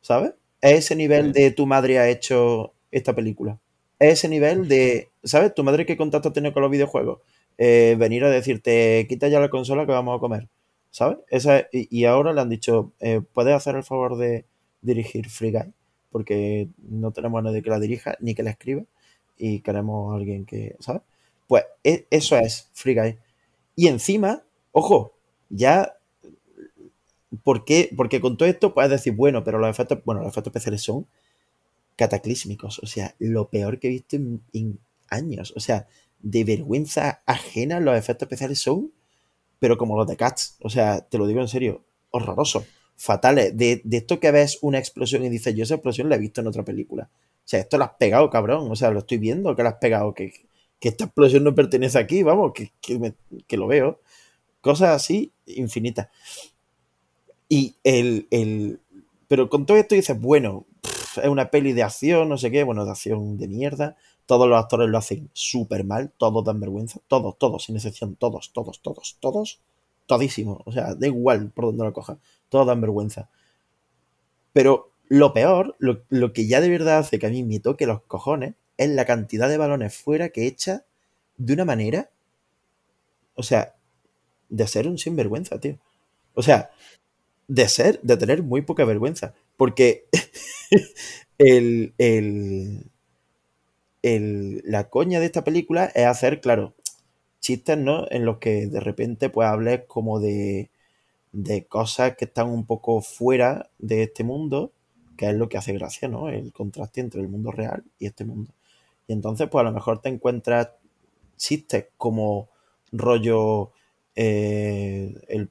[0.00, 0.32] ¿sabes?
[0.60, 3.58] Es ese nivel de tu madre ha hecho esta película.
[3.98, 5.54] Es ese nivel de, ¿sabes?
[5.54, 7.20] Tu madre qué contacto tiene con los videojuegos.
[7.58, 10.48] Eh, venir a decirte, quita ya la consola que vamos a comer,
[10.90, 11.18] ¿sabes?
[11.28, 14.44] Esa, y, y ahora le han dicho, eh, ¿puedes hacer el favor de
[14.82, 15.72] dirigir Free Guy?
[16.16, 18.82] Porque no tenemos a nadie que la dirija ni que la escriba
[19.38, 21.02] y queremos a alguien que, ¿sabes?
[21.46, 23.18] Pues e- eso es Free Guy.
[23.76, 24.42] Y encima,
[24.72, 25.14] ojo,
[25.50, 25.94] ya
[27.42, 27.90] ¿Por qué?
[27.96, 31.06] Porque con todo esto puedes decir, bueno, pero los efectos, bueno, los efectos especiales son
[31.96, 32.80] cataclísmicos.
[32.80, 35.54] O sea, lo peor que he visto en, en años.
[35.56, 35.88] O sea,
[36.20, 38.92] de vergüenza ajena los efectos especiales son,
[39.60, 40.56] pero como los de Cats.
[40.62, 42.64] O sea, te lo digo en serio, horrorosos,
[42.96, 43.56] fatales.
[43.56, 46.40] De, de esto que ves una explosión y dices, yo esa explosión la he visto
[46.40, 47.08] en otra película.
[47.12, 48.70] O sea, esto lo has pegado, cabrón.
[48.70, 50.14] O sea, lo estoy viendo que lo has pegado.
[50.14, 50.32] Que,
[50.80, 53.14] que esta explosión no pertenece aquí, vamos, que, que, me-
[53.46, 54.00] que lo veo.
[54.62, 56.08] Cosas así infinitas.
[57.48, 58.80] Y el, el-
[59.28, 62.84] Pero con todo esto dices, bueno, es una peli de acción, no sé qué, bueno,
[62.84, 63.96] de acción de mierda.
[64.26, 68.52] Todos los actores lo hacen súper mal, todos dan vergüenza, todos, todos, sin excepción, todos,
[68.52, 69.60] todos, todos, todos,
[70.06, 70.62] todísimos.
[70.66, 73.30] O sea, da igual por donde lo cojas, todos dan vergüenza.
[74.52, 77.86] Pero lo peor, lo, lo que ya de verdad hace que a mí me toque
[77.86, 80.84] los cojones, es la cantidad de balones fuera que echa
[81.36, 82.10] de una manera,
[83.34, 83.74] o sea,
[84.48, 85.78] de ser un sinvergüenza, tío.
[86.34, 86.70] O sea,
[87.48, 89.34] de ser, de tener muy poca vergüenza.
[89.56, 90.08] Porque
[91.38, 92.90] el, el,
[94.02, 96.74] el- la coña de esta película es hacer, claro,
[97.40, 98.06] chistes, ¿no?
[98.10, 100.70] En los que de repente pues hables como de,
[101.32, 104.72] de cosas que están un poco fuera de este mundo,
[105.16, 106.28] que es lo que hace gracia, ¿no?
[106.28, 108.52] El contraste entre el mundo real y este mundo.
[109.06, 110.70] Y entonces, pues a lo mejor te encuentras
[111.36, 112.48] chistes como
[112.92, 113.72] rollo
[114.14, 115.50] eh, el,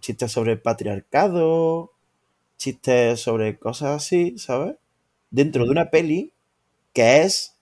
[0.00, 1.92] chistes sobre el patriarcado,
[2.56, 4.76] chistes sobre cosas así, ¿sabes?
[5.30, 6.32] Dentro de una peli
[6.92, 7.55] que es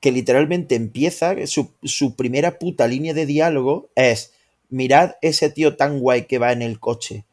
[0.00, 4.32] que literalmente empieza, su primera puta línea de diálogo es,
[4.70, 7.24] mirad ese tío tan guay que va en el coche,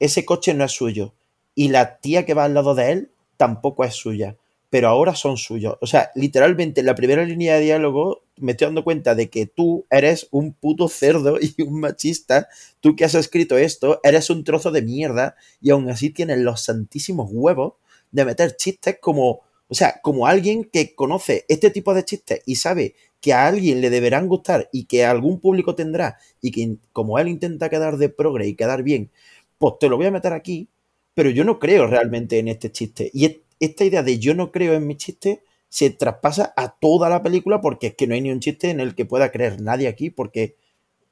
[0.00, 1.12] ese coche no es suyo,
[1.54, 4.36] y la tía que va al lado de él tampoco es suya,
[4.70, 5.76] pero ahora son suyos.
[5.80, 9.46] O sea, literalmente en la primera línea de diálogo me estoy dando cuenta de que
[9.46, 12.48] tú eres un puto cerdo y un machista,
[12.80, 16.62] tú que has escrito esto, eres un trozo de mierda y aún así tienes los
[16.62, 17.74] santísimos huevos
[18.10, 19.40] de meter chistes como,
[19.72, 23.80] o sea, como alguien que conoce este tipo de chistes y sabe que a alguien
[23.80, 28.10] le deberán gustar y que algún público tendrá y que como él intenta quedar de
[28.10, 29.10] progre y quedar bien,
[29.58, 30.68] pues te lo voy a meter aquí,
[31.14, 33.10] pero yo no creo realmente en este chiste.
[33.14, 37.08] Y es- esta idea de yo no creo en mi chiste se traspasa a toda
[37.08, 39.60] la película porque es que no hay ni un chiste en el que pueda creer
[39.62, 40.56] nadie aquí porque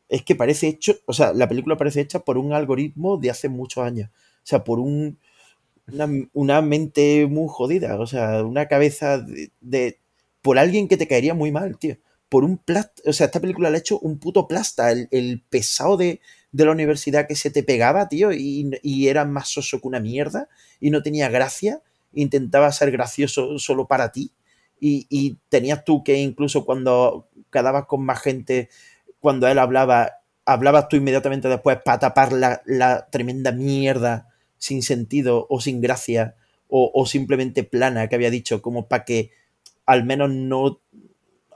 [0.09, 3.49] es que parece hecho, o sea, la película parece hecha por un algoritmo de hace
[3.49, 4.11] muchos años.
[4.11, 5.19] O sea, por un,
[6.33, 9.25] una, mente muy jodida, o sea, una cabeza
[9.61, 9.99] de,
[10.43, 11.97] por alguien que te caería muy mal, tío.
[12.29, 15.43] Por un plast, o sea, esta película le ha hecho un puto plasta, el, el
[15.49, 16.21] pesado de,
[16.53, 20.01] de la universidad que se te pegaba, tío, y, y era más soso que una
[20.01, 20.49] mierda,
[20.81, 21.83] y no tenía gracia,
[22.13, 24.33] intentaba ser gracioso solo para ti,
[24.79, 28.69] y, y tenías tú que incluso cuando quedabas con más gente,
[29.19, 30.13] cuando él hablaba,
[30.45, 34.30] hablabas tú inmediatamente después para tapar la, la tremenda mierda
[34.61, 36.37] sin sentido o sin gracia
[36.73, 39.33] o, simplemente plana que había dicho, como para que
[39.87, 40.81] al menos no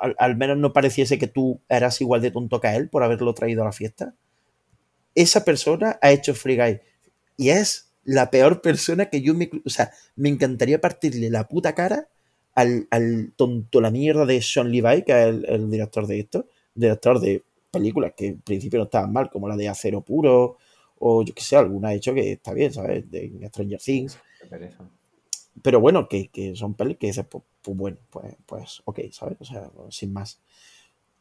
[0.00, 3.32] al, al menos no pareciese que tú eras igual de tonto que él por haberlo
[3.32, 4.14] traído a la fiesta.
[5.14, 6.80] Esa persona ha hecho Free Guy
[7.36, 9.48] y es la peor persona que yo me...
[9.64, 12.08] O sea, me encantaría partirle la puta cara
[12.56, 16.48] al, al tonto la mierda de Sean Levi, que es el, el director de esto,
[16.74, 20.56] director de películas que en principio no estaban mal, como la de Acero Puro,
[21.06, 23.10] o yo que sé, alguna ha hecho que está bien, ¿sabes?
[23.10, 24.18] De Stranger Things.
[24.48, 24.70] Qué.
[25.62, 29.36] Pero bueno, que, que son pelis que dices, pues, pues bueno, pues, pues ok, ¿sabes?
[29.38, 30.40] O sea, sin más.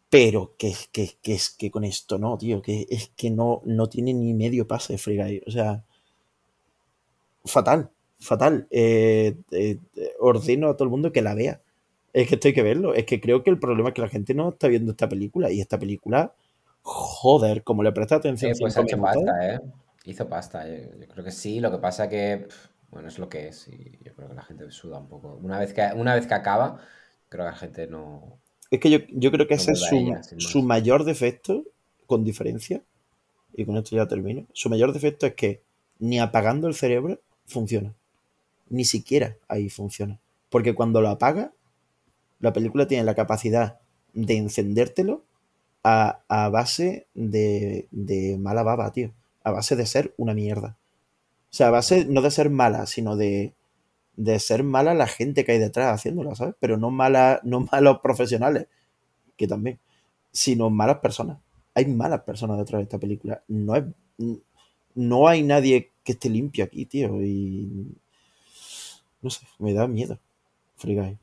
[0.09, 3.89] Pero que, que, que es que con esto no, tío, que es que no, no
[3.89, 5.41] tiene ni medio pase de Free Guy.
[5.47, 5.84] O sea,
[7.43, 8.67] fatal, fatal.
[8.71, 9.79] Eh, eh,
[10.19, 11.61] ordeno a todo el mundo que la vea.
[12.13, 12.93] Es que esto hay que verlo.
[12.93, 15.51] Es que creo que el problema es que la gente no está viendo esta película.
[15.51, 16.34] Y esta película,
[16.84, 18.51] joder, como le presta atención.
[18.51, 19.59] Eh, pues ha hecho pasta, ¿eh?
[20.05, 20.67] Hizo pasta.
[20.67, 21.59] Yo, yo creo que sí.
[21.59, 22.47] Lo que pasa que,
[22.91, 23.67] bueno, es lo que es.
[23.67, 25.39] Y yo creo que la gente suda un poco.
[25.41, 26.79] Una vez que, una vez que acaba,
[27.29, 28.38] creo que la gente no,
[28.69, 31.63] Es que yo, yo creo que no ese es su, ella, su mayor defecto,
[32.05, 32.84] con diferencia,
[33.53, 34.45] y con esto ya termino.
[34.53, 35.61] Su mayor defecto es que
[35.99, 37.93] ni apagando el cerebro funciona.
[38.69, 40.19] Ni siquiera ahí funciona.
[40.49, 41.53] Porque cuando lo apaga,
[42.39, 43.79] la película tiene la capacidad
[44.13, 45.23] de encendértelo
[45.84, 49.13] a, a base de, de mala baba, tío.
[49.43, 50.77] A base de ser una mierda.
[51.51, 53.53] O sea, a base no de ser mala, sino de,
[54.15, 56.55] de ser mala la gente que hay detrás haciéndola, ¿sabes?
[56.59, 58.67] Pero no mala, no malos profesionales,
[59.38, 59.79] que también,
[60.31, 61.39] sino malas personas.
[61.75, 63.43] Hay malas personas detrás de esta película.
[63.47, 63.84] No es,
[64.95, 67.21] no hay nadie que esté limpio aquí, tío.
[67.21, 67.95] Y
[69.21, 70.19] no sé, me da miedo.
[70.77, 71.17] Free Guy.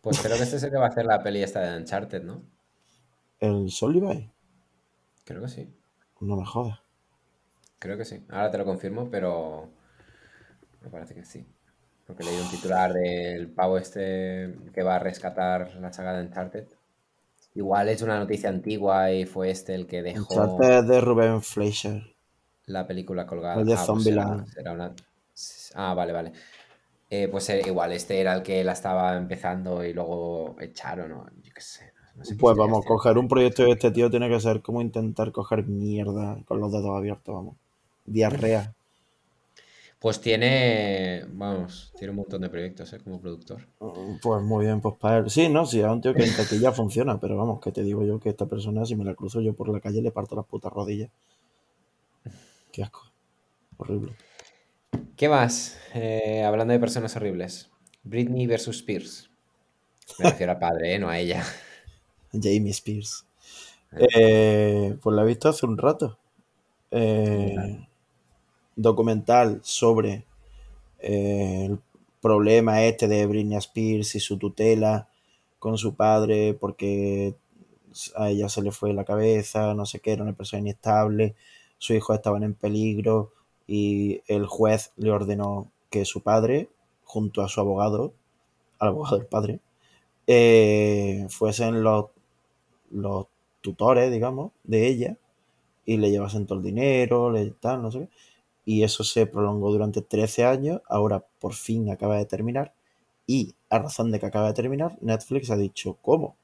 [0.00, 2.22] Pues creo que este es el que va a hacer la peli esta de Uncharted,
[2.22, 2.42] ¿no?
[3.40, 4.30] El Sol Levi,
[5.24, 5.68] Creo que sí.
[6.20, 6.80] no me jodas.
[7.78, 8.24] Creo que sí.
[8.28, 9.68] Ahora te lo confirmo, pero
[10.82, 11.46] me parece que sí.
[12.06, 16.66] Porque leí un titular del pavo este que va a rescatar la saga de Uncharted.
[17.54, 22.14] Igual es una noticia antigua y fue este el que dejó Uncharted de Ruben Fleischer.
[22.66, 23.60] la película colgada.
[23.60, 24.94] El de Ah, pues una...
[25.74, 26.32] Ah, vale, vale.
[27.08, 31.26] Eh, pues eh, igual este era el que la estaba empezando y luego echaron, o
[31.42, 31.92] yo qué sé.
[32.38, 32.86] Pues vamos, tiene.
[32.86, 36.70] coger un proyecto de este tío tiene que ser como intentar coger mierda con los
[36.72, 37.56] dedos abiertos, vamos.
[38.06, 38.74] Diarrea.
[40.00, 43.00] Pues tiene, vamos, tiene un montón de proyectos, ¿eh?
[43.00, 43.68] Como productor.
[43.80, 45.28] Mm, Pues muy bien, pues para él.
[45.30, 48.04] Sí, no, sí, es un tío que en taquilla funciona, pero vamos, que te digo
[48.04, 50.46] yo que esta persona, si me la cruzo yo por la calle, le parto las
[50.46, 51.10] putas rodillas.
[52.72, 53.02] Qué asco.
[53.78, 54.16] Horrible.
[55.16, 55.78] ¿Qué más?
[55.94, 57.70] Eh, hablando de personas horribles.
[58.02, 59.30] Britney versus Spears.
[60.18, 60.98] Me refiero al padre, ¿eh?
[60.98, 61.44] No a ella.
[62.32, 63.26] Jamie Spears.
[63.92, 66.18] Eh, pues la he visto hace un rato.
[66.90, 67.86] Eh,
[68.76, 70.24] documental sobre
[70.98, 71.78] eh, el
[72.20, 75.08] problema este de Britney Spears y su tutela
[75.58, 77.34] con su padre porque
[78.16, 81.34] a ella se le fue la cabeza, no sé qué, era una persona inestable,
[81.78, 83.32] sus hijos estaban en peligro
[83.66, 86.68] y el juez le ordenó que su padre,
[87.04, 88.12] junto a su abogado,
[88.78, 89.60] al abogado del padre,
[90.26, 92.06] eh, fuesen los,
[92.90, 93.26] los
[93.60, 95.16] tutores, digamos, de ella
[95.84, 98.08] y le llevasen todo el dinero, le tal, no sé qué.
[98.64, 102.72] Y eso se prolongó durante 13 años, ahora por fin acaba de terminar.
[103.26, 106.36] Y a razón de que acaba de terminar, Netflix ha dicho, ¿cómo?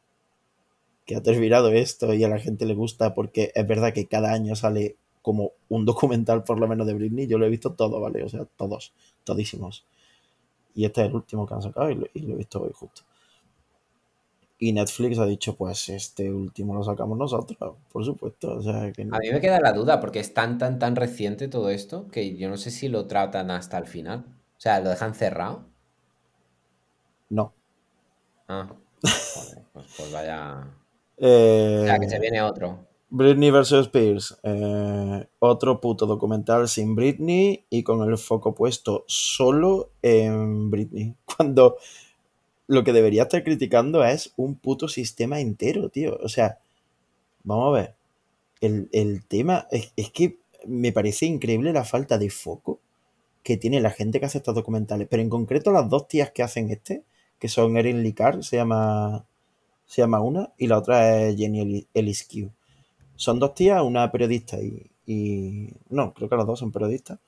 [1.04, 4.32] Que ha terminado esto y a la gente le gusta porque es verdad que cada
[4.32, 7.26] año sale como un documental por lo menos de Britney.
[7.26, 8.24] Yo lo he visto todo, ¿vale?
[8.24, 8.92] O sea, todos,
[9.24, 9.84] todísimos.
[10.74, 12.70] Y este es el último que han sacado y lo, y lo he visto hoy
[12.74, 13.02] justo.
[14.58, 18.54] Y Netflix ha dicho, pues este último lo sacamos nosotros, por supuesto.
[18.56, 21.48] O sea, que A mí me queda la duda porque es tan, tan, tan reciente
[21.48, 24.26] todo esto que yo no sé si lo tratan hasta el final.
[24.56, 25.66] O sea, ¿lo dejan cerrado?
[27.30, 27.54] no.
[28.48, 28.76] Ah,
[29.32, 30.76] joder, pues, pues vaya...
[31.74, 32.86] O Eh, sea, que se viene otro.
[33.08, 33.72] Britney vs.
[33.86, 34.36] Spears.
[34.42, 41.14] eh, otro puto documental sin Britney y con el foco puesto solo en Britney.
[41.36, 41.76] Cuando
[42.68, 46.18] lo que debería estar criticando es un puto sistema entero, tío.
[46.22, 46.58] O sea,
[47.44, 47.94] vamos a ver.
[48.60, 52.80] El, el tema es, es que me parece increíble la falta de foco
[53.44, 55.08] que tiene la gente que hace estos documentales.
[55.10, 57.04] Pero en concreto las dos tías que hacen este,
[57.38, 59.26] que son Erin Lee Carr, se llama,
[59.86, 62.50] se llama una, y la otra es Jenny Eli- Ellis Q.
[63.16, 67.18] Son dos tías, una periodista y, y- No, creo que las dos son periodistas.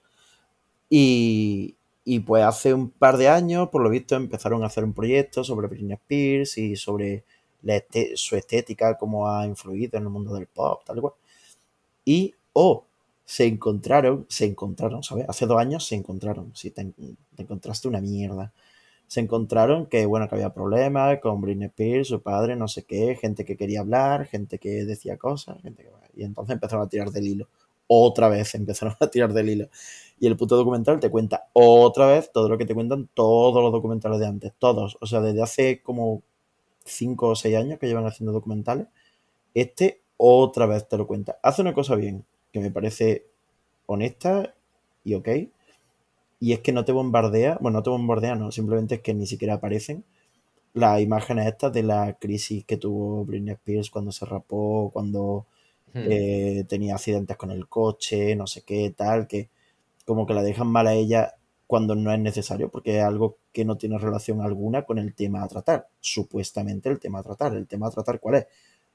[0.90, 1.76] Y,
[2.14, 5.44] y pues hace un par de años, por lo visto, empezaron a hacer un proyecto
[5.44, 7.24] sobre Britney Spears y sobre
[7.64, 11.14] este- su estética, cómo ha influido en el mundo del pop, tal y cual.
[12.04, 12.84] Y, o
[13.24, 15.26] se encontraron, se encontraron, ¿sabes?
[15.28, 16.94] Hace dos años se encontraron, si te, en-
[17.36, 18.52] te encontraste una mierda.
[19.06, 23.16] Se encontraron que, bueno, que había problemas con Britney Spears, su padre, no sé qué,
[23.16, 25.90] gente que quería hablar, gente que decía cosas, gente que...
[26.20, 27.48] Y entonces empezaron a tirar del hilo.
[27.88, 29.68] Otra vez empezaron a tirar del hilo.
[30.20, 33.72] Y el puto documental te cuenta otra vez todo lo que te cuentan todos los
[33.72, 34.96] documentales de antes, todos.
[35.00, 36.22] O sea, desde hace como
[36.84, 38.88] 5 o 6 años que llevan haciendo documentales,
[39.54, 41.38] este otra vez te lo cuenta.
[41.42, 43.26] Hace una cosa bien, que me parece
[43.86, 44.54] honesta
[45.04, 45.28] y ok,
[46.40, 49.26] y es que no te bombardea, bueno, no te bombardea, no, simplemente es que ni
[49.26, 50.04] siquiera aparecen
[50.74, 55.46] las imágenes estas de la crisis que tuvo Britney Spears cuando se rapó, cuando
[55.94, 56.06] Hmm.
[56.10, 59.50] eh, tenía accidentes con el coche, no sé qué, tal, que
[60.08, 61.34] como que la dejan mal a ella
[61.66, 65.42] cuando no es necesario, porque es algo que no tiene relación alguna con el tema
[65.42, 65.86] a tratar.
[66.00, 67.54] Supuestamente el tema a tratar.
[67.54, 68.46] ¿El tema a tratar cuál es?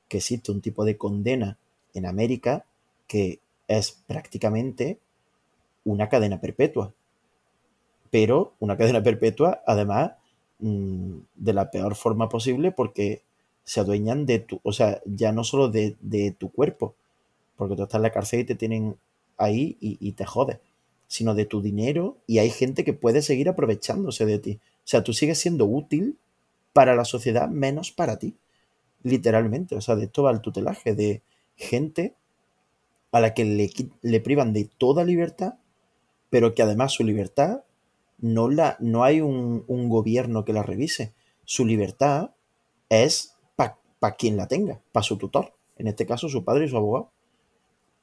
[0.07, 1.59] Que existe un tipo de condena
[1.93, 2.65] en América
[3.05, 4.97] que es prácticamente
[5.83, 6.91] una cadena perpetua.
[8.09, 10.13] Pero una cadena perpetua, además,
[10.57, 13.21] mm, de la peor forma posible porque
[13.63, 15.95] se adueñan de tu, o sea, ya no solo de,
[16.39, 16.95] tu cuerpo,
[17.55, 18.97] porque tú estás en la cárcel y te tienen
[19.37, 20.57] ahí y, y te jodes,
[21.13, 24.59] sino de tu dinero y hay gente que puede seguir aprovechándose de ti.
[24.77, 26.17] O sea, tú sigues siendo útil
[26.73, 28.35] para la sociedad menos para ti,
[29.03, 29.75] literalmente.
[29.75, 31.21] O sea, de esto va el tutelaje, de
[31.55, 32.15] gente
[33.11, 35.53] a la que le, privan de toda libertad,
[36.31, 37.61] pero que además su libertad
[38.17, 41.13] no, la, no hay un, un gobierno que la revise.
[41.45, 42.31] Su libertad
[42.89, 46.77] es para quien la tenga, para su tutor, en este caso su padre y su
[46.77, 47.12] abogado.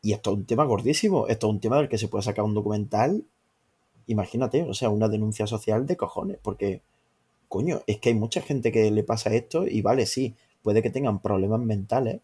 [0.03, 2.45] Y esto es un tema gordísimo, esto es un tema del que se puede sacar
[2.45, 3.25] un documental,
[4.07, 6.83] imagínate, o sea, una denuncia social de cojones, porque,
[7.49, 10.91] coño, es que hay mucha gente que le pasa esto y vale, sí, puede que
[10.91, 12.21] tengan problemas mentales,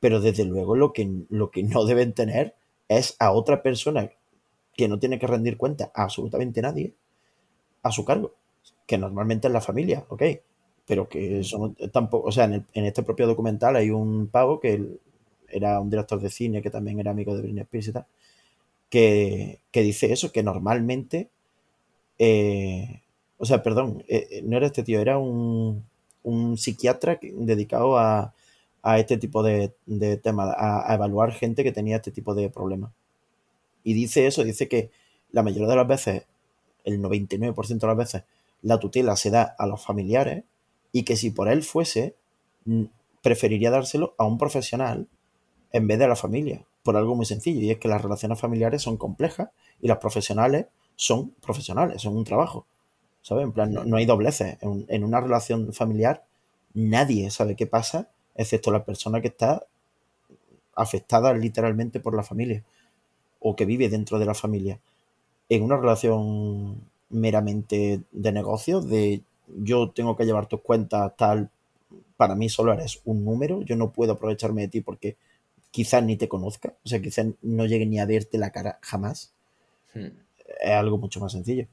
[0.00, 2.54] pero desde luego lo que, lo que no deben tener
[2.88, 4.10] es a otra persona
[4.76, 6.94] que no tiene que rendir cuenta a absolutamente nadie
[7.82, 8.32] a su cargo,
[8.86, 10.22] que normalmente es la familia, ok,
[10.86, 14.28] pero que eso no- tampoco, o sea, en, el- en este propio documental hay un
[14.28, 14.84] pavo que
[15.48, 18.06] era un director de cine que también era amigo de Britney Spears y tal,
[18.90, 21.28] que, que dice eso, que normalmente,
[22.18, 23.02] eh,
[23.38, 25.84] o sea, perdón, eh, no era este tío, era un,
[26.22, 28.34] un psiquiatra dedicado a,
[28.82, 32.50] a este tipo de, de temas, a, a evaluar gente que tenía este tipo de
[32.50, 32.92] problemas.
[33.84, 34.90] Y dice eso, dice que
[35.30, 36.26] la mayoría de las veces,
[36.84, 38.22] el 99% de las veces,
[38.62, 40.44] la tutela se da a los familiares
[40.92, 42.14] y que si por él fuese,
[42.64, 42.84] mm,
[43.22, 45.06] preferiría dárselo a un profesional
[45.72, 48.82] en vez de la familia, por algo muy sencillo, y es que las relaciones familiares
[48.82, 49.50] son complejas
[49.80, 50.66] y las profesionales
[50.96, 52.66] son profesionales, son un trabajo,
[53.22, 53.44] ¿sabes?
[53.44, 54.56] En plan, no, no hay dobleces.
[54.62, 56.24] En, en una relación familiar
[56.74, 59.64] nadie sabe qué pasa, excepto la persona que está
[60.74, 62.62] afectada literalmente por la familia
[63.40, 64.80] o que vive dentro de la familia.
[65.48, 71.50] En una relación meramente de negocio, de yo tengo que llevar tus cuentas tal,
[72.16, 75.16] para mí solo eres un número, yo no puedo aprovecharme de ti porque
[75.78, 79.32] quizás ni te conozca, o sea, quizás no llegue ni a verte la cara jamás,
[79.94, 80.08] Hmm.
[80.60, 81.68] es algo mucho más sencillo.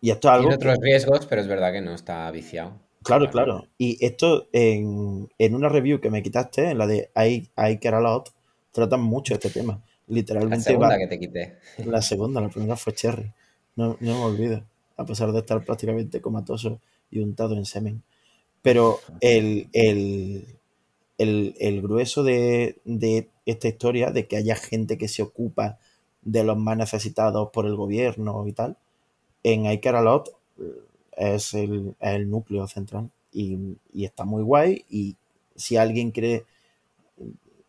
[0.00, 2.80] Y esto es Tiene algo que, otros riesgos, pero es verdad que no está viciado.
[3.02, 7.50] claro, claro, y esto en, en una review que me quitaste, en la de I,
[7.58, 8.32] I Care A Lot,
[8.72, 9.82] tratan mucho este tema.
[10.06, 11.58] La Literalmente segunda va, que te quité.
[11.84, 13.30] la segunda, la primera fue Cherry,
[13.76, 14.64] no, no me olvido,
[14.96, 16.80] a pesar de estar prácticamente comatoso
[17.10, 18.02] y untado en semen.
[18.62, 20.46] Pero el, el,
[21.18, 25.78] el, el grueso de, de esta historia, de que haya gente que se ocupa
[26.22, 28.76] de los más necesitados por el gobierno y tal,
[29.42, 30.64] en I Care A Lot eh,
[31.16, 33.58] es el, es el núcleo central y,
[33.92, 35.16] y está muy guay y
[35.56, 36.44] si alguien quiere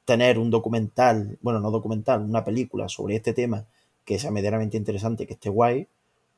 [0.06, 3.66] tener un documental, bueno, no documental, una película sobre este tema
[4.06, 5.88] que sea medianamente interesante, que esté guay,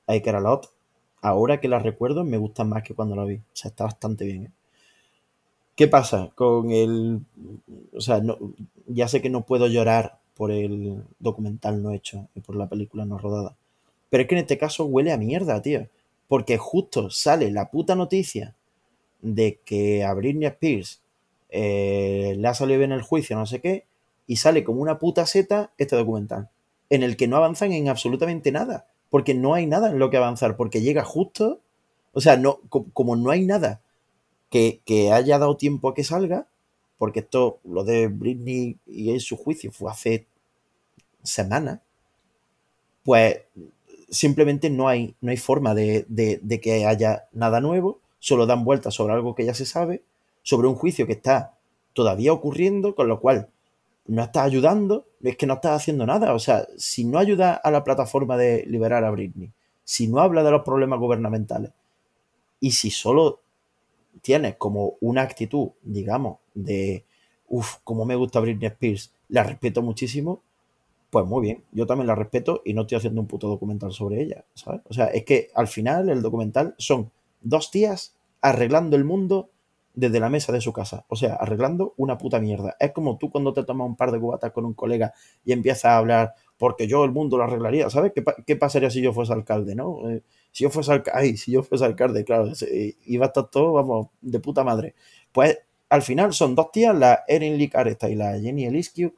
[0.08, 0.74] Care A Lot,
[1.22, 4.26] ahora que la recuerdo me gusta más que cuando la vi, o sea, está bastante
[4.26, 4.46] bien.
[4.46, 4.52] ¿eh?
[5.78, 7.22] ¿Qué pasa con el...
[7.94, 8.22] O sea,
[8.88, 13.06] ya sé que no puedo llorar por el documental no hecho y por la película
[13.06, 13.56] no rodada.
[14.10, 15.88] Pero es que en este caso huele a mierda, tío.
[16.28, 18.56] Porque justo sale la puta noticia
[19.22, 21.02] de que a Britney Spears
[21.50, 23.86] eh, le ha salido bien el juicio, no sé qué,
[24.28, 26.50] y sale como una puta seta este documental,
[26.90, 30.18] en el que no avanzan en absolutamente nada, porque no hay nada en lo que
[30.18, 31.62] avanzar, porque llega justo,
[32.14, 33.82] o sea, no, co- como no hay nada
[34.50, 36.48] que, haya dado tiempo a que salga,
[36.98, 40.28] porque esto, lo de Britney y su juicio fue hace
[41.24, 41.80] semanas,
[43.04, 43.42] pues
[44.10, 46.06] simplemente no hay, no hay forma de,
[46.62, 50.04] que haya nada nuevo, solo dan vueltas sobre algo que ya se sabe,
[50.44, 51.58] sobre un juicio que está
[51.94, 53.50] todavía ocurriendo, con lo cual
[54.06, 56.34] no está ayudando, es que no está haciendo nada.
[56.34, 59.52] O sea, si no ayuda a la plataforma de liberar a Britney,
[59.84, 61.72] si no habla de los problemas gubernamentales,
[62.60, 63.42] y si solo
[64.22, 67.06] tienes como una actitud, digamos, de,
[67.48, 70.42] uff, como me gusta Britney Spears, la respeto muchísimo,
[71.10, 74.22] pues muy bien, yo también la respeto y no estoy haciendo un puto documental sobre
[74.22, 74.82] ella, ¿sabes?
[74.90, 77.12] O sea, es que al final el documental son
[77.42, 79.50] dos tías arreglando el mundo
[79.98, 81.06] desde la mesa de su casa.
[81.10, 82.78] O sea, arreglando una puta mierda.
[82.80, 85.12] Es como tú cuando te tomas un par de cubatas con un colega
[85.44, 87.90] y empiezas a hablar, porque yo el mundo lo arreglaría.
[87.90, 90.08] ¿Sabes qué, pa- qué pasaría si yo fuese alcalde, no?
[90.08, 90.22] Eh,
[90.52, 94.08] si yo fuese alcalde, si yo fuese alcalde, claro, se- iba a estar todo, vamos,
[94.22, 94.94] de puta madre.
[95.32, 95.58] Pues
[95.90, 97.72] al final son dos tías, la Erin Lee
[98.10, 99.14] y la Jenny Eliskiu,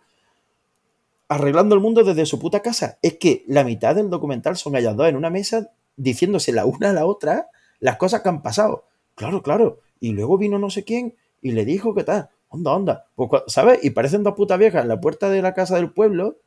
[1.27, 2.97] arreglando el mundo desde su puta casa.
[3.01, 6.91] Es que la mitad del documental son ellas dos en una mesa diciéndose la una
[6.91, 7.49] a la otra
[7.79, 8.85] las cosas que han pasado.
[9.15, 9.79] Claro, claro.
[9.99, 12.29] Y luego vino no sé quién y le dijo que tal.
[12.49, 13.05] Onda, onda.
[13.15, 13.79] Pues, ¿sabes?
[13.83, 16.37] Y parecen dos putas viejas en la puerta de la casa del pueblo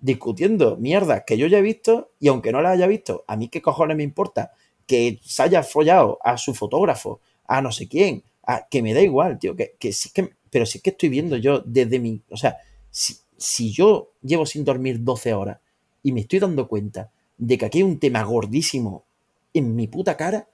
[0.00, 3.48] discutiendo mierdas que yo ya he visto y aunque no las haya visto, a mí
[3.48, 4.52] qué cojones me importa
[4.86, 9.00] que se haya follado a su fotógrafo, a no sé quién, a, que me da
[9.00, 12.36] igual, tío, que, que sí que, pero sí que estoy viendo yo desde mi, o
[12.36, 12.58] sea,
[12.90, 15.58] si, si yo llevo sin dormir 12 horas
[16.02, 19.04] y me estoy dando cuenta de que aquí hay un tema gordísimo
[19.54, 20.48] en mi puta cara,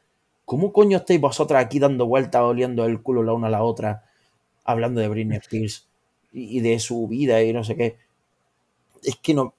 [0.51, 4.03] ¿cómo coño estáis vosotras aquí dando vueltas, oliendo el culo la una a la otra,
[4.65, 5.87] hablando de Britney Spears
[6.33, 7.99] y, de su vida y no sé qué?
[9.05, 9.55] Es que no,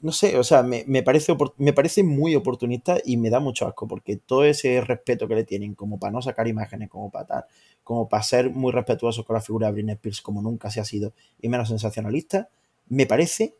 [0.00, 3.66] no sé, o sea, me, me parece, me parece muy oportunista y me da mucho
[3.66, 7.26] asco porque todo ese respeto que le tienen, como para no sacar imágenes, como para
[7.26, 7.44] tal,
[7.84, 10.86] como para ser muy respetuosos con la figura de Britney Spears, como nunca se ha
[10.86, 11.12] sido,
[11.42, 12.48] y menos sensacionalista,
[12.88, 13.54] me parece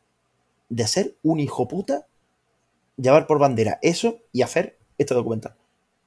[0.71, 2.07] de ser un hijo puta
[2.97, 5.55] llevar por bandera eso y hacer este documental.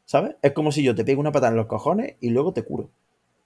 [0.05, 0.35] ¿Sabes?
[0.41, 2.89] Es como si yo te pego una patada en los cojones y luego te curo.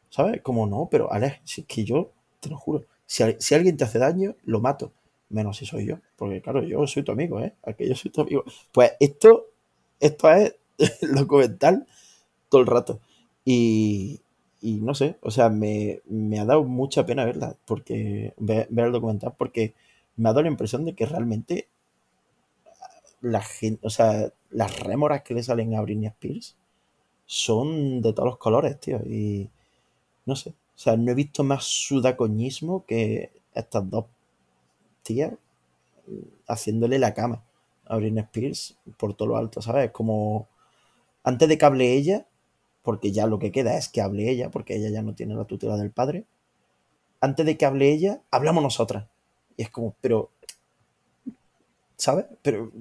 [0.09, 0.41] ¿Sabes?
[0.41, 3.83] Como no, pero Alex, si es que yo, te lo juro, si, si alguien te
[3.83, 4.91] hace daño, lo mato.
[5.29, 5.99] Menos si soy yo.
[6.15, 7.53] Porque claro, yo soy tu amigo, ¿eh?
[7.63, 8.43] Al que yo soy tu amigo.
[8.71, 9.47] Pues esto,
[9.99, 10.55] esto es
[11.13, 11.87] documental
[12.49, 12.99] todo el rato.
[13.45, 14.21] Y,
[14.61, 18.87] y no sé, o sea, me, me ha dado mucha pena verla, porque ver, ver
[18.87, 19.73] el documental, porque
[20.15, 21.67] me ha dado la impresión de que realmente
[23.21, 23.43] la
[23.81, 26.55] o sea, las rémoras que le salen a Britney Spears
[27.25, 28.97] son de todos los colores, tío.
[29.05, 29.49] Y
[30.25, 34.05] no sé, o sea, no he visto más sudacoñismo que estas dos
[35.03, 35.33] tías
[36.47, 37.43] haciéndole la cama
[37.85, 39.91] a Britney Spears por todo lo alto, ¿sabes?
[39.91, 40.47] Como
[41.23, 42.27] antes de que hable ella,
[42.81, 45.45] porque ya lo que queda es que hable ella, porque ella ya no tiene la
[45.45, 46.25] tutela del padre.
[47.21, 49.07] Antes de que hable ella, hablamos nosotras.
[49.57, 50.31] Y es como, pero,
[51.99, 52.25] ¿sabes?
[52.41, 52.71] Pero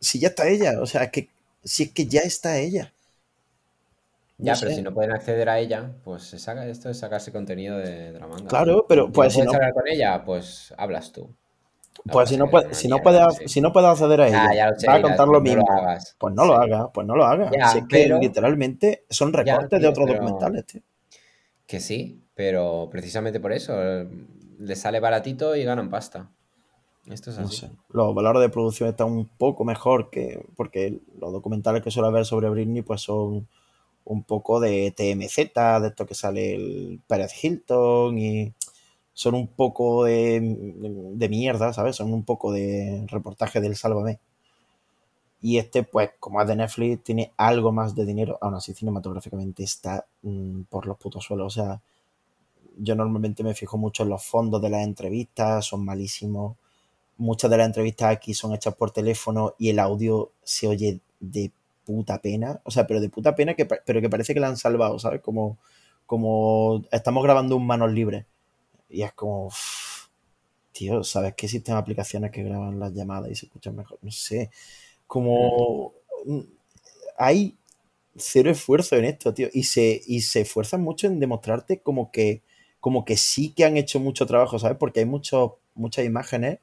[0.00, 1.28] si ya está ella, o sea, es que
[1.62, 2.92] si es que ya está ella.
[4.38, 7.30] Ya, No pero si no pueden acceder a ella, pues se saca esto es sacarse
[7.30, 8.48] contenido de, de la manga.
[8.48, 11.30] Claro, pero Si pues si puedes no, hablar con ella, pues hablas tú.
[12.10, 13.48] pues si no, puede, si no mierda, puede, sí.
[13.54, 15.64] si no puede acceder a ella, sé, va a contar lo pues no mismo.
[15.68, 16.16] lo hagas.
[16.18, 16.60] Pues no lo Sí.
[16.64, 17.50] haga, pues no lo haga.
[17.56, 20.80] Ya, si es que literalmente son Ya, recortes de otros pero- documentales, tío.
[21.66, 24.08] Que sí, pero precisamente por eso eh,
[24.58, 26.28] le sale baratito y ganan pasta.
[27.06, 27.70] Esto es No sé.
[27.90, 30.44] Los valores de producción están un poco mejor que.
[30.56, 33.48] Porque los documentales que suele haber sobre Britney, pues son
[34.04, 35.36] un poco de TMZ,
[35.82, 38.52] de esto que sale el Pérez Hilton, y
[39.14, 40.40] son un poco de,
[41.14, 41.96] de mierda, ¿sabes?
[41.96, 44.20] Son un poco de reportaje del Sálvame.
[45.42, 48.38] Y este, pues, como es de Netflix, tiene algo más de dinero.
[48.40, 51.58] Aún así, cinematográficamente está mm, por los putos suelos.
[51.58, 51.82] O sea,
[52.78, 56.56] yo normalmente me fijo mucho en los fondos de las entrevistas, son malísimos.
[57.22, 61.52] Muchas de las entrevistas aquí son hechas por teléfono y el audio se oye de
[61.84, 62.60] puta pena.
[62.64, 65.20] O sea, pero de puta pena, que, pero que parece que la han salvado, ¿sabes?
[65.20, 65.56] Como,
[66.04, 68.26] como estamos grabando un manos libres.
[68.90, 69.50] Y es como,
[70.72, 74.00] tío, ¿sabes qué existen aplicaciones que graban las llamadas y se escuchan mejor?
[74.02, 74.50] No sé.
[75.06, 75.92] Como
[76.26, 76.40] mm,
[77.18, 77.56] hay
[78.16, 79.48] cero esfuerzo en esto, tío.
[79.52, 82.42] Y se, y se esfuerzan mucho en demostrarte como que,
[82.80, 84.76] como que sí que han hecho mucho trabajo, ¿sabes?
[84.76, 86.58] Porque hay muchos muchas imágenes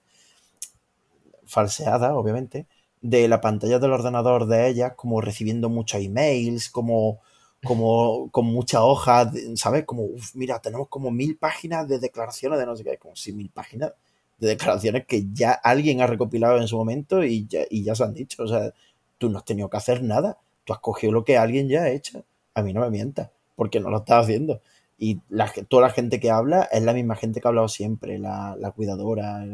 [1.50, 2.68] falseadas, obviamente,
[3.02, 7.20] de la pantalla del ordenador de ellas, como recibiendo muchos emails, como,
[7.64, 9.86] como con muchas hojas, ¿sabes?
[9.86, 13.34] Como, "Uf, mira, tenemos como mil páginas de declaraciones de no sé qué, como si
[13.34, 13.94] mil páginas
[14.40, 18.04] de declaraciones que ya alguien ha recopilado en su momento y ya, y ya se
[18.04, 18.44] han dicho.
[18.44, 18.74] O sea,
[19.18, 20.38] tú no has tenido que hacer nada.
[20.64, 22.24] Tú has cogido lo que alguien ya ha hecho.
[22.54, 24.62] A mí no me mientas, porque no lo estás haciendo.
[24.98, 28.18] Y la, toda la gente que habla es la misma gente que ha hablado siempre,
[28.20, 29.46] la, la cuidadora,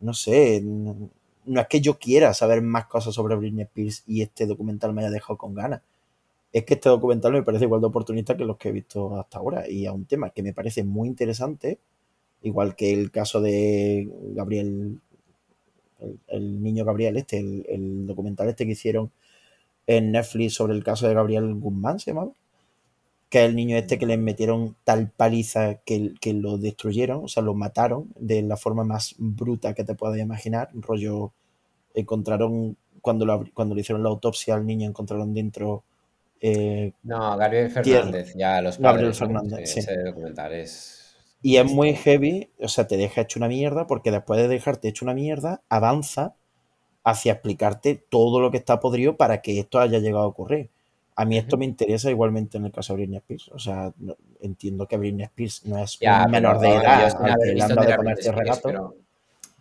[0.00, 0.62] no sé,
[1.48, 5.02] no, es que yo quiera saber más cosas sobre Britney Spears y este documental me
[5.02, 5.82] haya dejado con ganas.
[6.52, 9.38] Es que este documental me parece igual de oportunista que los que he visto hasta
[9.38, 11.78] ahora y a un tema que me parece muy interesante,
[12.42, 15.00] igual que el caso de Gabriel,
[16.00, 19.10] el, el niño Gabriel este, el, el documental este que hicieron
[19.86, 22.32] en Netflix sobre el caso de Gabriel Guzmán, se llamaba
[23.28, 27.28] que es el niño este que le metieron tal paliza que, que lo destruyeron, o
[27.28, 30.70] sea, lo mataron de la forma más bruta que te puedas imaginar.
[30.74, 31.32] Rollo,
[31.94, 35.84] encontraron, cuando, lo cuando le hicieron la autopsia al niño, encontraron dentro
[36.40, 39.26] eh, No, Gabriel Fernández, ya los Gabriel padres, ¿no?
[39.26, 39.90] Fernández, Sí, sí.
[39.90, 41.16] Ese documental es...
[41.42, 44.88] y es muy heavy, o sea, te deja hecho una mierda porque después de dejarte
[44.88, 46.34] hecho una mierda, avanza
[47.04, 50.70] hacia explicarte todo lo que está podrido para que esto haya llegado a ocurrir.
[51.20, 53.48] A mí esto me interesa igualmente en el caso de Britney Spears.
[53.48, 57.00] O sea, no- entiendo que Britney Spears no es Ya, un menor de edad dado
[57.00, 58.60] de Spears, regato.
[58.64, 58.94] pero-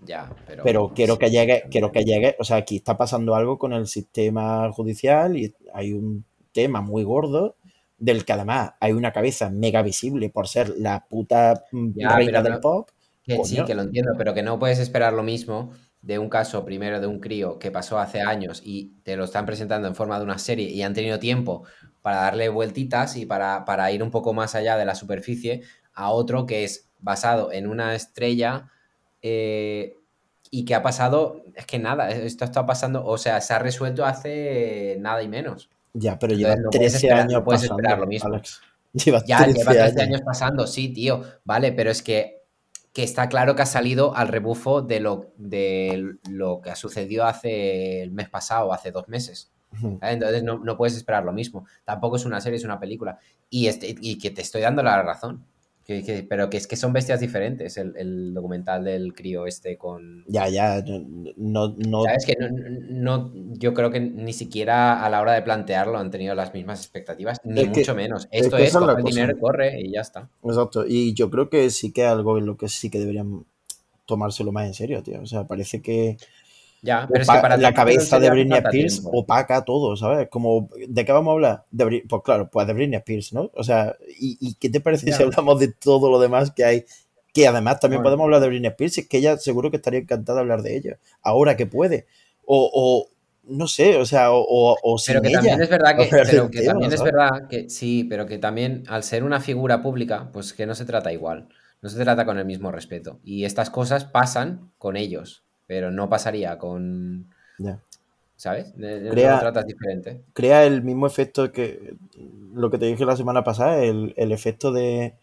[0.06, 0.64] Ya, pero...
[0.64, 3.74] pero quiero sí, que llegue, quiero que llegue, o sea, aquí está pasando algo con
[3.74, 7.56] el sistema judicial y hay un tema muy gordo
[7.98, 11.64] del que además hay una cabeza mega visible por ser la puta
[11.96, 12.90] Ya, reina del no- pop.
[13.24, 15.72] Que sí, que lo entiendo, pero que no puedes esperar lo mismo
[16.02, 19.46] de un caso primero de un crío que pasó hace años y te lo están
[19.46, 21.64] presentando en forma de una serie y han tenido tiempo
[22.02, 26.12] para darle vueltitas y para, para ir un poco más allá de la superficie a
[26.12, 28.70] otro que es basado en una estrella
[29.22, 29.96] eh,
[30.50, 34.06] y que ha pasado, es que nada, esto está pasando, o sea, se ha resuelto
[34.06, 35.70] hace nada y menos.
[35.94, 38.30] Ya, pero lleva no puedes 13 esperar- años no puedes pasando, esperar lo mismo.
[38.34, 38.62] Alex.
[38.94, 40.02] Lleva Ya, 13 lleva 13 años.
[40.02, 42.37] años pasando, sí, tío, vale, pero es que,
[42.98, 47.26] que está claro que ha salido al rebufo de lo, de lo que ha sucedido
[47.26, 49.52] hace el mes pasado, hace dos meses.
[50.02, 51.68] Entonces no, no puedes esperar lo mismo.
[51.86, 53.20] Tampoco es una serie, es una película.
[53.52, 55.46] Y, este, y que te estoy dando la razón.
[55.88, 59.78] Que, que- pero que es que son bestias diferentes el, el documental del crío este
[59.78, 60.26] con...
[60.28, 61.00] Ya, ya, no,
[61.38, 62.26] no, no- ¿Sabes?
[62.26, 62.50] Que no,
[63.30, 66.82] no- yo creo que ni siquiera a la hora de plantearlo han tenido las mismas
[66.82, 68.28] expectativas, ni Es que- mucho menos.
[68.32, 70.30] es Esto es, es el dinero corre y ya está.
[70.44, 70.84] Exacto.
[70.86, 73.46] Y yo creo que sí que es algo en lo que sí que deberían
[74.06, 75.22] tomárselo más en serio, tío.
[75.22, 76.18] O sea, parece que
[76.82, 80.30] Ya, pero es que opa- para la cabeza de Britney Spears opaca todo, ¿sabes?
[80.30, 81.66] Como, ¿de qué vamos a hablar?
[81.72, 83.52] De pues claro, pues de Britney Spears, ¿no?
[83.56, 85.18] O sea, ¿y, y qué te parece Ya.
[85.18, 86.86] si hablamos de todo lo demás que hay?
[87.34, 88.04] Que además también Bueno.
[88.04, 90.76] podemos hablar de Britney Spears, es que ella seguro que estaría encantada de hablar de
[90.78, 92.08] ella, ahora que puede.
[92.46, 93.10] O, o
[93.50, 95.32] no sé, o sea, o, o, o sin Pero que ella.
[95.32, 97.04] también es verdad que, hablar del pero que tema, también es ¿sabes?
[97.04, 100.86] verdad que sí, pero que también al ser una figura pública, pues que no se
[100.86, 101.48] trata igual,
[101.82, 103.20] no se trata con el mismo respeto.
[103.24, 107.28] Y estas cosas pasan con ellos, pero no pasaría con,
[107.60, 107.80] Ya.
[108.36, 108.74] ¿sabes?
[109.12, 110.22] Crea- lo tratas diferente.
[110.34, 111.96] crea el mismo efecto que
[112.54, 115.16] lo que te dije la semana pasada, el, el efecto de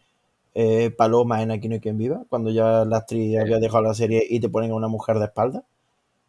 [0.55, 3.93] eh, Paloma en Aquí no hay quien viva, cuando ya la actriz había dejado la
[3.93, 5.63] serie y te ponen a una mujer de espalda,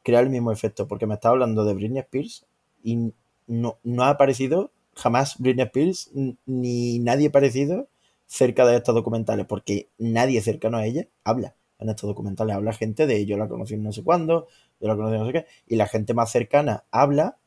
[0.02, 2.46] crea el mismo efecto, porque me está hablando de Britney Spears
[2.84, 3.12] y
[3.46, 6.10] no, no ha aparecido jamás Britney Spears
[6.46, 7.88] ni nadie parecido
[8.26, 13.06] cerca de estos documentales, porque nadie cercano a ella habla en estos documentales, habla gente
[13.06, 14.46] de yo la conocí no sé cuándo,
[14.80, 17.38] yo la conocí no sé qué, y la gente más cercana habla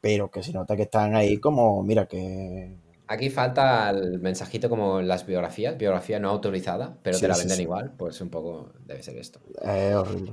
[0.00, 2.76] pero que se nota que están ahí como, mira, que...
[3.06, 7.34] Aquí falta el mensajito como en las biografías, biografía no autorizada, pero Sí, te la
[7.34, 7.62] sí, venden sí.
[7.64, 9.40] igual, pues un poco debe ser esto.
[9.62, 10.32] Es horrible.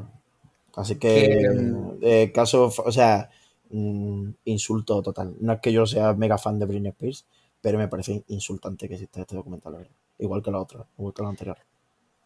[0.76, 3.30] Así que, mm, eh, caso, o sea,
[3.72, 5.36] mm, insulto total.
[5.40, 7.26] No es que yo sea mega fan de Britney Spears,
[7.60, 9.90] pero me parece insultante que exista este documental.
[10.20, 11.58] Igual que la otra, igual que la anterior.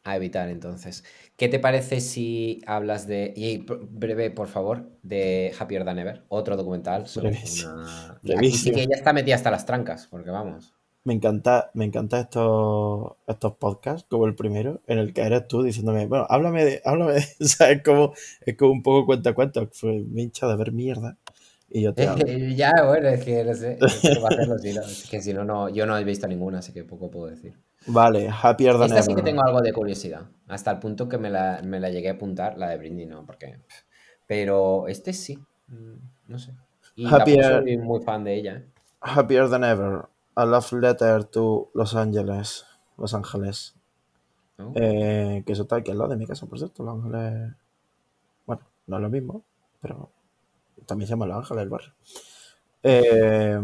[0.03, 1.03] A evitar entonces.
[1.37, 6.23] ¿Qué te parece si hablas de, y breve por favor, de Happier Than Ever?
[6.27, 8.19] Otro documental sobre una...
[8.37, 10.73] Aquí sí que ya está metida hasta las trancas, porque vamos.
[11.03, 15.63] Me encanta, me encanta estos, estos podcasts, como el primero, en el que eres tú
[15.63, 18.13] diciéndome, bueno, háblame de, háblame de, o sea, es como,
[18.45, 21.17] es como un poco cuenta cuenta, fue hincha de ver mierda.
[21.73, 22.25] Y yo te hablo.
[22.55, 25.85] ya, bueno, es que no sé, hacerlo, si no, es que si no, no, yo
[25.85, 27.57] no he visto ninguna, así que poco puedo decir.
[27.87, 29.23] Vale, Happier Than Esta sí que Ever.
[29.23, 32.57] tengo algo de curiosidad, hasta el punto que me la, me la llegué a apuntar,
[32.57, 33.57] la de Britney no, porque...
[34.27, 35.93] Pero este sí, mm,
[36.27, 36.51] no sé.
[36.95, 38.65] Y Happier- soy muy fan de ella, ¿eh?
[39.01, 40.01] Happier Than Ever.
[40.35, 42.65] A Love Letter to Los Ángeles.
[42.97, 43.75] Los Ángeles.
[44.75, 46.83] Eh, que eso está aquí al lado de mi casa, por cierto.
[46.83, 47.53] Los Ángeles.
[48.45, 49.43] Bueno, no es lo mismo,
[49.81, 50.09] pero
[50.85, 51.93] también se llama Los Ángeles el barrio.
[52.83, 53.59] Eh,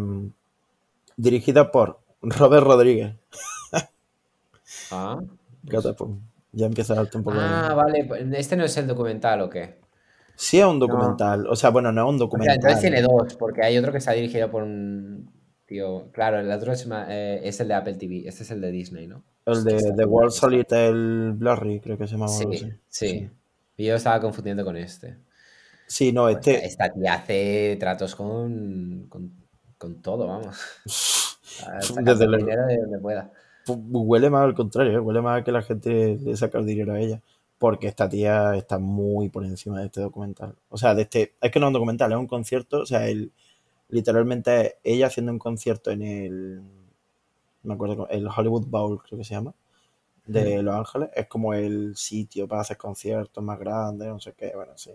[1.15, 3.15] dirigida por Robert Rodríguez.
[4.91, 5.20] Ah,
[5.70, 5.86] pues,
[6.53, 9.41] ya empieza a darte un poco de- Ah, vale, pues, ¿este no es el documental
[9.41, 9.80] o qué?
[10.36, 11.47] Sí, es un documental.
[11.47, 12.55] O sea, bueno, no es un O sea, documental.
[12.55, 15.30] entonces tiene dos, porque hay otro que está dirigido por un
[15.65, 16.09] tío.
[16.11, 19.07] Claro, el otro es, eh, es el de Apple TV, este es el de Disney,
[19.07, 19.24] ¿no?
[19.45, 22.32] El de está The World el Blurry, creo que se llamaba.
[22.32, 23.30] Sí, sí.
[23.78, 25.18] Y yo estaba confundiendo con este.
[25.88, 26.65] Sí, no, Pues este.
[26.65, 29.31] Esta tía hace tratos con, con,
[29.77, 30.57] con todo, vamos.
[32.03, 32.45] Desde luego.
[32.45, 33.31] dinero de donde pueda.
[33.65, 34.99] Pu- Huele más al contrario, ¿eh?
[34.99, 37.21] huele más a que la gente le saca el dinero a ella.
[37.57, 40.55] Porque esta tía está muy por encima de este documental.
[40.69, 41.33] O sea, de este.
[41.41, 42.81] Es que no es un documental, es un concierto.
[42.81, 43.31] O sea, el,
[43.89, 46.61] literalmente es ella haciendo un concierto en el.
[47.63, 49.53] Me acuerdo, el Hollywood Bowl, creo que se llama.
[50.25, 51.09] De Los Ángeles.
[51.15, 54.51] Es como el sitio para hacer conciertos más grandes, no sé qué.
[54.55, 54.91] Bueno, sí.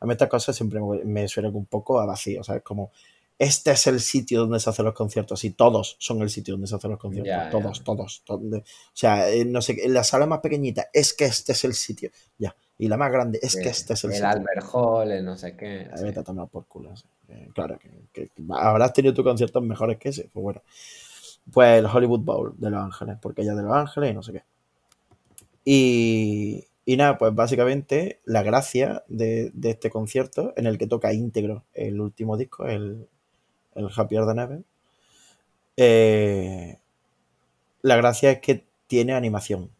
[0.00, 2.40] A mí estas cosas siempre me, me suenan un poco a vacío.
[2.40, 2.90] O sea, es como
[3.38, 6.66] este es el sitio donde se hacen los conciertos y todos son el sitio donde
[6.66, 7.28] se hacen los conciertos.
[7.30, 7.50] Ya, ya.
[7.50, 11.52] todos, todos, O sea, eh, no sé, en la sala más pequeñita es que este
[11.52, 12.10] es el sitio.
[12.36, 12.54] Ya.
[12.78, 14.28] Y la más grande es que Sí, este es el, el sitio.
[14.28, 15.82] Albert Hall, el no sé qué.
[15.82, 16.04] Eh, sí.
[16.04, 16.96] Vete a tomar por culo.
[16.96, 17.04] sí.
[17.28, 20.30] Eh, claro, que, que- que habrás tenido tus conciertos mejores que ese.
[20.32, 20.62] Pues bueno.
[21.52, 24.22] Pues el Hollywood Bowl de Los Ángeles, porque ella es de Los Ángeles y no
[24.22, 24.42] sé qué.
[25.64, 31.12] Y, y nada, pues básicamente la gracia de, de este concierto, en el que toca
[31.12, 33.08] íntegro el último disco, el,
[33.76, 34.64] el Happier Than Ever,
[35.76, 36.78] eh,
[37.82, 39.72] la gracia es que tiene animación.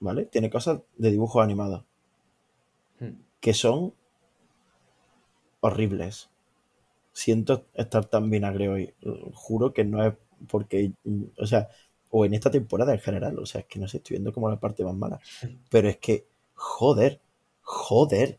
[0.00, 0.24] ¿Vale?
[0.24, 1.84] Tiene cosas de dibujos animados
[3.00, 3.16] Hmm.
[3.40, 3.94] que son
[5.60, 6.30] horribles.
[7.12, 8.94] Siento estar tan vinagre hoy.
[9.34, 10.14] Juro que no es
[10.48, 10.92] porque,
[11.38, 11.68] o sea,
[12.18, 14.48] o en esta temporada en general, o sea, es que no sé, estoy viendo como
[14.48, 15.20] la parte más mala.
[15.68, 17.20] Pero es que, joder,
[17.60, 18.38] joder,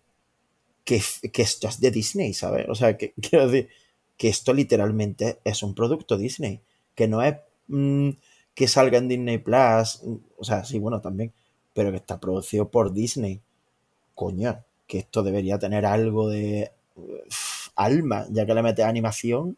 [0.83, 0.99] que,
[1.31, 2.67] que esto es de Disney, ¿sabes?
[2.69, 3.69] O sea, que quiero decir
[4.17, 6.59] que esto literalmente es un producto Disney,
[6.95, 7.35] que no es
[7.67, 8.09] mm,
[8.55, 10.01] que salga en Disney Plus,
[10.37, 11.31] o sea, sí, bueno, también,
[11.73, 13.41] pero que está producido por Disney
[14.15, 16.71] coño, que esto debería tener algo de
[17.75, 19.55] alma, ya que le metes animación,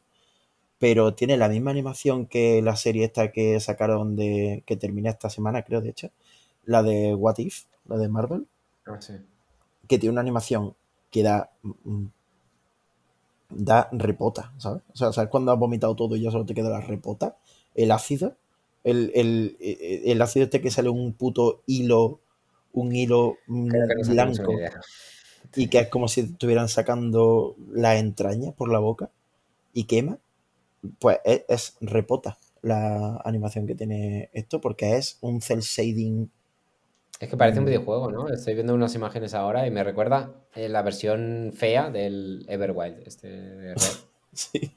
[0.80, 5.30] pero tiene la misma animación que la serie esta que sacaron de, que termina esta
[5.30, 6.10] semana, creo, de hecho,
[6.66, 8.48] la de What If, la de Marvel,
[8.86, 9.14] Ah, sí.
[9.88, 10.74] que tiene una animación
[11.12, 12.06] que da, mm,
[13.50, 14.84] da repota, ¿sabes?
[14.94, 17.36] O sea, ¿sabes cuando has vomitado todo y ya solo te queda la repota?
[17.76, 18.36] El ácido,
[18.84, 22.20] el, el, el ácido este que sale un puto hilo,
[22.74, 24.54] un hilo mm, que blanco
[25.56, 29.10] y que es como si estuvieran sacando la entraña por la boca
[29.74, 30.20] y quema,
[31.00, 36.30] pues es, es repota la animación que tiene esto porque es un cel shading.
[37.20, 37.68] Es que parece un Mm.
[37.68, 38.30] videojuego, ¿no?
[38.30, 43.28] Estoy viendo unas imágenes ahora y me recuerda eh, la versión fea del Everwild, este
[43.30, 43.82] de Red.
[44.34, 44.72] Sí.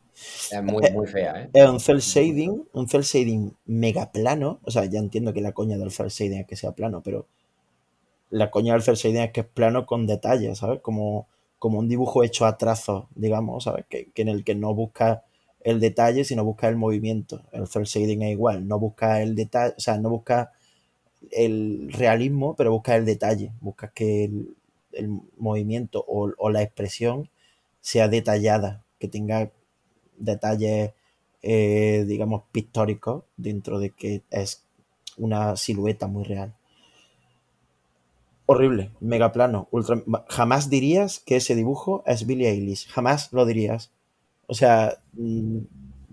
[0.51, 1.51] Es muy, muy fea, ¿eh?
[1.53, 4.61] Es un cel shading, un cel shading mega plano.
[4.65, 7.27] O sea, ya entiendo que la coña del cel shading es que sea plano, pero
[8.31, 10.81] la coña del cel shading es que es plano con detalles, ¿sabes?
[10.81, 11.27] Como,
[11.59, 13.85] como un dibujo hecho a trazos, digamos, ¿sabes?
[13.89, 15.25] Que, que en el que no busca
[15.65, 17.43] el detalle, sino busca el movimiento.
[17.53, 20.53] El cel shading es igual, no busca el detalle, o sea, no busca
[21.31, 24.57] el realismo, pero busca el detalle, busca que el,
[24.93, 27.31] el movimiento o, o la expresión
[27.81, 29.51] sea detallada, que tenga
[30.19, 30.93] detalles,
[31.43, 34.65] eh, digamos, pictóricos dentro de que es
[35.17, 36.55] una silueta muy real.
[38.47, 40.03] Horrible, mega plano, ultra...
[40.29, 43.91] Jamás dirías que ese dibujo es Billie Eilish, jamás lo dirías.
[44.53, 45.61] O sea, mm,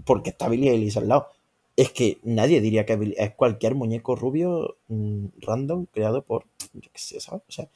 [0.06, 1.28] porque está Billie Eilish al lado.
[1.76, 7.00] Es que nadie diría que es cualquier muñeco rubio mm, random creado por, yo qué
[7.00, 7.44] sé, ¿sabes?
[7.50, 7.68] O sea,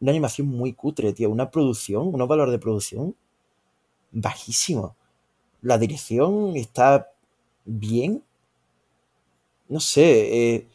[0.00, 3.16] una animación muy cutre, tío, una producción, unos valores de producción
[4.12, 4.94] bajísimo.
[5.62, 7.10] La dirección está
[7.64, 8.22] bien.
[9.70, 10.68] No sé, eh,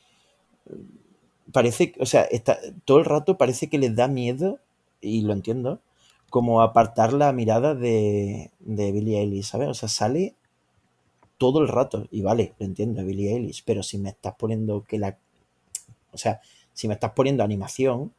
[1.52, 4.60] parece, o sea, está, todo el rato parece que les da miedo,
[5.02, 5.82] y lo entiendo,
[6.30, 9.68] como apartar la mirada de, de Billie Eilish, ¿sabes?
[9.70, 10.36] O sea, sale
[11.38, 15.00] todo el rato, y vale, lo entiendo, Billie Eilish, pero si me estás poniendo que
[15.00, 15.18] la...
[16.12, 16.42] O sea,
[16.74, 18.14] si me estás poniendo animación,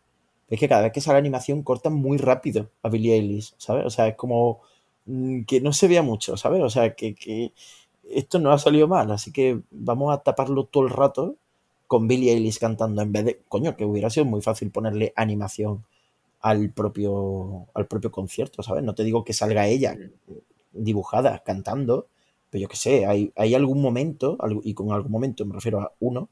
[0.49, 3.85] es que cada vez que sale animación cortan muy rápido a Billie Eilish, ¿sabes?
[3.87, 4.61] O sea, es como
[5.07, 6.63] mm, que no se vea mucho, ¿sabes?
[6.63, 7.53] O sea, que, que
[8.11, 11.37] esto no ha salido mal, así que vamos a taparlo todo el rato
[11.87, 15.85] con Billie Eilish cantando en vez de, coño, que hubiera sido muy fácil ponerle animación
[16.41, 18.85] al propio, al propio concierto, ¿sabes?
[18.85, 19.99] No te digo que salga ella
[20.73, 22.09] dibujada cantando,
[22.51, 25.93] pero yo qué sé, hay, hay algún momento, y con algún momento me refiero a
[26.01, 26.29] uno,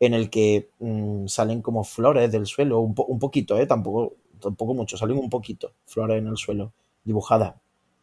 [0.00, 3.66] en el que mm, salen como flores del suelo, un, po- un poquito, ¿eh?
[3.66, 6.72] Tampoco, tampoco mucho, salen un poquito flores en el suelo,
[7.04, 7.54] dibujadas,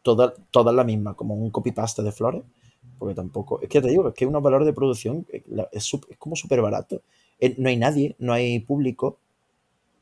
[0.02, 2.44] todas todas la misma, como un copy-paste de flores,
[2.98, 6.18] porque tampoco, es que te digo, es que unos valores de producción eh, es, es
[6.18, 7.02] como súper barato.
[7.40, 9.18] Eh, No hay nadie, no hay público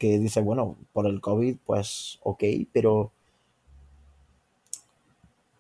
[0.02, 2.44] que dice, bueno, por el COVID, pues ok,
[2.74, 3.12] pero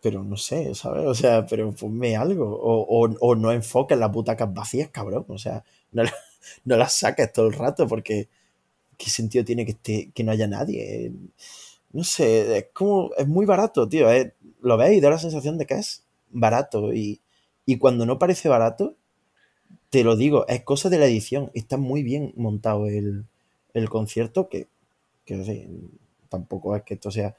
[0.01, 1.05] pero no sé, ¿sabes?
[1.05, 2.45] O sea, pero ponme algo.
[2.59, 5.25] O, o, o no enfoques las butacas vacías, cabrón.
[5.27, 6.01] O sea, no,
[6.65, 8.29] no las saques todo el rato porque
[8.97, 11.11] ¿qué sentido tiene que, esté, que no haya nadie?
[11.91, 14.07] No sé, es como, es muy barato, tío.
[14.61, 16.93] Lo ves y da la sensación de que es barato.
[16.93, 17.21] Y,
[17.67, 18.95] y cuando no parece barato,
[19.91, 21.51] te lo digo, es cosa de la edición.
[21.53, 23.25] Está muy bien montado el,
[23.73, 24.67] el concierto, que,
[25.25, 25.67] que sí,
[26.29, 27.35] tampoco es que esto sea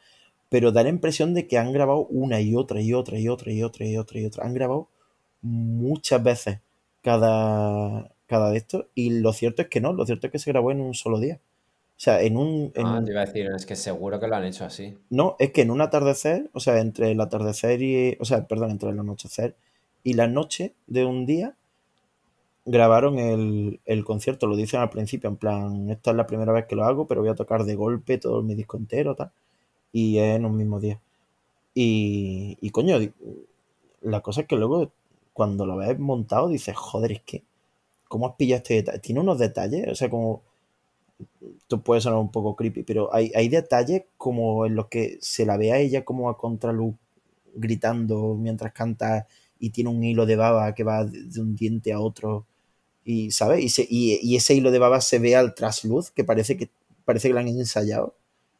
[0.49, 3.53] pero da la impresión de que han grabado una y otra y otra y otra
[3.53, 4.45] y otra y otra y otra.
[4.47, 4.89] Han grabado
[5.43, 6.61] muchas veces
[7.03, 10.53] cada, cada de estos y lo cierto es que no, lo cierto es que se
[10.53, 11.41] grabó en un solo día.
[11.97, 12.73] sea, en un...
[12.77, 14.99] en- Ah, te iba a decir, es que seguro que lo han hecho así.
[15.11, 18.17] no, es que en un atardecer, o sea, entre el atardecer y...
[18.21, 19.57] O sea, perdón, entre el anochecer
[20.03, 21.55] y la noche de un día,
[22.65, 26.67] grabaron el, el concierto, lo dicen al principio, en plan, esta es la primera vez
[26.67, 29.33] que lo hago, pero voy a tocar de golpe todo mi disco entero, tal,
[29.93, 31.01] y es en un mismo día.
[31.75, 32.99] Y, y coño,
[34.03, 34.93] la cosa es que luego,
[35.33, 37.43] cuando lo ves montado, dices, joder, es que,
[38.09, 38.99] ¿cómo has pillado este detalle?
[39.01, 40.43] Tiene unos detalles, o sea, como,
[41.59, 45.47] esto puede sonar un poco creepy, pero hay, hay detalles como en los que se
[45.47, 46.95] la ve a ella como a contraluz
[47.55, 49.27] gritando mientras canta
[49.59, 52.47] y tiene un hilo de baba que va de un diente a otro
[53.05, 53.65] y ¿sabes?
[53.65, 56.71] Y, se- y- y ese hilo de baba se ve al trasluz que parece que
[57.05, 58.15] parece que lo han ensayado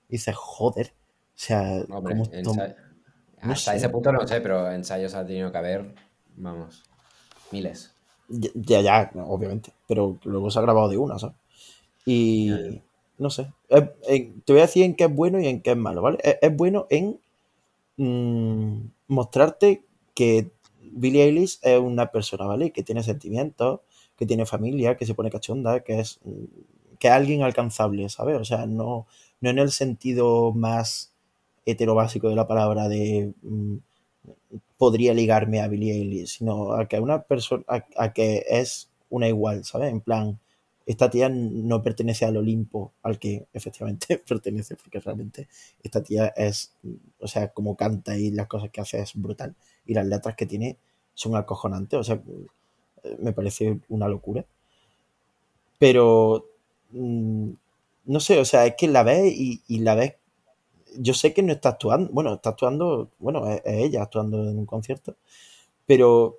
[0.09, 2.77] y dices joder o sea Hombre, como ensa-
[3.43, 3.77] no hasta sé.
[3.79, 5.95] ese punto no sé, pero ensayos ha tenido que haber,
[6.37, 6.83] vamos,
[7.51, 7.93] miles.
[8.29, 11.37] ya, ya, no, obviamente pero luego se ha grabado de una ¿sabes?
[12.05, 12.81] y Ya, ya.
[13.19, 13.85] no sé Es-
[14.45, 16.19] te voy a decir en qué es bueno y en qué es malo ¿vale?
[16.23, 17.19] es, es bueno en
[17.97, 19.83] mm, mostrarte
[20.15, 20.51] que
[20.95, 22.71] Billie Eilish es una persona, ¿vale?
[22.71, 23.81] Que tiene sentimientos,
[24.23, 26.45] que tiene familia, que se pone cachonda, que es, mm,
[27.01, 28.37] que alguien alcanzable, ¿sabes?
[28.41, 29.09] O sea, no,
[29.41, 31.13] no en el sentido más
[31.67, 33.79] heterobásico de la palabra de mm,
[34.79, 39.27] podría ligarme a Billie Eilish, sino a que una persona, a, a que es una
[39.27, 39.91] igual, ¿sabes?
[39.91, 40.39] En plan,
[40.87, 45.49] esta tía no pertenece al Olimpo al que efectivamente pertenece, porque realmente
[45.83, 46.75] esta tía es,
[47.19, 49.57] o sea, como canta y las cosas que hace es brutal.
[49.85, 50.79] Y las letras que tiene
[51.13, 52.23] son acojonantes, o sea,
[53.19, 54.45] me parece una locura.
[55.79, 56.47] Pero,
[56.93, 57.51] mm,
[58.07, 60.15] no sé, o sea, es que la ves y, la ves,
[60.99, 64.59] yo sé que no está actuando, bueno, está actuando, bueno, es, es ella actuando en
[64.59, 65.17] un concierto,
[65.87, 66.39] pero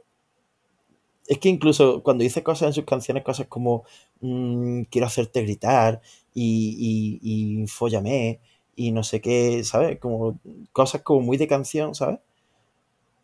[1.27, 3.83] es que incluso cuando dice cosas en sus canciones, cosas como
[4.21, 6.01] mm, quiero hacerte gritar
[6.33, 8.39] y, y, y fóllame
[8.75, 9.99] y no sé qué, ¿sabes?
[9.99, 10.39] Como
[10.71, 12.19] cosas como muy de canción, ¿sabes?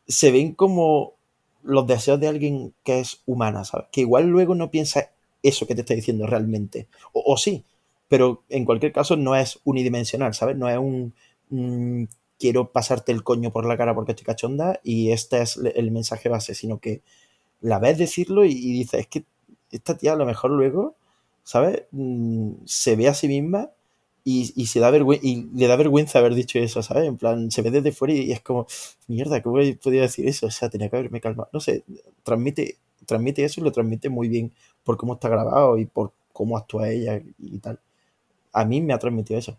[0.08, 1.14] Se ven como
[1.64, 3.88] los deseos de alguien que es humana, ¿sabes?
[3.92, 5.12] Que igual luego no piensa
[5.44, 6.88] eso que te está diciendo realmente.
[7.14, 7.64] O, sí,
[8.08, 10.58] pero en cualquier caso no es unidimensional, ¿sabes?
[10.58, 11.14] No es un
[11.50, 12.06] mm,
[12.40, 16.30] quiero pasarte el coño por la cara porque estoy cachonda y este es el mensaje
[16.30, 17.02] base, sino que
[17.62, 19.26] la ves decirlo y, y dices, es que
[19.72, 20.96] esta tía a lo mejor luego,
[21.44, 21.84] ¿sabes?
[21.92, 23.72] Mm, se ve a sí misma
[24.24, 24.92] y, y se da
[25.22, 27.06] y le da vergüenza haber dicho eso, ¿sabes?
[27.08, 28.68] En plan, se ve desde fuera y, es como,
[29.08, 30.48] mierda, ¿cómo he podido decir eso?
[30.48, 31.50] O sea, tenía que haberme calmado.
[31.54, 31.84] No sé,
[32.24, 34.52] transmite, transmite eso y lo transmite muy bien
[34.84, 37.80] por cómo está grabado y por cómo actúa ella y tal.
[38.54, 39.58] A mí me ha transmitido eso.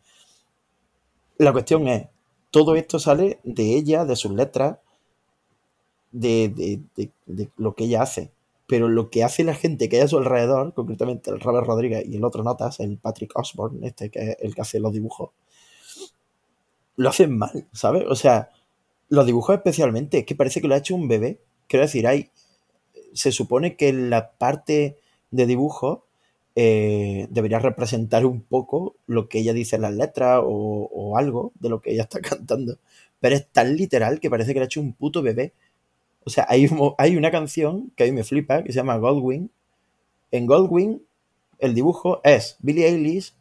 [1.39, 2.07] La cuestión es,
[2.53, 4.79] todo esto sale de ella, de sus letras,
[6.13, 8.31] de, de- de- de lo que ella hace.
[8.71, 12.07] Pero lo que hace la gente que hay a su alrededor, concretamente el Robert Rodríguez
[12.07, 15.31] y el otro Notas, el Patrick Osborne, este que es el que hace los dibujos,
[16.95, 18.05] lo hacen mal, ¿sabes?
[18.09, 18.51] O sea,
[19.09, 21.41] los dibujos especialmente, es que parece que lo ha hecho un bebé.
[21.67, 22.31] Quiero decir, hay,
[23.13, 24.99] se supone que la parte
[25.33, 26.07] de dibujo
[26.55, 31.51] eh, debería representar un poco lo que ella dice en las letras o, o algo
[31.59, 32.79] de lo que ella está cantando.
[33.19, 35.55] Pero es tan literal que parece que lo ha hecho un puto bebé.
[36.25, 38.97] O sea, hay, un hay una canción que a mí me flipa que se llama
[38.97, 39.51] Goldwing.
[40.31, 41.03] En Goldwing,
[41.59, 43.35] el dibujo es Billie Eilish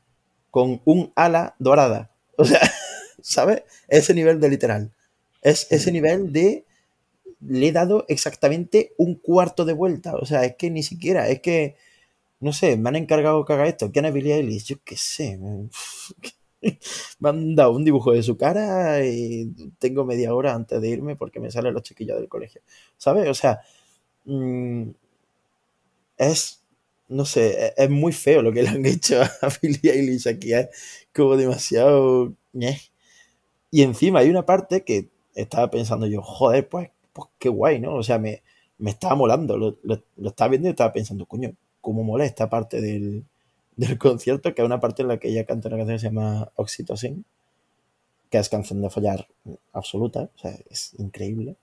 [0.52, 2.12] con un ala dorada.
[2.38, 2.62] O sea,
[3.22, 3.64] ¿sabes?
[3.88, 4.92] Ese nivel de literal.
[5.42, 6.66] Es ese nivel de
[7.42, 10.16] le he dado exactamente un cuarto de vuelta.
[10.16, 11.76] O sea, es que ni siquiera, es que,
[12.40, 13.92] no sé, me han encargado que haga esto.
[13.92, 14.66] ¿Quién es Billie Eilish?
[14.66, 15.38] Yo qué sé.
[15.38, 15.70] man.
[17.20, 21.52] Dado un dibujo de su cara y tengo media hora antes de irme porque me
[21.52, 22.62] salen los chiquillos del colegio.
[22.98, 23.28] ¿Sabes?
[23.30, 23.62] O sea,
[24.26, 24.90] mm,
[26.18, 26.64] es,
[27.08, 29.30] no sé, es, es muy feo lo que le han hecho a
[29.62, 30.54] Billie Eilish aquí.
[30.54, 30.70] Es
[31.14, 32.34] como demasiado...
[33.72, 37.96] Y encima hay una parte que estaba pensando yo, joder, pues, pues qué guay, ¿no?
[37.96, 38.42] O sea, me,
[38.78, 39.58] me estaba molando.
[39.58, 43.26] Lo, lo- lo estaba viendo y estaba pensando, coño, cómo mola esta parte del,
[43.80, 46.08] del concierto, que es una parte en la que ella canta una canción que se
[46.08, 47.24] llama Oxytocin,
[48.30, 49.28] que es canción de follar
[49.72, 51.56] absoluta, o sea, es increíble.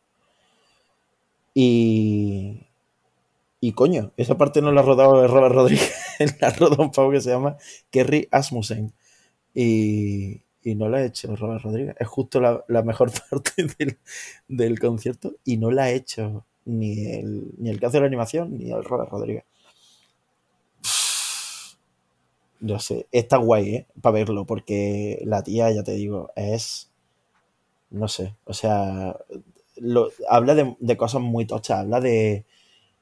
[1.53, 2.67] Y,
[3.61, 5.93] y coño, esa parte no la ha rodado Robert Rodríguez,
[6.41, 7.59] la ha rodado un pavo que se llama
[7.91, 8.93] Kerry Asmussen.
[9.55, 11.97] Y, y no la ha hecho Robert Rodríguez.
[11.99, 13.99] Es justo la, la mejor parte del,
[14.49, 18.57] del concierto y no la ha hecho ni el, ni el que hace la animación
[18.59, 19.45] ni el Robert Rodríguez.
[22.61, 23.87] Yo sé, está guay, ¿eh?
[24.03, 26.91] Para verlo, porque la tía, ya te digo, es.
[27.91, 29.17] No sé, o sea,
[29.77, 32.45] lo- habla de, de cosas muy tochas, habla de,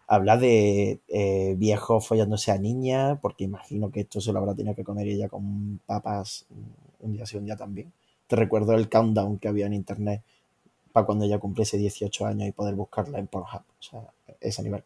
[0.08, 4.74] habla de eh, viejos follándose a niñas, porque imagino que esto se lo habrá tenido
[4.76, 6.46] que comer ella con papas
[7.00, 7.92] un día sí, un día también.
[8.28, 10.22] Te recuerdo el countdown que había en internet
[10.92, 13.62] para cuando ella cumpliese 18 años y poder buscarla en Pornhub.
[13.80, 14.02] O sea,
[14.40, 14.84] ese nivel.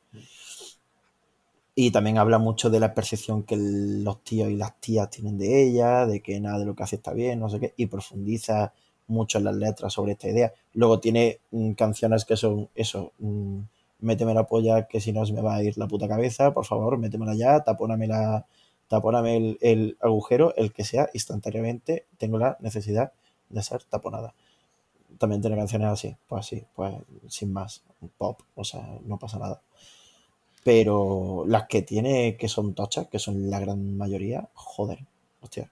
[1.80, 5.62] Y también habla mucho de la percepción que los tíos y las tías tienen de
[5.62, 8.72] ella, de que nada de lo que hace está bien, no sé qué, y profundiza
[9.06, 10.52] mucho en las letras sobre esta idea.
[10.72, 13.60] Luego tiene mm, canciones que son eso, mm,
[14.00, 16.64] méteme la polla que si no se me va a ir la puta cabeza, por
[16.64, 18.44] favor, métemela ya, tapóname la
[18.88, 23.12] tapóname el, el agujero, el que sea, instantáneamente tengo la necesidad
[23.50, 24.34] de ser taponada.
[25.18, 26.94] También tiene canciones así, pues así, pues
[27.28, 27.84] sin más,
[28.18, 29.62] pop, o sea, no pasa nada.
[30.64, 35.00] Pero las que tiene que son tochas, que son la gran mayoría, joder,
[35.40, 35.70] hostia,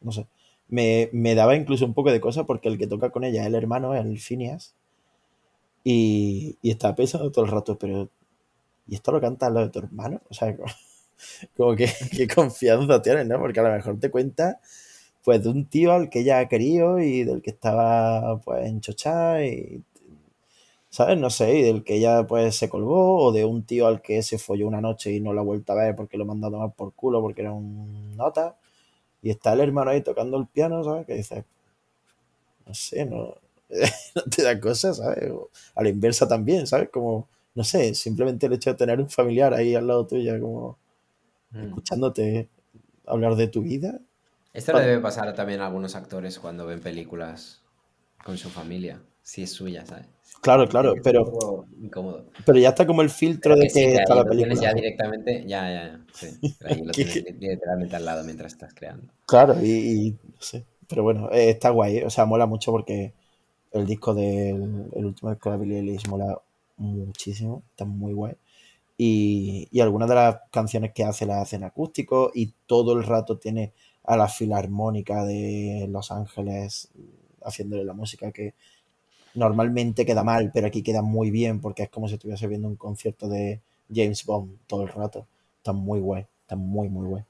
[0.00, 0.26] no sé.
[0.68, 3.46] Me, me daba incluso un poco de cosa porque el que toca con ella es
[3.46, 4.74] el hermano, el Phineas.
[5.84, 8.08] Y, y estaba pensando todo el rato, pero
[8.88, 10.20] ¿y esto lo canta lo de tu hermano?
[10.30, 10.68] O sea, como,
[11.56, 13.38] como que qué confianza tienes, ¿no?
[13.38, 14.60] Porque a lo mejor te cuenta
[15.24, 18.80] pues de un tío al que ella ha querido y del que estaba pues en
[18.80, 19.82] chochá y
[20.96, 21.18] ¿sabes?
[21.18, 24.22] No sé, y del que ella pues se colgó o de un tío al que
[24.22, 26.50] se folló una noche y no la ha vuelto a ver porque lo mandó a
[26.50, 28.56] tomar por culo porque era un nota
[29.22, 31.06] y está el hermano ahí tocando el piano, ¿sabes?
[31.06, 31.44] Que dice,
[32.66, 33.34] no sé, no,
[34.14, 35.30] no te da cosas, ¿sabes?
[35.30, 36.88] O a la inversa también, ¿sabes?
[36.90, 40.78] Como, no sé, simplemente el hecho de tener un familiar ahí al lado tuyo, como
[41.52, 41.64] Mm.
[41.64, 42.48] escuchándote
[43.06, 44.00] hablar de tu vida.
[44.52, 47.62] Esto le debe pasar también a algunos actores cuando ven películas
[48.24, 50.06] con su familia, si es suya, ¿sabes?
[50.40, 52.26] Claro, claro, pero, incómodo.
[52.44, 54.70] pero ya está como el filtro de que sí, está ahí la lo tienes película.
[54.70, 56.38] ya directamente, ya, ya, ya, sí.
[56.64, 59.12] Ahí lo tienes literalmente al lado mientras estás creando.
[59.26, 60.64] Claro, y, y no sé.
[60.88, 62.04] Pero bueno, eh, está guay, ¿eh?
[62.06, 63.12] o sea, mola mucho porque
[63.72, 66.40] el disco del el último disco de Billie Eilish mola
[66.76, 68.34] muchísimo, está muy guay.
[68.98, 73.04] Y, y algunas de las canciones que hace las hace en acústico y todo el
[73.04, 73.72] rato tiene
[74.04, 76.90] a la filarmónica de Los Ángeles
[77.42, 78.54] haciéndole la música que
[79.36, 82.76] normalmente queda mal, pero aquí queda muy bien porque es como si estuviese viendo un
[82.76, 83.60] concierto de
[83.94, 85.26] James Bond todo el rato.
[85.58, 87.24] Está muy guay, está muy, muy guay.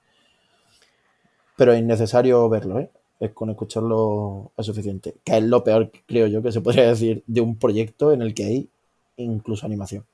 [1.57, 2.91] Pero es innecesario verlo, ¿eh?
[3.19, 5.15] Es con escucharlo es suficiente.
[5.25, 8.35] Que es lo peor, creo yo, que se podría decir de un proyecto en el
[8.35, 8.69] que hay
[9.17, 10.05] incluso animación.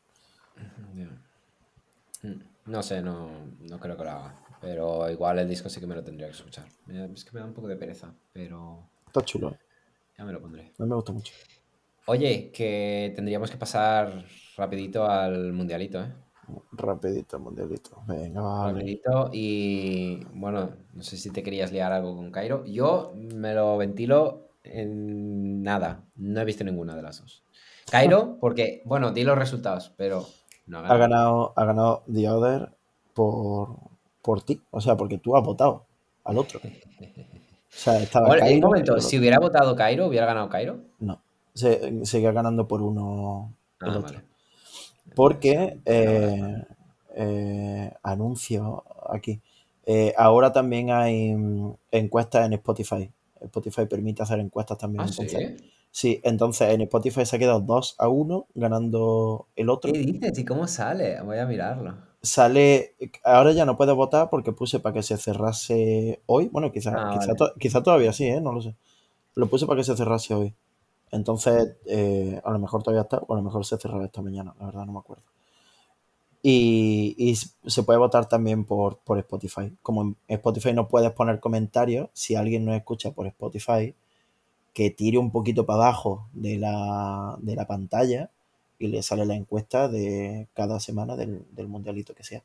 [2.22, 3.28] Mm, No sé, no,
[3.60, 4.34] no creo que lo haga.
[4.60, 6.66] Pero igual el disco sí que me lo tendría que escuchar.
[7.14, 9.58] Es que me da un poco de pereza, pero Está chulo, ¿eh?
[10.16, 10.72] ya me lo pondré.
[10.78, 11.32] A mí me gusta mucho.
[12.06, 14.24] Oye, que tendríamos que pasar
[14.56, 16.12] rapidito al mundialito, ¿eh?
[16.72, 18.02] Rapidito, mundialito.
[18.06, 18.72] Venga, vale.
[18.80, 22.64] Rapidito y bueno, no sé si te querías liar algo con Cairo.
[22.66, 26.04] Yo me lo ventilo en nada.
[26.16, 27.44] No he visto ninguna de las dos.
[27.90, 30.26] Cairo, porque, bueno, di los resultados, pero
[30.66, 31.52] no ha Ha ganado.
[31.56, 32.70] ha ganado The Other
[33.14, 33.76] por,
[34.20, 34.60] por ti.
[34.70, 35.86] O sea, porque tú has votado
[36.24, 36.60] al otro.
[37.74, 40.80] O sea, estaba Bueno, en un Cairo momento, si hubiera votado Cairo, hubiera ganado Cairo.
[41.00, 41.22] No.
[41.54, 43.54] Se, seguía ganando por uno
[43.84, 44.18] el Ah, otro.
[44.18, 44.24] vale.
[45.14, 46.64] Porque, eh,
[47.16, 49.40] eh, anuncio aquí,
[49.86, 53.10] eh, ahora también hay mm, encuestas en Spotify.
[53.40, 55.04] Spotify permite hacer encuestas también.
[55.04, 55.72] Ah, Entonces, sí.
[55.90, 59.92] sí, entonces en Spotify se ha quedado 2 a 1 ganando el otro.
[59.92, 60.36] ¿Qué dices?
[60.38, 61.20] ¿Y cómo sale?
[61.22, 61.96] Voy a mirarlo.
[62.24, 66.48] Sale, ahora ya no puedes votar porque puse para que se cerrase hoy.
[66.52, 67.34] Bueno, quizá, Ah, quizá, vale.
[67.34, 68.40] to- quizá todavía sí, ¿eh?
[68.40, 68.76] No lo sé.
[69.36, 70.54] Lo puse para que se cerrase hoy.
[71.12, 74.54] Entonces, eh, a lo mejor todavía está, o a lo mejor se cerrará esta mañana,
[74.58, 75.22] la verdad no me acuerdo.
[76.42, 77.36] Y,
[77.66, 79.72] se puede votar también por, por Spotify.
[79.82, 83.94] Como en Spotify no puedes poner comentarios, si alguien nos escucha por Spotify,
[84.72, 88.30] que tire un poquito para abajo de la, de la pantalla
[88.78, 92.42] y le sale la encuesta de cada semana del, del mundialito que sea.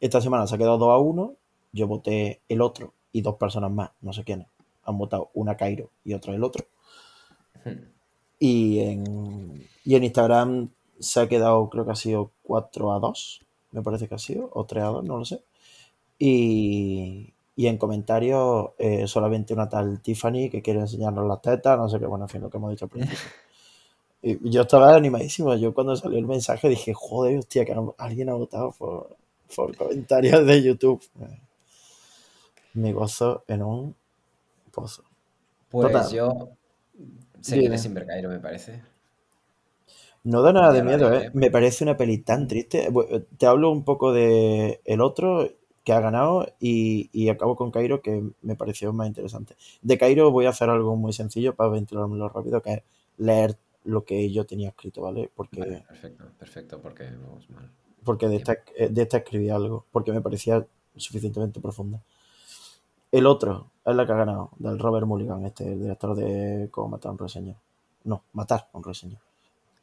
[0.00, 1.34] Esta semana se ha quedado 2 a 1.
[1.72, 4.48] Yo voté el otro y dos personas más, no sé quiénes.
[4.84, 6.66] Han votado una Cairo y otra el otro.
[8.38, 13.42] Y en, y en Instagram se ha quedado, creo que ha sido 4 a 2,
[13.72, 15.42] me parece que ha sido, o 3 a 2, no lo sé.
[16.18, 21.88] Y, y en comentarios eh, solamente una tal Tiffany que quiere enseñarnos las tetas, no
[21.88, 23.18] sé qué, bueno, en fin, lo que hemos dicho al principio.
[24.22, 28.34] Y yo estaba animadísimo, yo cuando salió el mensaje dije, joder, hostia, que alguien ha
[28.34, 29.16] votado por,
[29.54, 31.00] por comentarios de YouTube.
[32.74, 33.94] Me gozo en un
[34.72, 35.04] pozo.
[35.70, 36.12] Pues Total.
[36.12, 36.48] yo
[37.50, 37.78] seguiré Dime.
[37.78, 38.82] sin ver Cairo, me parece.
[40.24, 41.12] No da nada de miedo.
[41.14, 41.30] ¿eh?
[41.32, 42.90] Me parece una peli tan triste.
[42.90, 45.48] Bu- Te hablo un poco de el otro
[45.84, 49.54] que ha ganado y, y acabo con Cairo que me pareció más interesante.
[49.82, 52.82] De Cairo voy a hacer algo muy sencillo para ventilármelo rápido, que es
[53.18, 55.30] leer lo que yo tenía escrito, ¿vale?
[55.34, 57.70] Porque, Vale, perfecto, perfecto, porque vamos mal.
[58.04, 60.66] porque de esta, eh, de esta escribí algo, porque me parecía
[60.96, 62.02] suficientemente profunda.
[63.16, 66.88] El otro es la que ha ganado, del Robert Mulligan, este, el director de Cómo
[66.88, 67.56] matar a un ruiseñor.
[68.04, 69.20] No, matar a un ruiseñor.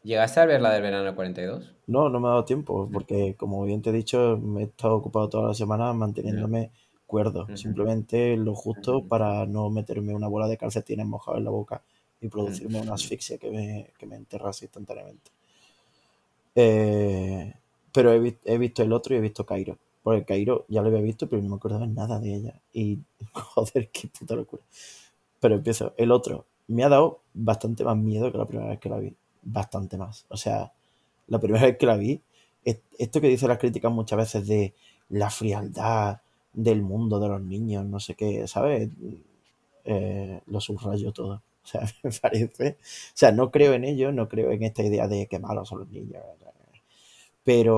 [0.04, 1.72] ¿Llegaste a ver la del verano del 42?
[1.88, 4.96] No, no me ha dado tiempo, porque como bien te he dicho, me he estado
[4.96, 6.72] ocupado toda la semana manteniéndome
[7.08, 11.82] cuerdo, simplemente lo justo para no meterme una bola de calcetines mojado en la boca
[12.22, 15.32] y producirme una asfixia que me, que me enterrase instantáneamente.
[16.56, 17.54] Eh,
[17.92, 19.78] pero he, vi- he visto el otro y he visto Cairo.
[20.04, 22.56] Porque Cairo ya lo había visto, pero no me acordaba nada de ella.
[22.74, 23.00] Y
[23.34, 24.64] joder, qué puta locura.
[25.40, 25.94] Pero empiezo.
[25.98, 29.14] El otro me ha dado bastante más miedo que la primera vez que la vi.
[29.44, 30.26] Bastante más.
[30.30, 30.72] O sea,
[31.28, 32.22] la primera vez que la vi,
[32.66, 34.74] es- esto que dicen las críticas muchas veces de
[35.10, 36.20] la frialdad
[36.54, 38.90] del mundo de los niños, no sé qué, ¿sabes?
[39.86, 41.42] Eh, lo subrayo todo.
[41.64, 42.72] O sea, me parece.
[42.82, 45.80] O sea, no creo en ello, no creo en esta idea de que malos son
[45.80, 46.22] los niños.
[47.44, 47.78] Pero.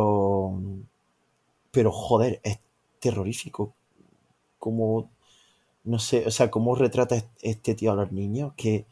[1.76, 2.60] Pero joder, es
[3.02, 3.74] terrorífico.
[4.60, 5.10] Como.
[5.86, 8.54] No sé, o sea, cómo retrata est- este tío a los niños.
[8.58, 8.86] Que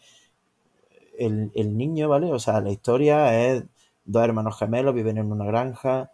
[1.18, 2.31] el, el niño, ¿vale?
[2.31, 3.64] O sea, la historia es
[4.05, 6.11] dos hermanos gemelos, viven en una granja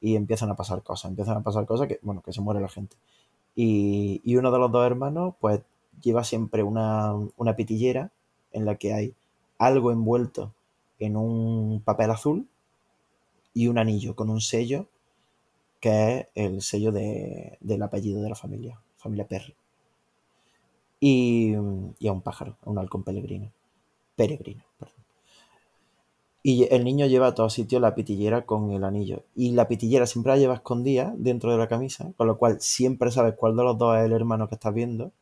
[0.00, 1.10] y empiezan a pasar cosas.
[1.10, 2.96] Empiezan a pasar cosas que, bueno, que se muere la gente.
[3.56, 5.62] Y, y uno de los dos hermanos, pues,
[6.02, 8.12] lleva siempre una, una pitillera
[8.52, 9.14] en la que hay
[9.58, 10.52] algo envuelto
[10.98, 12.48] en un papel azul
[13.54, 14.86] y un anillo con un sello
[15.80, 19.54] que es el sello de- del apellido de la familia, familia Perry.
[21.00, 21.54] Y,
[21.98, 23.52] y a un pájaro, a un halcón peregrino.
[24.16, 24.96] Peregrino, perdón.
[26.42, 29.24] Y el niño lleva a todos sitios la pitillera con el anillo.
[29.36, 33.10] Y la pitillera siempre la lleva escondida dentro de la camisa, con lo cual siempre
[33.10, 35.12] sabes cuál de los dos es el hermano que estás viendo,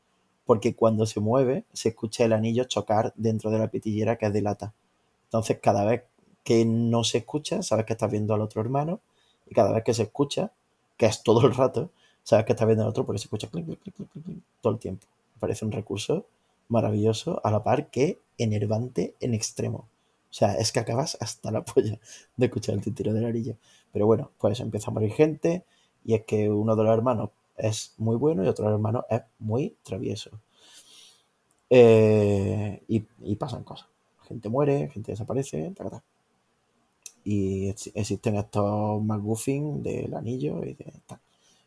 [0.44, 4.32] porque cuando se mueve se escucha el anillo chocar dentro de la pitillera que es
[4.32, 4.74] de lata.
[5.24, 6.04] Entonces cada vez
[6.44, 9.00] que no se escucha, sabes que estás viendo al otro hermano,
[9.46, 10.52] y cada vez que se escucha,
[10.96, 11.90] que es todo el rato,
[12.22, 14.72] sabes que estás viendo al otro porque se escucha clic, clic, clic, clic, clic, todo
[14.72, 15.06] el tiempo.
[15.34, 16.26] Me parece un recurso
[16.68, 19.88] maravilloso, a la par que enervante en extremo.
[20.30, 21.98] O sea, es que acabas hasta la polla
[22.36, 23.56] de escuchar el tintero del anillo.
[23.92, 25.64] Pero bueno, pues empieza a morir gente,
[26.04, 29.76] y es que uno de los hermanos es muy bueno y otro hermano es muy
[29.82, 30.30] travieso.
[31.70, 33.88] Eh, y, y pasan cosas.
[34.24, 36.02] Gente muere, gente desaparece, ta, ta, ta.
[37.26, 41.18] Y ex- existen estos McGuffin del anillo y de tal.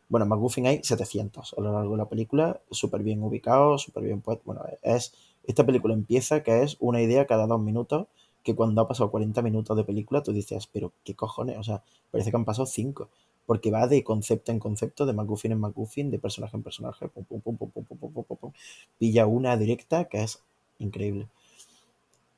[0.08, 4.20] Bueno, McGuffin hay 700 a lo largo de la película, súper bien ubicados, súper bien
[4.20, 4.44] puestos.
[4.46, 5.14] Bueno, es,
[5.44, 8.08] esta película empieza que es una idea cada dos minutos,
[8.44, 11.82] que cuando ha pasado 40 minutos de película tú dices, pero qué cojones, o sea,
[12.10, 13.08] parece que han pasado 5,
[13.46, 17.24] porque va de concepto en concepto, de McGuffin en McGuffin, de personaje en personaje, pum,
[17.24, 18.52] pum, pum, pum, pum, pum, pum, pum, pum.
[18.98, 20.40] pilla una directa que es
[20.78, 21.28] increíble.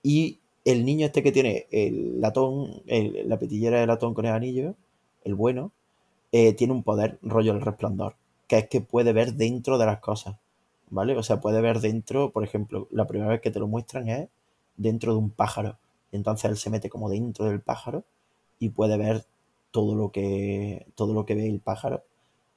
[0.02, 4.74] Y el niño este que tiene el latón, la petillera de latón con el anillo,
[5.24, 5.72] el bueno,
[6.32, 8.16] eh, tiene un poder rollo el resplandor,
[8.48, 10.36] que es que puede ver dentro de las cosas,
[10.90, 11.16] ¿vale?
[11.16, 14.28] O sea, puede ver dentro, por ejemplo, la primera vez que te lo muestran es
[14.76, 15.78] dentro de un pájaro.
[16.12, 18.04] Entonces él se mete como dentro del pájaro
[18.58, 19.24] y puede ver
[19.70, 22.02] todo lo que, todo lo que ve el pájaro,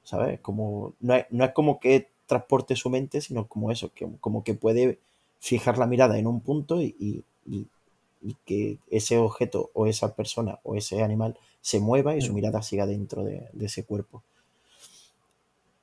[0.03, 0.39] ¿sabes?
[0.41, 4.43] Como, no, es, no es como que transporte su mente, sino como eso, que, como
[4.43, 4.99] que puede
[5.39, 7.23] fijar la mirada en un punto y-
[8.25, 12.61] y que ese objeto o esa persona o ese animal se mueva y su mirada
[12.63, 14.23] siga dentro de, de ese cuerpo.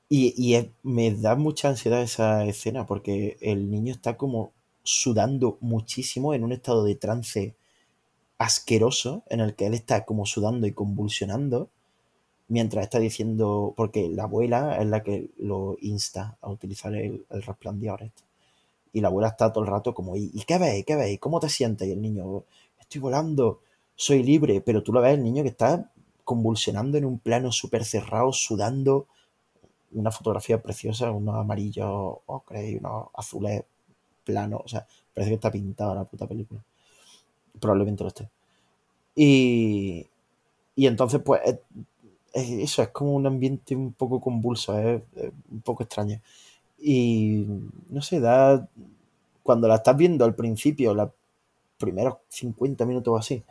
[0.09, 4.51] Y, y es- me da mucha ansiedad esa escena porque el niño está como
[4.83, 7.55] sudando muchísimo en un estado de trance
[8.39, 11.69] asqueroso en el que él está como sudando y convulsionando
[12.49, 17.43] mientras está diciendo, porque la abuela es la que lo insta a utilizar el, el
[17.43, 18.23] resplandor este.
[18.93, 20.85] Y la abuela está todo el rato como, ¿y, qué veis?
[20.85, 21.19] ¿Qué veis?
[21.19, 21.87] ¿Cómo te sientes?
[21.87, 22.43] Y el niño,
[22.79, 23.61] estoy volando,
[23.95, 25.91] soy libre, pero tú lo ves, el niño que está
[26.23, 29.07] convulsionando en un plano súper cerrado, sudando,
[29.93, 33.63] una fotografía preciosa, unos amarillos ocre y unos azules
[34.25, 36.61] planos, o sea, parece que está pintada la puta película.
[37.59, 38.29] Probablemente lo esté.
[39.15, 40.07] Y,
[40.75, 41.59] y entonces, pues, es-
[42.33, 45.01] es eso es como un ambiente un poco convulso, es
[45.51, 46.21] un poco extraño.
[46.85, 47.45] Y
[47.89, 48.67] no sé, da.
[49.41, 51.09] Cuando la estás viendo al principio, los
[51.77, 53.43] primeros 50 minutos o así,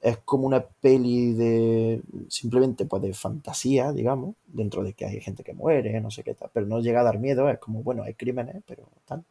[0.00, 2.02] es como una peli de.
[2.28, 6.34] simplemente pues de fantasía, digamos, dentro de que hay gente que muere, no sé qué
[6.34, 9.24] tal, pero no llega a dar miedo, es como, bueno, hay crímenes, pero tal.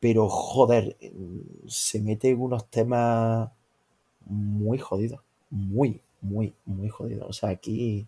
[0.00, 0.96] Pero joder,
[1.66, 3.50] se mete en unos temas
[4.26, 5.20] muy jodidos,
[5.50, 7.28] muy, muy, muy jodidos.
[7.28, 8.06] O sea, aquí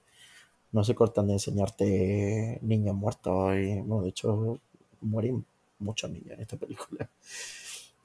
[0.73, 4.59] no se cortan de enseñarte niños muertos y, bueno, de hecho,
[5.01, 5.45] mueren
[5.79, 7.09] muchos niños en esta película.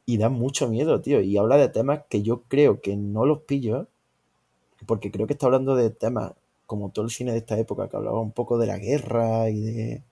[0.06, 1.22] Y da mucho miedo, tío.
[1.22, 3.88] Y habla de temas que yo creo que no los pillo
[4.86, 6.34] porque creo que está hablando de temas
[6.66, 9.62] como todo el cine de esta época, que hablaba un poco de la guerra y
[9.62, 10.04] de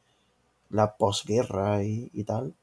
[0.70, 2.54] la posguerra y, y tal.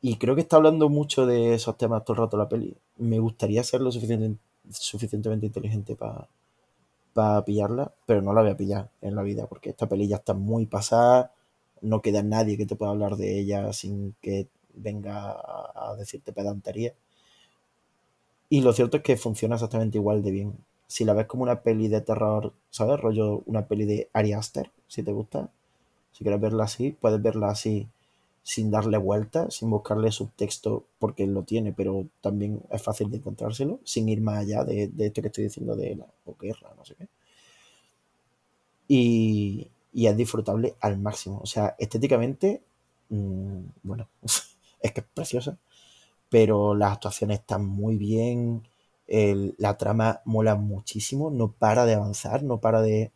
[0.00, 2.76] Y creo que está hablando mucho de esos temas todo el rato la peli.
[2.98, 4.38] Me gustaría ser lo suficiente,
[4.70, 6.28] suficientemente inteligente para
[7.44, 10.34] pillarla, pero no la voy a pillar en la vida, porque esta peli ya está
[10.34, 11.32] muy pasada,
[11.80, 15.36] no queda nadie que te pueda hablar de ella sin que venga
[15.74, 16.94] a decirte pedantería.
[18.48, 20.56] Y lo cierto es que funciona exactamente igual de bien.
[20.86, 23.00] Si la ves como una peli de terror, ¿sabes?
[23.00, 25.50] Rollo una peli de Ari Aster, si te gusta.
[26.12, 27.88] Si quieres verla así, puedes verla así
[28.44, 33.80] sin darle vuelta, sin buscarle subtexto, porque lo tiene, pero también es fácil de encontrárselo,
[33.84, 36.06] sin ir más allá de, de esto que estoy diciendo de la
[36.38, 37.08] guerra, no sé qué.
[38.86, 41.40] Y, y es disfrutable al máximo.
[41.42, 42.62] O sea, estéticamente,
[43.08, 44.08] mmm, bueno,
[44.80, 45.56] es que es preciosa,
[46.28, 48.68] pero las actuaciones están muy bien,
[49.06, 53.10] la trama mola muchísimo, no para de avanzar, no para de...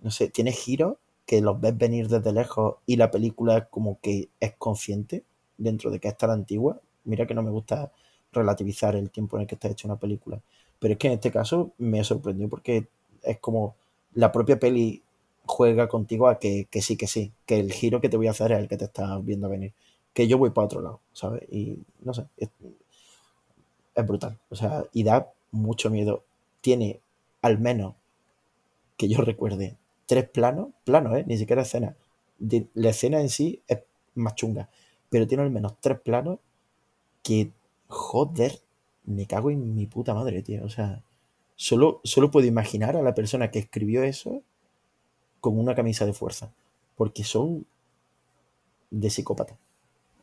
[0.00, 0.96] No sé, tiene giros
[1.26, 5.24] que los ves venir desde lejos y la película como que es consciente
[5.58, 6.80] dentro de que es tan antigua.
[7.04, 7.92] Mira que no me gusta
[8.32, 10.40] relativizar el tiempo en el que está hecha una película,
[10.78, 12.88] pero es que en este caso me sorprendió porque
[13.22, 13.76] es como
[14.14, 15.02] la propia peli
[15.46, 18.32] juega contigo a que, que sí, que sí, que el giro que te voy a
[18.32, 19.72] hacer es el que te estás viendo venir,
[20.12, 21.42] que yo voy para otro lado, ¿sabes?
[21.50, 22.48] Y no sé, es,
[23.94, 26.24] es brutal, o sea, y da mucho miedo.
[26.60, 27.00] Tiene
[27.42, 27.94] al menos
[28.96, 29.76] que yo recuerde
[30.06, 31.24] tres planos, planos, ¿eh?
[31.26, 31.96] ni siquiera escena.
[32.38, 33.80] De, la escena en sí es
[34.14, 34.68] más chunga,
[35.10, 36.38] pero tiene al menos tres planos
[37.22, 37.50] que,
[37.88, 38.60] joder,
[39.04, 40.64] me cago en mi puta madre, tío.
[40.64, 41.02] O sea,
[41.56, 44.42] solo, solo puedo imaginar a la persona que escribió eso
[45.40, 46.50] con una camisa de fuerza,
[46.96, 47.66] porque son
[48.90, 49.56] de psicópata.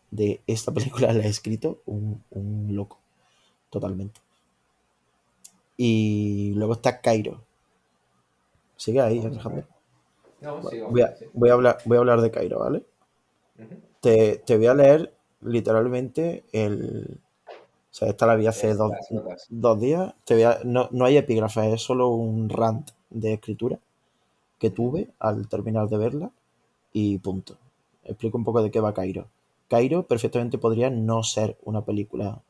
[0.09, 2.99] De esta película la ha escrito un, un loco,
[3.69, 4.21] totalmente.
[5.77, 7.41] Y luego está Cairo.
[8.83, 9.65] Sigue ahí, Alejandro.
[10.41, 10.89] No, sigo.
[10.91, 11.25] Voy a, sí.
[11.33, 12.85] voy a, hablar, voy a hablar de Cairo, ¿vale?
[14.01, 17.19] Te, te voy a leer literalmente el...
[17.91, 18.91] O sea, esta la vi hace dos,
[19.49, 20.13] dos días.
[20.25, 23.79] Te voy a- no, no hay epígrafe, es solo un rant de escritura
[24.59, 26.31] que tuve al terminar de verla
[26.93, 27.57] y punto.
[28.05, 29.27] Explico un poco de qué va Cairo.
[29.69, 32.41] Cairo perfectamente podría no ser una película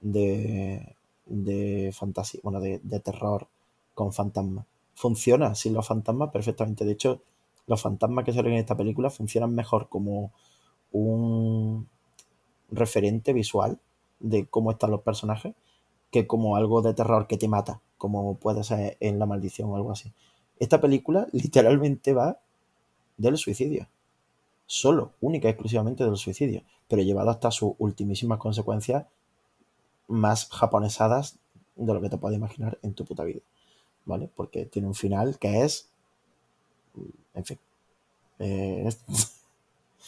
[0.00, 0.96] de,
[1.26, 3.46] de fantasía, bueno, de, de terror
[3.94, 4.66] con fantasmas.
[4.94, 6.84] Funciona sin los fantasmas perfectamente.
[6.84, 7.22] De hecho,
[7.66, 10.32] los fantasmas que salen en esta película funcionan mejor como
[10.92, 11.88] un
[12.70, 13.78] referente visual
[14.18, 15.54] de cómo están los personajes
[16.10, 19.76] que como algo de terror que te mata, como puede ser en La Maldición o
[19.76, 20.12] algo así.
[20.58, 22.38] Esta película literalmente va
[23.16, 23.88] del suicidio.
[24.66, 26.62] Solo, única y exclusivamente del suicidio.
[26.88, 29.06] Pero llevado hasta sus ultimísimas consecuencias
[30.08, 31.38] más japonesadas
[31.76, 33.40] de lo que te puedes imaginar en tu puta vida.
[34.04, 34.28] ¿Vale?
[34.34, 35.88] Porque tiene un final que es.
[37.34, 37.58] En fin.
[38.40, 38.88] eh,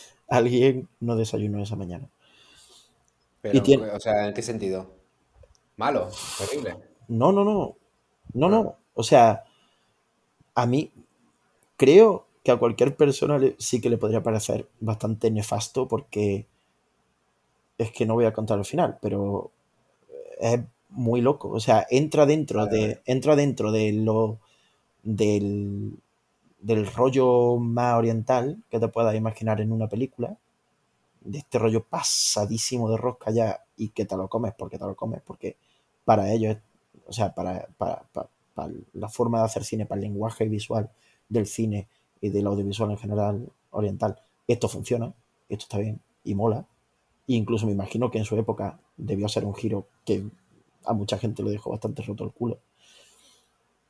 [0.29, 2.09] alguien no desayunó esa mañana.
[3.41, 4.91] Pero, Y tiene- o sea, ¿en qué sentido?
[5.77, 6.77] Malo, terrible.
[7.09, 7.77] No, no, no.
[8.35, 8.77] No, no.
[8.95, 9.45] O sea,
[10.55, 10.91] a mí
[11.77, 16.47] creo que a cualquier persona le- sí que le podría parecer bastante nefasto porque
[17.79, 19.51] es que no voy a contar el final, pero
[20.41, 20.61] es
[20.93, 21.51] muy loco.
[21.51, 24.39] O sea, entra dentro de, entra dentro de lo
[25.03, 25.99] del,
[26.61, 30.39] del rollo más oriental que te puedas imaginar en una película,
[31.21, 34.97] de este rollo pasadísimo de rosca ya y que te lo comes porque te lo
[34.97, 35.57] comes, porque
[36.05, 36.63] para ellos, es-
[37.09, 40.91] o sea, para, para, para- para la forma de hacer cine, para el lenguaje visual
[41.29, 41.89] del cine
[42.21, 45.13] y del audiovisual en general oriental, esto funciona,
[45.49, 46.67] esto está bien y mola.
[47.29, 50.25] E incluso me imagino que en su época debió ser un giro que
[50.85, 52.59] a mucha gente le dejó bastante roto el culo.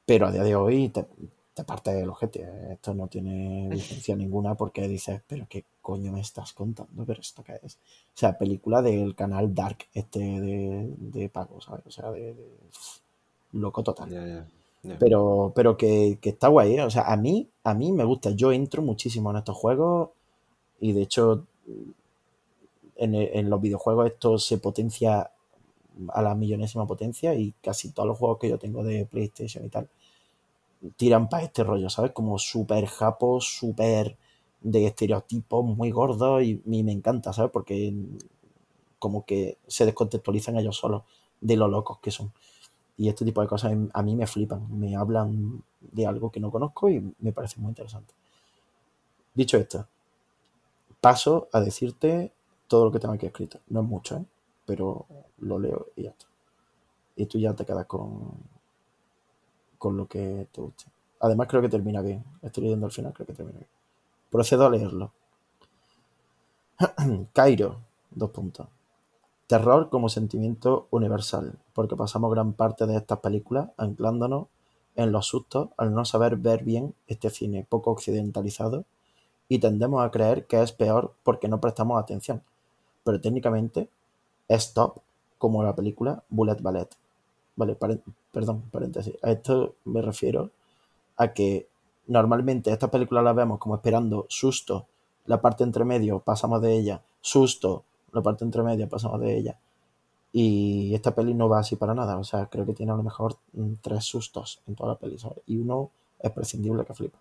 [0.06, 1.06] Pero a día de hoy te,
[1.55, 2.48] te parte el ojete.
[2.73, 7.43] Esto no tiene licencia ninguna porque dices, pero qué coño me estás contando, pero esto
[7.44, 7.77] qué es.
[7.77, 11.86] O sea, película del canal Dark este de, de pago, ¿sabes?
[11.86, 12.56] O sea, de, de-
[13.52, 14.10] loco total.
[14.98, 16.82] Pero, pero que, que está guay, ¿eh?
[16.85, 18.31] O sea, a mí, a mí me gusta.
[18.32, 20.10] Yo entro muchísimo en estos juegos
[20.81, 21.47] y de hecho
[22.97, 25.31] en, en los videojuegos esto se potencia
[26.09, 29.69] a la millonésima potencia y casi todos los juegos que yo tengo de PlayStation y
[29.69, 29.89] tal
[30.97, 32.12] tiran para este rollo, ¿sabes?
[32.12, 34.16] Como súper japos, súper
[34.60, 37.51] de estereotipos muy gordos y, y me encanta, ¿sabes?
[37.52, 37.94] Porque
[38.98, 41.02] como que se descontextualizan ellos solos
[41.40, 42.32] de lo locos que son.
[42.97, 46.51] Y este tipo de cosas a mí me flipan, me hablan de algo que no
[46.51, 48.14] conozco y me parece muy interesante.
[49.35, 49.86] Dicho esto,
[51.01, 52.32] paso a decirte
[52.69, 53.60] todo lo que tengo aquí escrito.
[53.69, 54.24] No es mucho, ¿eh?
[54.66, 55.06] Pero
[55.39, 56.26] lo leo y ya está.
[57.16, 58.32] Y tú ya te quedas con,
[59.78, 60.84] con lo que te guste.
[61.20, 62.24] Además creo que termina bien.
[62.43, 63.70] Estoy leyendo al final, creo que termina bien.
[64.30, 65.12] Procedo a leerlo.
[67.32, 67.80] Cairo,
[68.10, 68.66] dos puntos.
[69.47, 74.47] Terror como sentimiento universal, porque pasamos gran parte de estas películas anclándonos
[74.97, 78.84] en los sustos al no saber ver bien este cine poco occidentalizado
[79.48, 82.43] y tendemos a creer que es peor porque no prestamos atención.
[83.05, 83.89] Pero técnicamente
[84.54, 84.98] es top
[85.38, 86.88] como la película Bullet Ballet.
[87.56, 87.76] Vale,
[88.32, 89.14] perdón, paréntesis.
[89.22, 90.50] A esto me refiero
[91.16, 91.68] a que
[92.06, 94.86] normalmente estas películas las vemos como esperando susto,
[95.26, 99.58] la parte entre medio pasamos de ella, susto, la parte entre medio pasamos de ella.
[100.32, 102.16] Y esta peli no va así para nada.
[102.16, 105.18] O sea, creo que tiene a lo mejor mm, tres sustos en toda la peli.
[105.46, 107.18] Y uno es prescindible que flipa.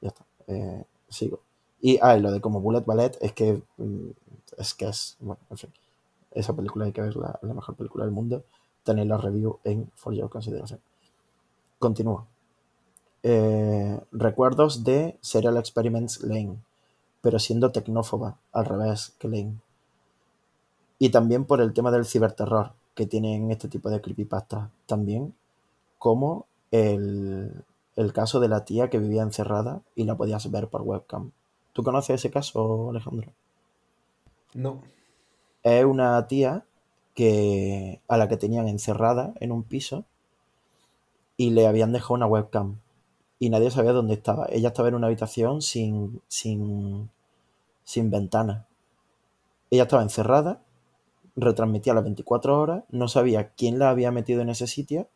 [0.00, 0.24] Ya está.
[0.46, 1.40] Eh, sigo.
[1.80, 4.10] Y, ah, y lo de como Bullet Ballet es que mm,
[4.58, 5.70] es que es, bueno, en fin.
[6.34, 8.44] Esa película hay que verla, la mejor película del mundo.
[8.82, 10.80] Tenéis la review en For Your Consideration.
[11.78, 12.26] Continúo.
[13.22, 16.56] Eh, recuerdos de Serial Experiments Lane,
[17.22, 19.54] pero siendo tecnófoba, al revés que Lane.
[20.98, 24.70] Y también por el tema del ciberterror que tienen este tipo de creepypasta.
[24.86, 25.34] También
[25.98, 27.64] como el,
[27.96, 31.30] el caso de la tía que vivía encerrada y la podías ver por webcam.
[31.72, 33.32] ¿Tú conoces ese caso, Alejandro?
[34.52, 34.82] No.
[35.64, 36.66] Es una tía
[37.14, 40.04] que a la que tenían encerrada en un piso
[41.38, 42.80] y le habían dejado una webcam
[43.38, 44.46] y nadie sabía dónde estaba.
[44.50, 47.08] Ella estaba en una habitación sin, sin,
[47.82, 48.66] sin ventana.
[49.70, 50.60] Ella estaba encerrada,
[51.34, 55.08] retransmitía las 24 horas, no sabía quién la había metido en ese sitio,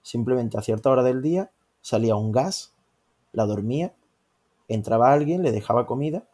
[0.00, 1.50] simplemente a cierta hora del día
[1.82, 2.72] salía un gas,
[3.32, 3.94] la dormía,
[4.68, 6.24] entraba alguien, le dejaba comida,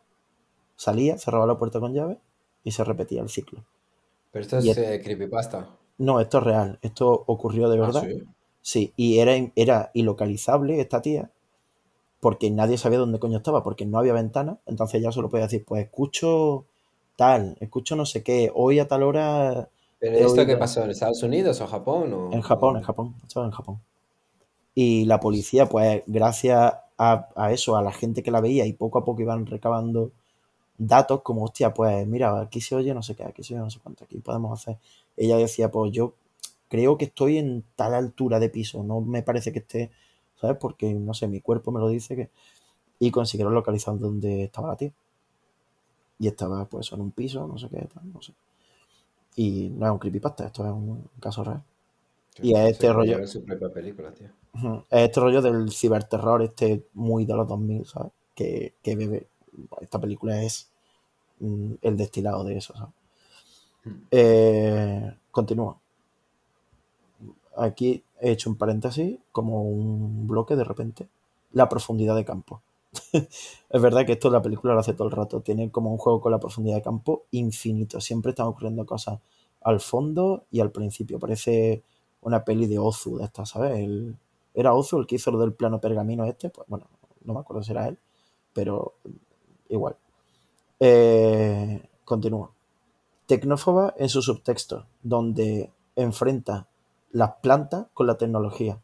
[0.76, 2.20] salía, cerraba la puerta con llave
[2.64, 3.64] y se repetía el ciclo.
[4.32, 5.78] Pero esto es eh, creepypasta.
[5.98, 8.02] No, esto es real, esto ocurrió de Ah, verdad.
[8.06, 8.22] sí.
[8.60, 11.30] Sí, y era, era ilocalizable esta tía,
[12.20, 15.64] porque nadie sabía dónde coño estaba, porque no había ventana, entonces ella solo podía decir,
[15.66, 16.66] pues escucho
[17.16, 20.84] tal, escucho no sé qué, hoy a tal hora ¿Pero esto qué pasó?
[20.84, 22.12] ¿En Estados Unidos o Japón?
[22.12, 23.80] O, En Japón, en Japón, estaba en Japón.
[24.74, 28.72] Y la policía, pues gracias a, a eso, a la gente que la veía y
[28.74, 30.12] poco a poco iban recabando
[30.78, 33.70] datos como, hostia, pues mira, aquí se oye no sé qué, aquí se oye no
[33.70, 34.78] sé cuánto, aquí podemos hacer.
[35.16, 36.14] Ella decía, pues yo
[36.68, 39.90] creo que estoy en tal altura de piso, no me parece que esté,
[40.40, 40.56] ¿sabes?
[40.58, 42.30] Porque, no sé, mi cuerpo me lo dice que...
[43.00, 44.92] Y consiguieron localizar dónde estaba la tía.
[46.18, 48.32] Y estaba, pues, en un piso, no sé qué, tal, no sé.
[49.36, 51.62] Y no es un creepypasta, esto es un caso real.
[52.42, 54.28] y Se este rollo- su propia película, tío.
[54.90, 58.12] Es este rollo del ciberterror, este muy de los 2000, ¿sabes?
[58.34, 59.28] Que, que bebe.
[59.80, 60.70] Esta película es
[61.40, 62.94] mm, el destilado de eso, ¿sabes?
[63.84, 64.02] Hmm.
[64.10, 65.80] Eh, continúo.
[67.56, 71.08] Aquí he hecho un paréntesis, como un bloque de repente.
[71.52, 72.62] La profundidad de campo.
[73.12, 75.40] es verdad que esto la película lo hace todo el rato.
[75.40, 78.00] Tiene como un juego con la profundidad de campo infinito.
[78.00, 79.20] Siempre están ocurriendo cosas
[79.62, 81.18] al fondo y al principio.
[81.18, 81.82] Parece
[82.22, 83.78] una peli de Ozu de esta, ¿sabes?
[83.78, 84.16] El-
[84.54, 86.50] ¿Era Ozu el que hizo lo del plano pergamino este?
[86.50, 86.86] Pues bueno,
[87.24, 87.98] no me acuerdo si era él,
[88.52, 88.94] pero
[89.72, 89.96] igual.
[90.80, 92.52] Eh, continúo.
[93.26, 96.66] Tecnófoba en su subtexto, donde enfrenta
[97.10, 98.78] las plantas con la tecnología.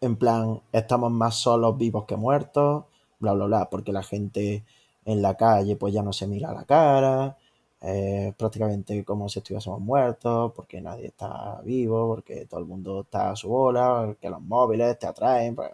[0.00, 2.84] En plan, estamos más solos vivos que muertos,
[3.20, 4.64] bla, bla, bla, porque la gente
[5.04, 7.36] en la calle pues ya no se mira la cara,
[7.80, 13.30] eh, prácticamente como si estuviésemos muertos, porque nadie está vivo, porque todo el mundo está
[13.30, 15.70] a su bola, que los móviles te atraen, pues,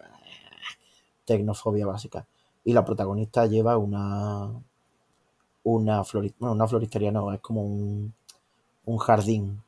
[1.24, 2.26] tecnofobia básica.
[2.64, 4.50] Y la protagonista lleva una
[5.64, 8.14] una flori- bueno, una floristería no, es como un,
[8.86, 9.62] un jardín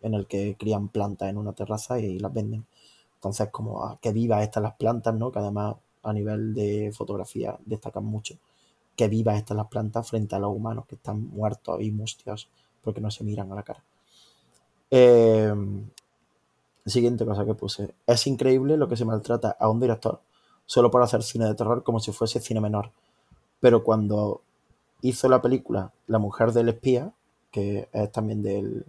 [0.00, 2.66] en el que crían plantas en una terraza y las venden.
[3.14, 5.30] Entonces, como ah, que vivas estas las plantas, ¿no?
[5.32, 8.36] Que además a nivel de fotografía destacan mucho.
[8.96, 12.48] Que vivas estas las plantas frente a los humanos que están muertos y mustios
[12.82, 13.82] porque no se miran a la cara.
[14.90, 15.54] Eh,
[16.84, 17.94] siguiente cosa que puse.
[18.06, 20.20] Es increíble lo que se maltrata a un director
[20.66, 22.90] solo por hacer cine de terror como si fuese cine menor.
[23.60, 24.42] Pero cuando
[25.02, 27.12] hizo la película La mujer del espía,
[27.50, 28.84] que es también del,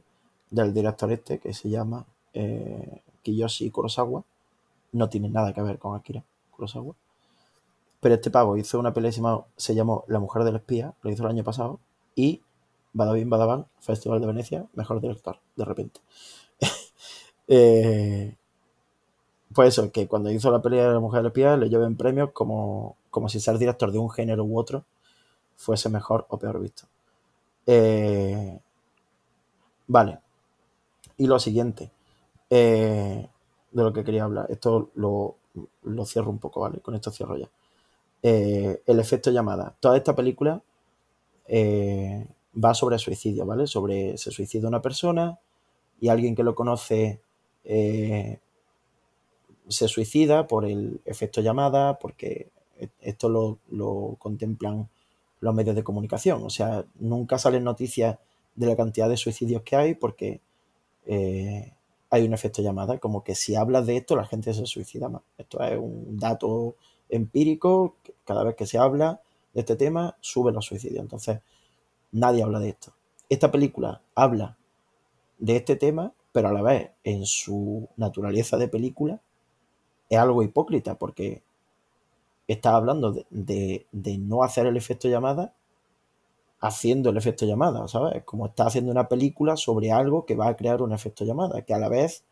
[0.49, 4.23] del director este, que se llama eh, Kiyoshi Kurosawa,
[4.93, 6.93] no tiene nada que ver con Akira Kurosawa.
[7.99, 9.11] Pero este pavo hizo una que
[9.57, 11.79] se llamó- La mujer del espía, lo hizo el año pasado,
[12.15, 12.41] y
[12.93, 15.99] Badabin Badabang, Festival de Venecia, mejor director, de repente.
[17.47, 18.35] Eh,
[19.53, 22.31] pues eso, que cuando hizo la pelea de la mujer del espía le lleven premios
[22.31, 24.85] como, como si ser director de un género u otro
[25.55, 26.85] fuese mejor o peor visto.
[27.67, 28.59] Eh,
[29.87, 30.19] vale.
[31.17, 31.91] Y lo siguiente.
[32.49, 33.27] eh,
[33.71, 34.47] de lo que quería hablar.
[34.49, 35.35] Esto lo,
[35.83, 36.79] lo cierro un poco, ¿vale?
[36.79, 37.49] Con esto cierro ya.
[38.21, 39.75] Eh, el efecto llamada.
[39.79, 40.61] Toda esta película
[41.47, 42.27] eh,
[42.63, 43.67] va sobre suicidio, ¿vale?
[43.67, 45.39] Sobre se suicida una persona
[45.99, 47.21] y alguien que lo conoce
[49.67, 54.89] se suicida por el efecto llamada, porque e- esto lo, lo contemplan
[55.39, 56.43] los medios de comunicación.
[56.43, 58.17] O sea, nunca salen noticias
[58.55, 60.41] de la cantidad de suicidios que hay porque
[61.05, 61.73] eh,
[62.09, 65.21] hay un efecto llamada, como que si hablas de esto la gente se suicida más.
[65.37, 66.75] Esto es un dato
[67.09, 67.95] empírico,
[68.25, 69.21] cada vez que se habla
[69.53, 71.01] de este tema sube los suicidios.
[71.01, 71.39] Entonces,
[72.11, 72.93] nadie habla de esto.
[73.29, 74.57] Esta película habla
[75.39, 79.21] de este tema, pero a la vez en su naturaleza de película
[80.13, 81.43] es algo hipócrita porque
[82.47, 85.53] está hablando de, de- no hacer el efecto llamada
[86.59, 88.23] haciendo el efecto llamada, ¿sabes?
[88.23, 91.73] Como está haciendo una película sobre algo que va a crear un efecto llamada, que
[91.73, 92.23] a la vez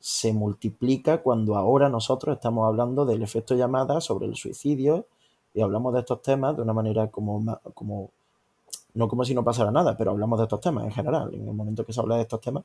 [0.00, 5.06] se multiplica cuando ahora nosotros estamos hablando del efecto llamada sobre el suicidio
[5.54, 7.44] y hablamos de estos temas de una manera como,
[7.74, 8.10] como
[8.94, 11.34] no como si no pasara nada, pero hablamos de estos temas en general.
[11.34, 12.64] En el momento que se habla de estos temas,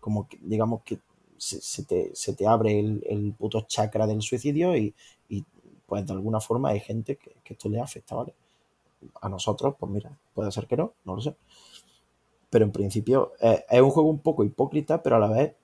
[0.00, 0.98] como que digamos que
[1.42, 4.94] se, te, se te abre el, el puto chakra del suicidio y,
[5.28, 5.44] y,
[5.86, 8.32] pues de alguna forma hay gente que, que esto le afecta, ¿vale?
[9.20, 11.34] A nosotros, pues mira, puede ser que no, no lo sé.
[12.48, 15.54] Pero en principio eh, es un juego un poco hipócrita, pero a la vez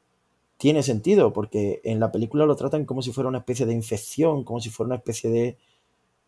[0.56, 4.42] tiene sentido, porque en la película lo tratan como si fuera una especie de infección,
[4.42, 5.58] como si fuera una especie de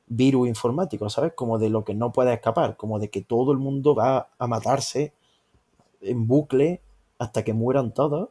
[0.06, 1.32] virus informático, ¿sabes?
[1.34, 4.46] Como de lo que no puede escapar, como de que todo el mundo va a
[4.46, 5.12] matarse
[6.00, 6.80] en bucle
[7.18, 8.28] hasta que mueran todos.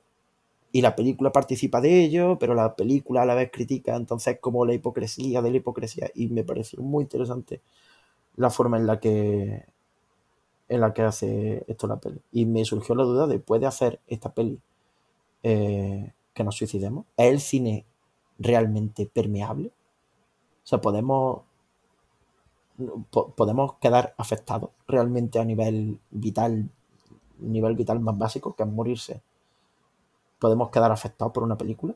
[0.71, 4.65] Y la película participa de ello, pero la película a la vez critica entonces como
[4.65, 6.09] la hipocresía de la hipocresía.
[6.15, 7.61] Y me pareció muy interesante
[8.37, 9.65] la forma en la que
[10.67, 12.21] en la que hace esto la peli.
[12.31, 14.59] Y me surgió la duda de ¿puede hacer esta peli
[15.43, 17.05] eh, que nos suicidemos?
[17.17, 17.85] ¿Es el cine
[18.39, 19.69] realmente permeable?
[20.63, 21.41] O sea, podemos
[23.11, 26.69] po- podemos quedar afectados realmente a nivel vital,
[27.39, 29.21] nivel vital más básico, que es morirse.
[30.39, 31.93] Podemos quedar afectados por una película.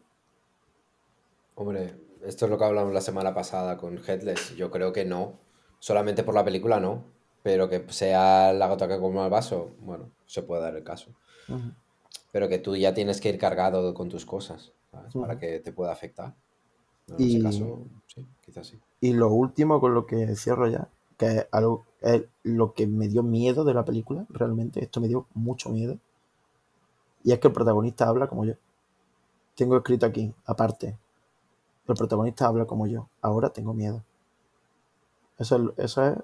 [1.56, 1.96] Hombre,
[2.26, 4.56] esto es lo que hablamos la semana pasada con Headless.
[4.56, 5.34] Yo creo que no.
[5.80, 7.04] Solamente por la película no.
[7.44, 11.12] Pero que sea la gota que colma el vaso, bueno, se puede dar el caso.
[12.32, 15.14] Pero que tú ya tienes que ir cargado con tus cosas, ¿sabes?
[15.14, 16.34] Para que te pueda afectar.
[17.10, 18.80] En Y- ese caso, sí, quizás sí.
[19.02, 20.88] Y lo último con lo que cierro ya,
[21.18, 25.10] que es algo es lo que me dio miedo de la película, realmente, esto me
[25.10, 25.98] dio mucho miedo.
[27.24, 28.54] Y es que el protagonista habla como yo.
[29.56, 30.98] Tengo escrito aquí, aparte,
[31.88, 33.10] el protagonista habla como yo.
[33.22, 34.04] Ahora tengo miedo.
[35.38, 36.18] Eso es, eso es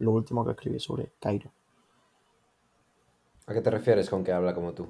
[0.00, 1.52] lo último que escribí sobre Cairo.
[3.48, 4.88] ¿A qué te refieres con que habla como tú?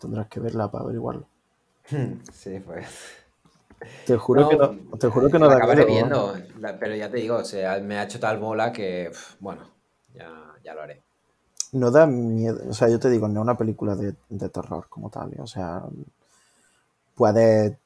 [0.00, 1.26] Tendrás que verla para averiguarlo.
[2.32, 2.86] Sí, pues.
[4.04, 4.68] Te juro que no,
[4.98, 7.98] te juro que no la acabaré viendo, la- pero ya te digo, o sea, me
[7.98, 9.10] ha hecho tal bola que,
[9.40, 9.70] bueno,
[10.14, 11.04] ya, ya lo haré.
[11.72, 14.86] No da miedo, o sea, yo te digo, no es una película de, de terror
[14.88, 15.84] como tal, o sea,
[17.14, 17.76] puedes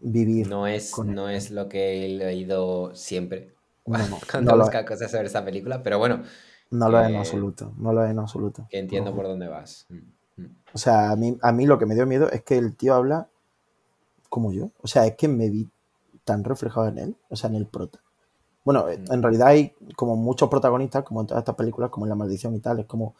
[0.00, 3.54] vivir No es, con no es lo que he leído siempre
[3.86, 6.22] No, no, cuando no busca cosas sobre esta película, pero bueno,
[6.70, 8.66] No lo es en absoluto, no lo es en absoluto.
[8.68, 9.86] que entiendo por dónde vas.
[9.88, 10.56] Mm, mm.
[10.74, 12.94] O sea, a mí, a mí lo que me dio miedo es que el tío
[12.94, 13.28] habla
[14.28, 14.70] como yo.
[14.82, 15.68] O sea, es que me vi
[16.24, 18.00] tan reflejado en él, o sea, en el prota.
[18.64, 19.12] Bueno, eh, Mm.
[19.12, 22.54] en realidad hay como muchos protagonistas, como en todas estas películas, como en La Maldición
[22.54, 23.14] y tal, es como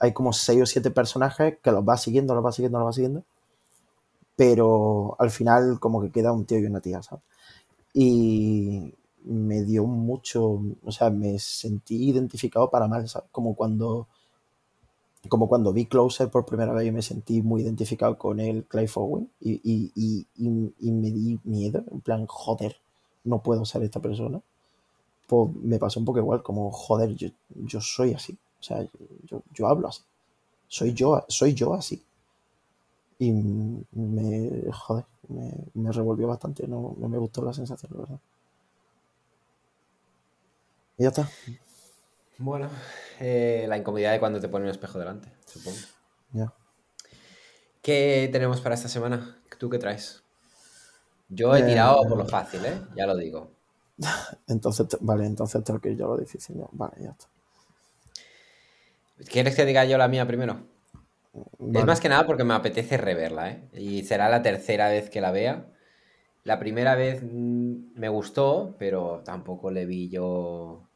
[0.00, 2.92] hay como seis o siete personajes que los va siguiendo, los va siguiendo, los va
[2.92, 3.24] siguiendo,
[4.36, 7.24] pero al final como que queda un tío y una tía, ¿sabes?
[7.94, 8.94] Y
[9.24, 13.30] me dio mucho, o sea, me sentí identificado para mal, ¿sabes?
[13.32, 14.08] Como cuando
[15.28, 18.90] como cuando vi Closer por primera vez y me sentí muy identificado con el Clive
[18.96, 20.26] Owen y, y, y,
[20.78, 22.76] y me di miedo, en plan, joder,
[23.24, 24.40] no puedo ser esta persona.
[25.26, 28.86] Pues me pasó un poco igual, como, joder, yo, yo soy así, o sea,
[29.24, 30.02] yo, yo hablo así,
[30.68, 32.02] soy yo, soy yo así.
[33.18, 38.20] Y me, joder, me, me revolvió bastante, no, no me gustó la sensación, la verdad.
[40.98, 41.28] Y ya está.
[42.38, 42.68] Bueno,
[43.20, 45.78] eh, la incomodidad de cuando te pone un espejo delante, supongo.
[46.32, 46.52] Ya.
[47.80, 49.38] ¿Qué tenemos para esta semana?
[49.58, 50.23] ¿Tú qué traes?
[51.28, 52.80] Yo he Eh, tirado por lo fácil, ¿eh?
[52.96, 53.50] Ya lo digo.
[54.48, 56.56] Entonces, vale, entonces tengo que ir yo a lo difícil.
[56.72, 57.26] Vale, ya está.
[59.30, 60.66] ¿Quieres que diga yo la mía primero?
[61.72, 63.68] Es más que nada porque me apetece reverla, ¿eh?
[63.72, 65.66] Y será la tercera vez que la vea.
[66.44, 70.88] La primera vez mm, me gustó, pero tampoco le vi yo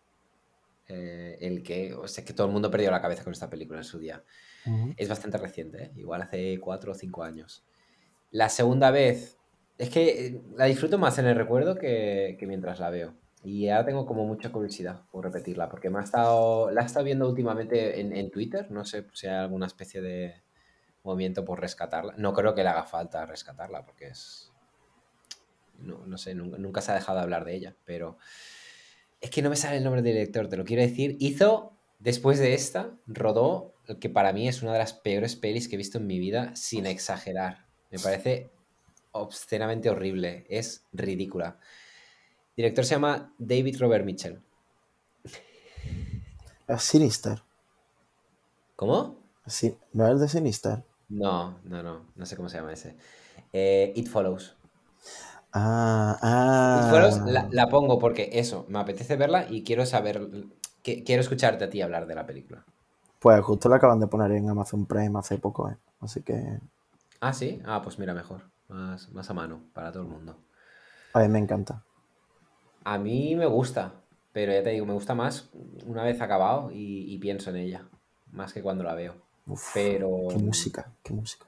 [0.89, 1.95] eh, el que...
[1.95, 4.23] O sea, que todo el mundo perdió la cabeza con esta película en su día.
[4.99, 5.93] Es bastante reciente, ¿eh?
[5.97, 7.65] Igual hace cuatro o cinco años.
[8.31, 9.38] La segunda vez,
[9.79, 13.15] es que eh, la disfruto más en el recuerdo que, que mientras la veo.
[13.45, 17.05] Y ahora tengo como mucha curiosidad por repetirla, porque me ha estado, la he estado
[17.05, 20.43] viendo últimamente en, en Twitter, no sé si hay alguna especie de
[21.05, 22.15] movimiento por rescatarla.
[22.17, 24.53] No creo que le haga falta rescatarla, porque es...
[25.79, 28.19] No, no sé, nunca, nunca se ha dejado de hablar de ella, pero...
[29.21, 31.17] Es que no me sale el nombre del director, te lo quiero decir.
[31.21, 35.75] Hizo, después de esta, rodó que para mí es una de las peores pelis que
[35.75, 37.67] he visto en mi vida, sin exagerar.
[37.91, 38.51] Me parece
[39.13, 41.59] obscenamente horrible, es ridícula.
[42.57, 44.43] El director se llama David Robert Mitchell.
[46.79, 47.43] Sinister.
[48.77, 49.19] ¿Cómo?
[49.49, 50.85] Sí, ¿No es el de Sinister?
[51.11, 52.97] No, no, no, no sé cómo se llama ese.
[53.53, 54.57] Eh, It Follows.
[55.53, 56.29] Ah, ah.
[56.73, 60.31] It Follows la, la pongo porque eso, me apetece verla y quiero saber,
[60.83, 62.65] que- quiero escucharte a ti hablar de la película.
[63.21, 65.77] Pues justo la acaban de poner en Amazon Prime hace poco, ¿eh?
[66.01, 66.59] Así que
[67.21, 70.37] Ah, sí, ah, pues mira, mejor, más, más a mano para todo el mundo.
[71.13, 71.83] a mí me encanta.
[72.85, 73.93] A mí me gusta,
[74.33, 75.51] pero ya te digo, me gusta más
[75.87, 77.89] una vez acabado y, y pienso en ella,
[78.33, 79.15] más que cuando la veo.
[79.49, 81.47] Uf, Pero qué música, qué música.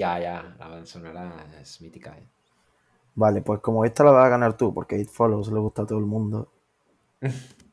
[0.00, 2.16] ya, ya, la banda sonora es mítica.
[2.16, 2.28] ¿eh?
[3.14, 5.86] Vale, pues como esta la vas a ganar tú, porque It Follows le gusta a
[5.86, 6.48] todo el mundo.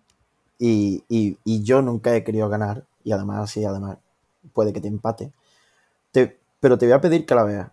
[0.57, 3.97] Y, y- y yo nunca he querido ganar, y además, sí, además,
[4.53, 5.31] puede que te empate.
[6.11, 7.71] Te- pero te voy a pedir que la veas.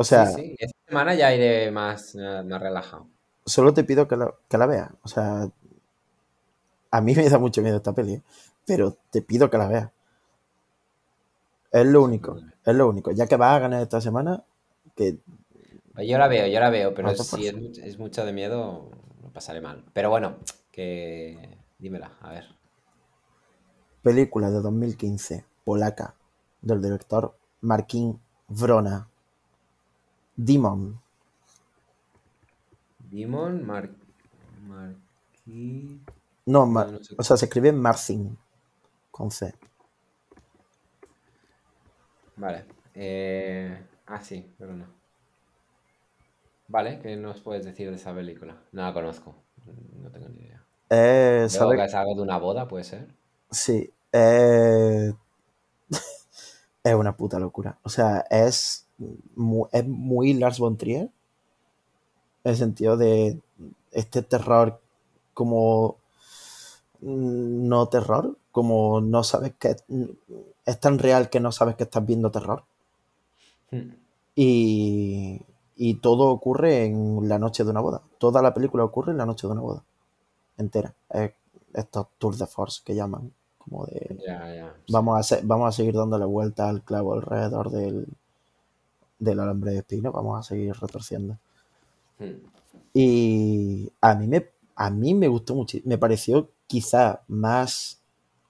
[0.00, 3.06] O sea, sí, sí, esta semana ya iré más, eh, más relajado.
[3.44, 4.88] solo te pido que la, que la veas.
[5.02, 5.46] O sea,
[6.90, 8.22] a mí me da mucho miedo esta peli, ¿eh?
[8.64, 9.90] pero te pido que la veas.
[11.70, 13.10] Es lo único, es lo único.
[13.10, 14.42] Ya que vas a ganar esta semana,
[14.96, 15.18] que
[15.98, 18.90] Yo la veo, yo la veo, pero si es, mucho de miedo,
[19.22, 19.84] lo pasaré mal.
[19.92, 20.38] Pero bueno,
[20.72, 21.58] que...
[21.78, 22.46] Dímela, a ver.
[24.02, 26.14] película de 2015, polaca,
[26.62, 28.18] del director Markin
[28.48, 29.09] Vrona.
[30.46, 30.82] Demon.
[33.10, 33.90] Demon, Mar...
[34.68, 36.00] Marquis...
[36.46, 37.14] No, ma- No, no sé.
[37.16, 38.36] o sea, se escribe Marcin,
[39.10, 39.54] con C.
[42.36, 42.64] Vale.
[42.94, 43.86] Eh...
[44.06, 44.86] Ah, sí, pero no.
[46.68, 48.56] Vale, ¿qué nos puedes decir de esa película?
[48.72, 49.34] No la conozco,
[50.02, 50.64] no tengo ni idea.
[50.88, 53.08] Eh, que es algo de una boda, puede ser.
[53.50, 55.12] Sí, eh,
[56.84, 57.78] es una puta locura.
[57.82, 58.86] O sea, es
[59.36, 61.10] muy, es muy Lars von Trier,
[62.44, 63.38] en el sentido de
[63.92, 64.80] este terror
[65.34, 65.96] como
[67.00, 69.76] mm, no terror, como no sabes que
[70.66, 72.64] es tan real que no sabes que estás viendo terror.
[73.70, 73.90] Hmm.
[74.34, 75.40] Y,
[75.76, 78.02] y todo ocurre en la noche de una boda.
[78.18, 79.82] Toda la película ocurre en la noche de una boda.
[80.56, 80.94] Entera.
[81.10, 81.32] Es
[81.74, 83.32] estos tours de force que llaman.
[83.58, 84.16] Como de
[84.86, 84.92] sí.
[84.92, 88.06] vamos a, se- vamos a seguir dándole vuelta al clavo alrededor del,
[89.20, 90.10] del alambre de espino.
[90.10, 91.38] Vamos a seguir retorciendo.
[92.18, 92.40] Hmm.
[92.92, 95.78] Y a mí me, a mí me gustó mucho.
[95.84, 98.00] Me pareció quizá más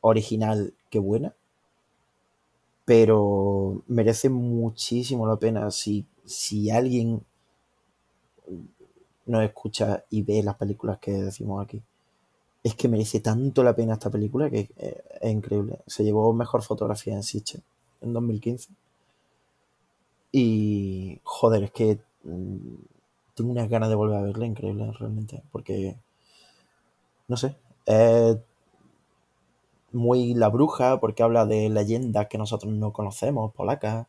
[0.01, 1.35] original que buena.
[2.87, 5.71] Pero merece muchísimo la pena.
[5.71, 7.23] Si, si alguien
[9.27, 11.83] nos escucha y ve las películas que decimos aquí,
[12.63, 15.79] es que merece tanto la pena esta película que eh, es increíble.
[15.87, 17.63] Se llevó mejor fotografía en Sitges
[18.01, 18.71] en 2015.
[20.33, 22.75] Y joder, es que mm,
[23.35, 25.43] tengo unas ganas de volver a verla increíble realmente.
[25.53, 25.97] Porque,
[27.29, 28.37] no sé, es
[29.93, 34.07] muy la bruja porque habla de leyendas que nosotros no conocemos, polacas.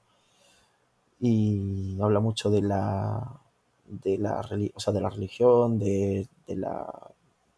[1.20, 3.40] Y habla mucho de la
[3.88, 4.42] de la,
[4.74, 7.12] o sea, de la religión, de, de la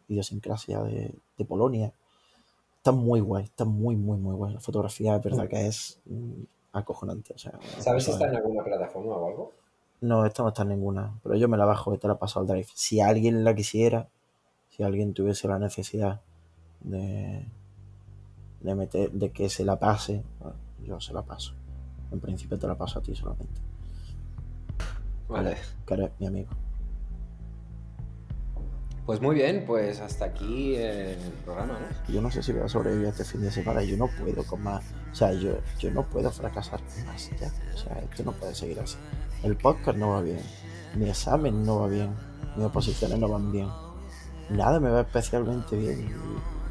[0.09, 1.93] idiosincrasia de, de Polonia.
[2.77, 4.53] Está muy guay, está muy, muy, muy guay.
[4.53, 6.43] La fotografía es verdad que es mm,
[6.73, 7.33] acojonante.
[7.33, 9.51] O sea, ¿Sabes si está es- en alguna plataforma o algo?
[10.01, 12.39] no, esta no está en ninguna, pero yo me la bajo y te la paso
[12.39, 12.67] al drive.
[12.73, 14.09] Si alguien la quisiera,
[14.69, 16.19] si alguien tuviese la necesidad
[16.81, 17.45] de,
[18.59, 20.23] de meter, de que se la pase,
[20.85, 21.53] yo se la paso.
[22.11, 23.61] En principio te la paso a ti solamente,
[25.29, 25.55] Vale.
[25.87, 26.49] que eres mi amigo.
[29.05, 32.13] Pues muy bien, pues hasta aquí el programa, ¿no?
[32.13, 34.63] Yo no sé si voy a sobrevivir este fin de semana, yo no puedo con
[34.63, 34.81] más,
[35.11, 38.79] o sea, yo, yo no puedo fracasar más ya, o sea, esto no puede seguir
[38.79, 38.95] así.
[39.43, 40.39] El podcast no va bien,
[40.95, 42.15] mi examen no va bien,
[42.55, 43.67] mis oposiciones no van bien,
[44.49, 46.09] nada me va especialmente bien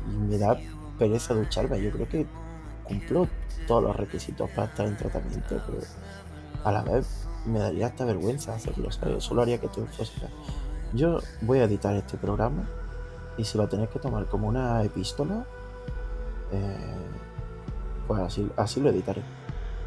[0.09, 0.59] y, me da
[0.99, 1.83] pereza ducharme.
[1.83, 2.27] Yo creo que
[2.85, 3.29] cumplo
[3.67, 5.81] todos los requisitos para estar en tratamiento, pero
[6.65, 9.23] a la vez me daría hasta vergüenza hacerlo, ¿sabes?
[9.23, 10.13] Solo haría que tú fuese.
[10.93, 12.65] Yo voy a editar este programa
[13.37, 15.47] y si lo tenéis que tomar como una epístola,
[16.53, 16.97] eh,
[18.07, 19.23] pues así, así lo editaré.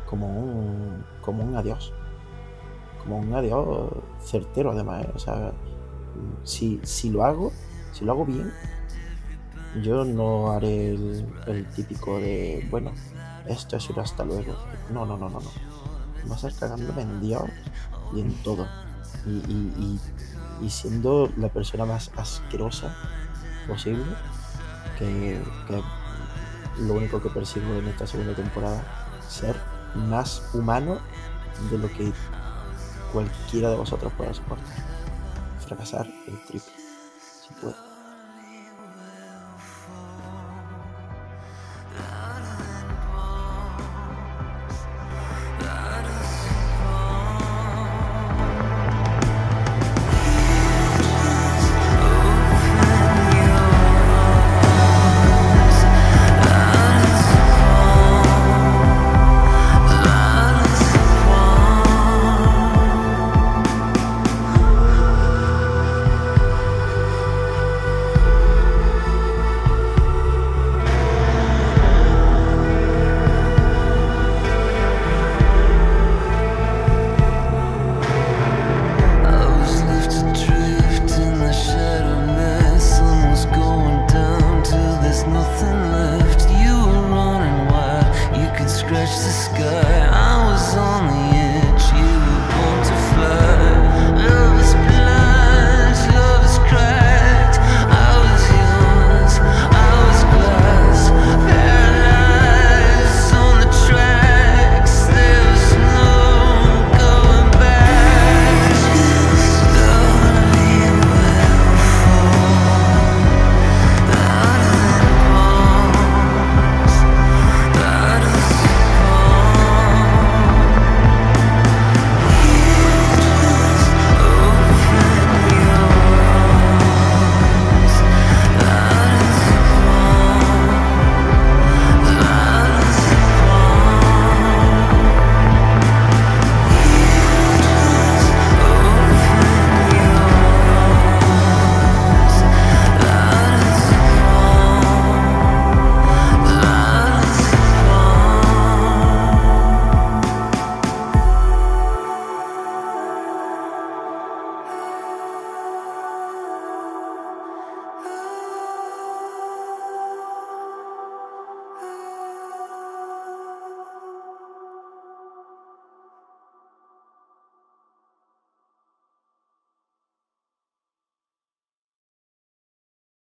[0.08, 1.94] Como un, como un adiós.
[3.02, 3.90] como un adiós
[4.24, 5.12] certero además, ¿eh?
[5.14, 5.52] o sea,
[6.44, 7.52] si, si lo hago,
[7.92, 8.52] si lo hago bien,
[9.84, 12.92] yo no haré el, típico de, bueno,
[13.48, 14.56] esto es un hasta luego.
[14.92, 15.50] No, no, no, no, no.
[16.28, 17.44] Vas a estar cagándome en Dios
[18.16, 18.66] y en todo.
[19.26, 20.00] Y, y,
[20.62, 22.96] y siendo la persona más asquerosa
[23.68, 24.06] posible,
[24.98, 25.42] que,
[26.80, 28.84] lo único que persigo en esta segunda temporada,
[29.28, 29.56] ser
[29.96, 31.00] más humano
[31.72, 32.12] de lo que
[33.14, 34.76] cualquiera de vosotros pueda soportar.
[35.66, 36.74] Fracasar el triple,
[37.48, 37.95] si puedo.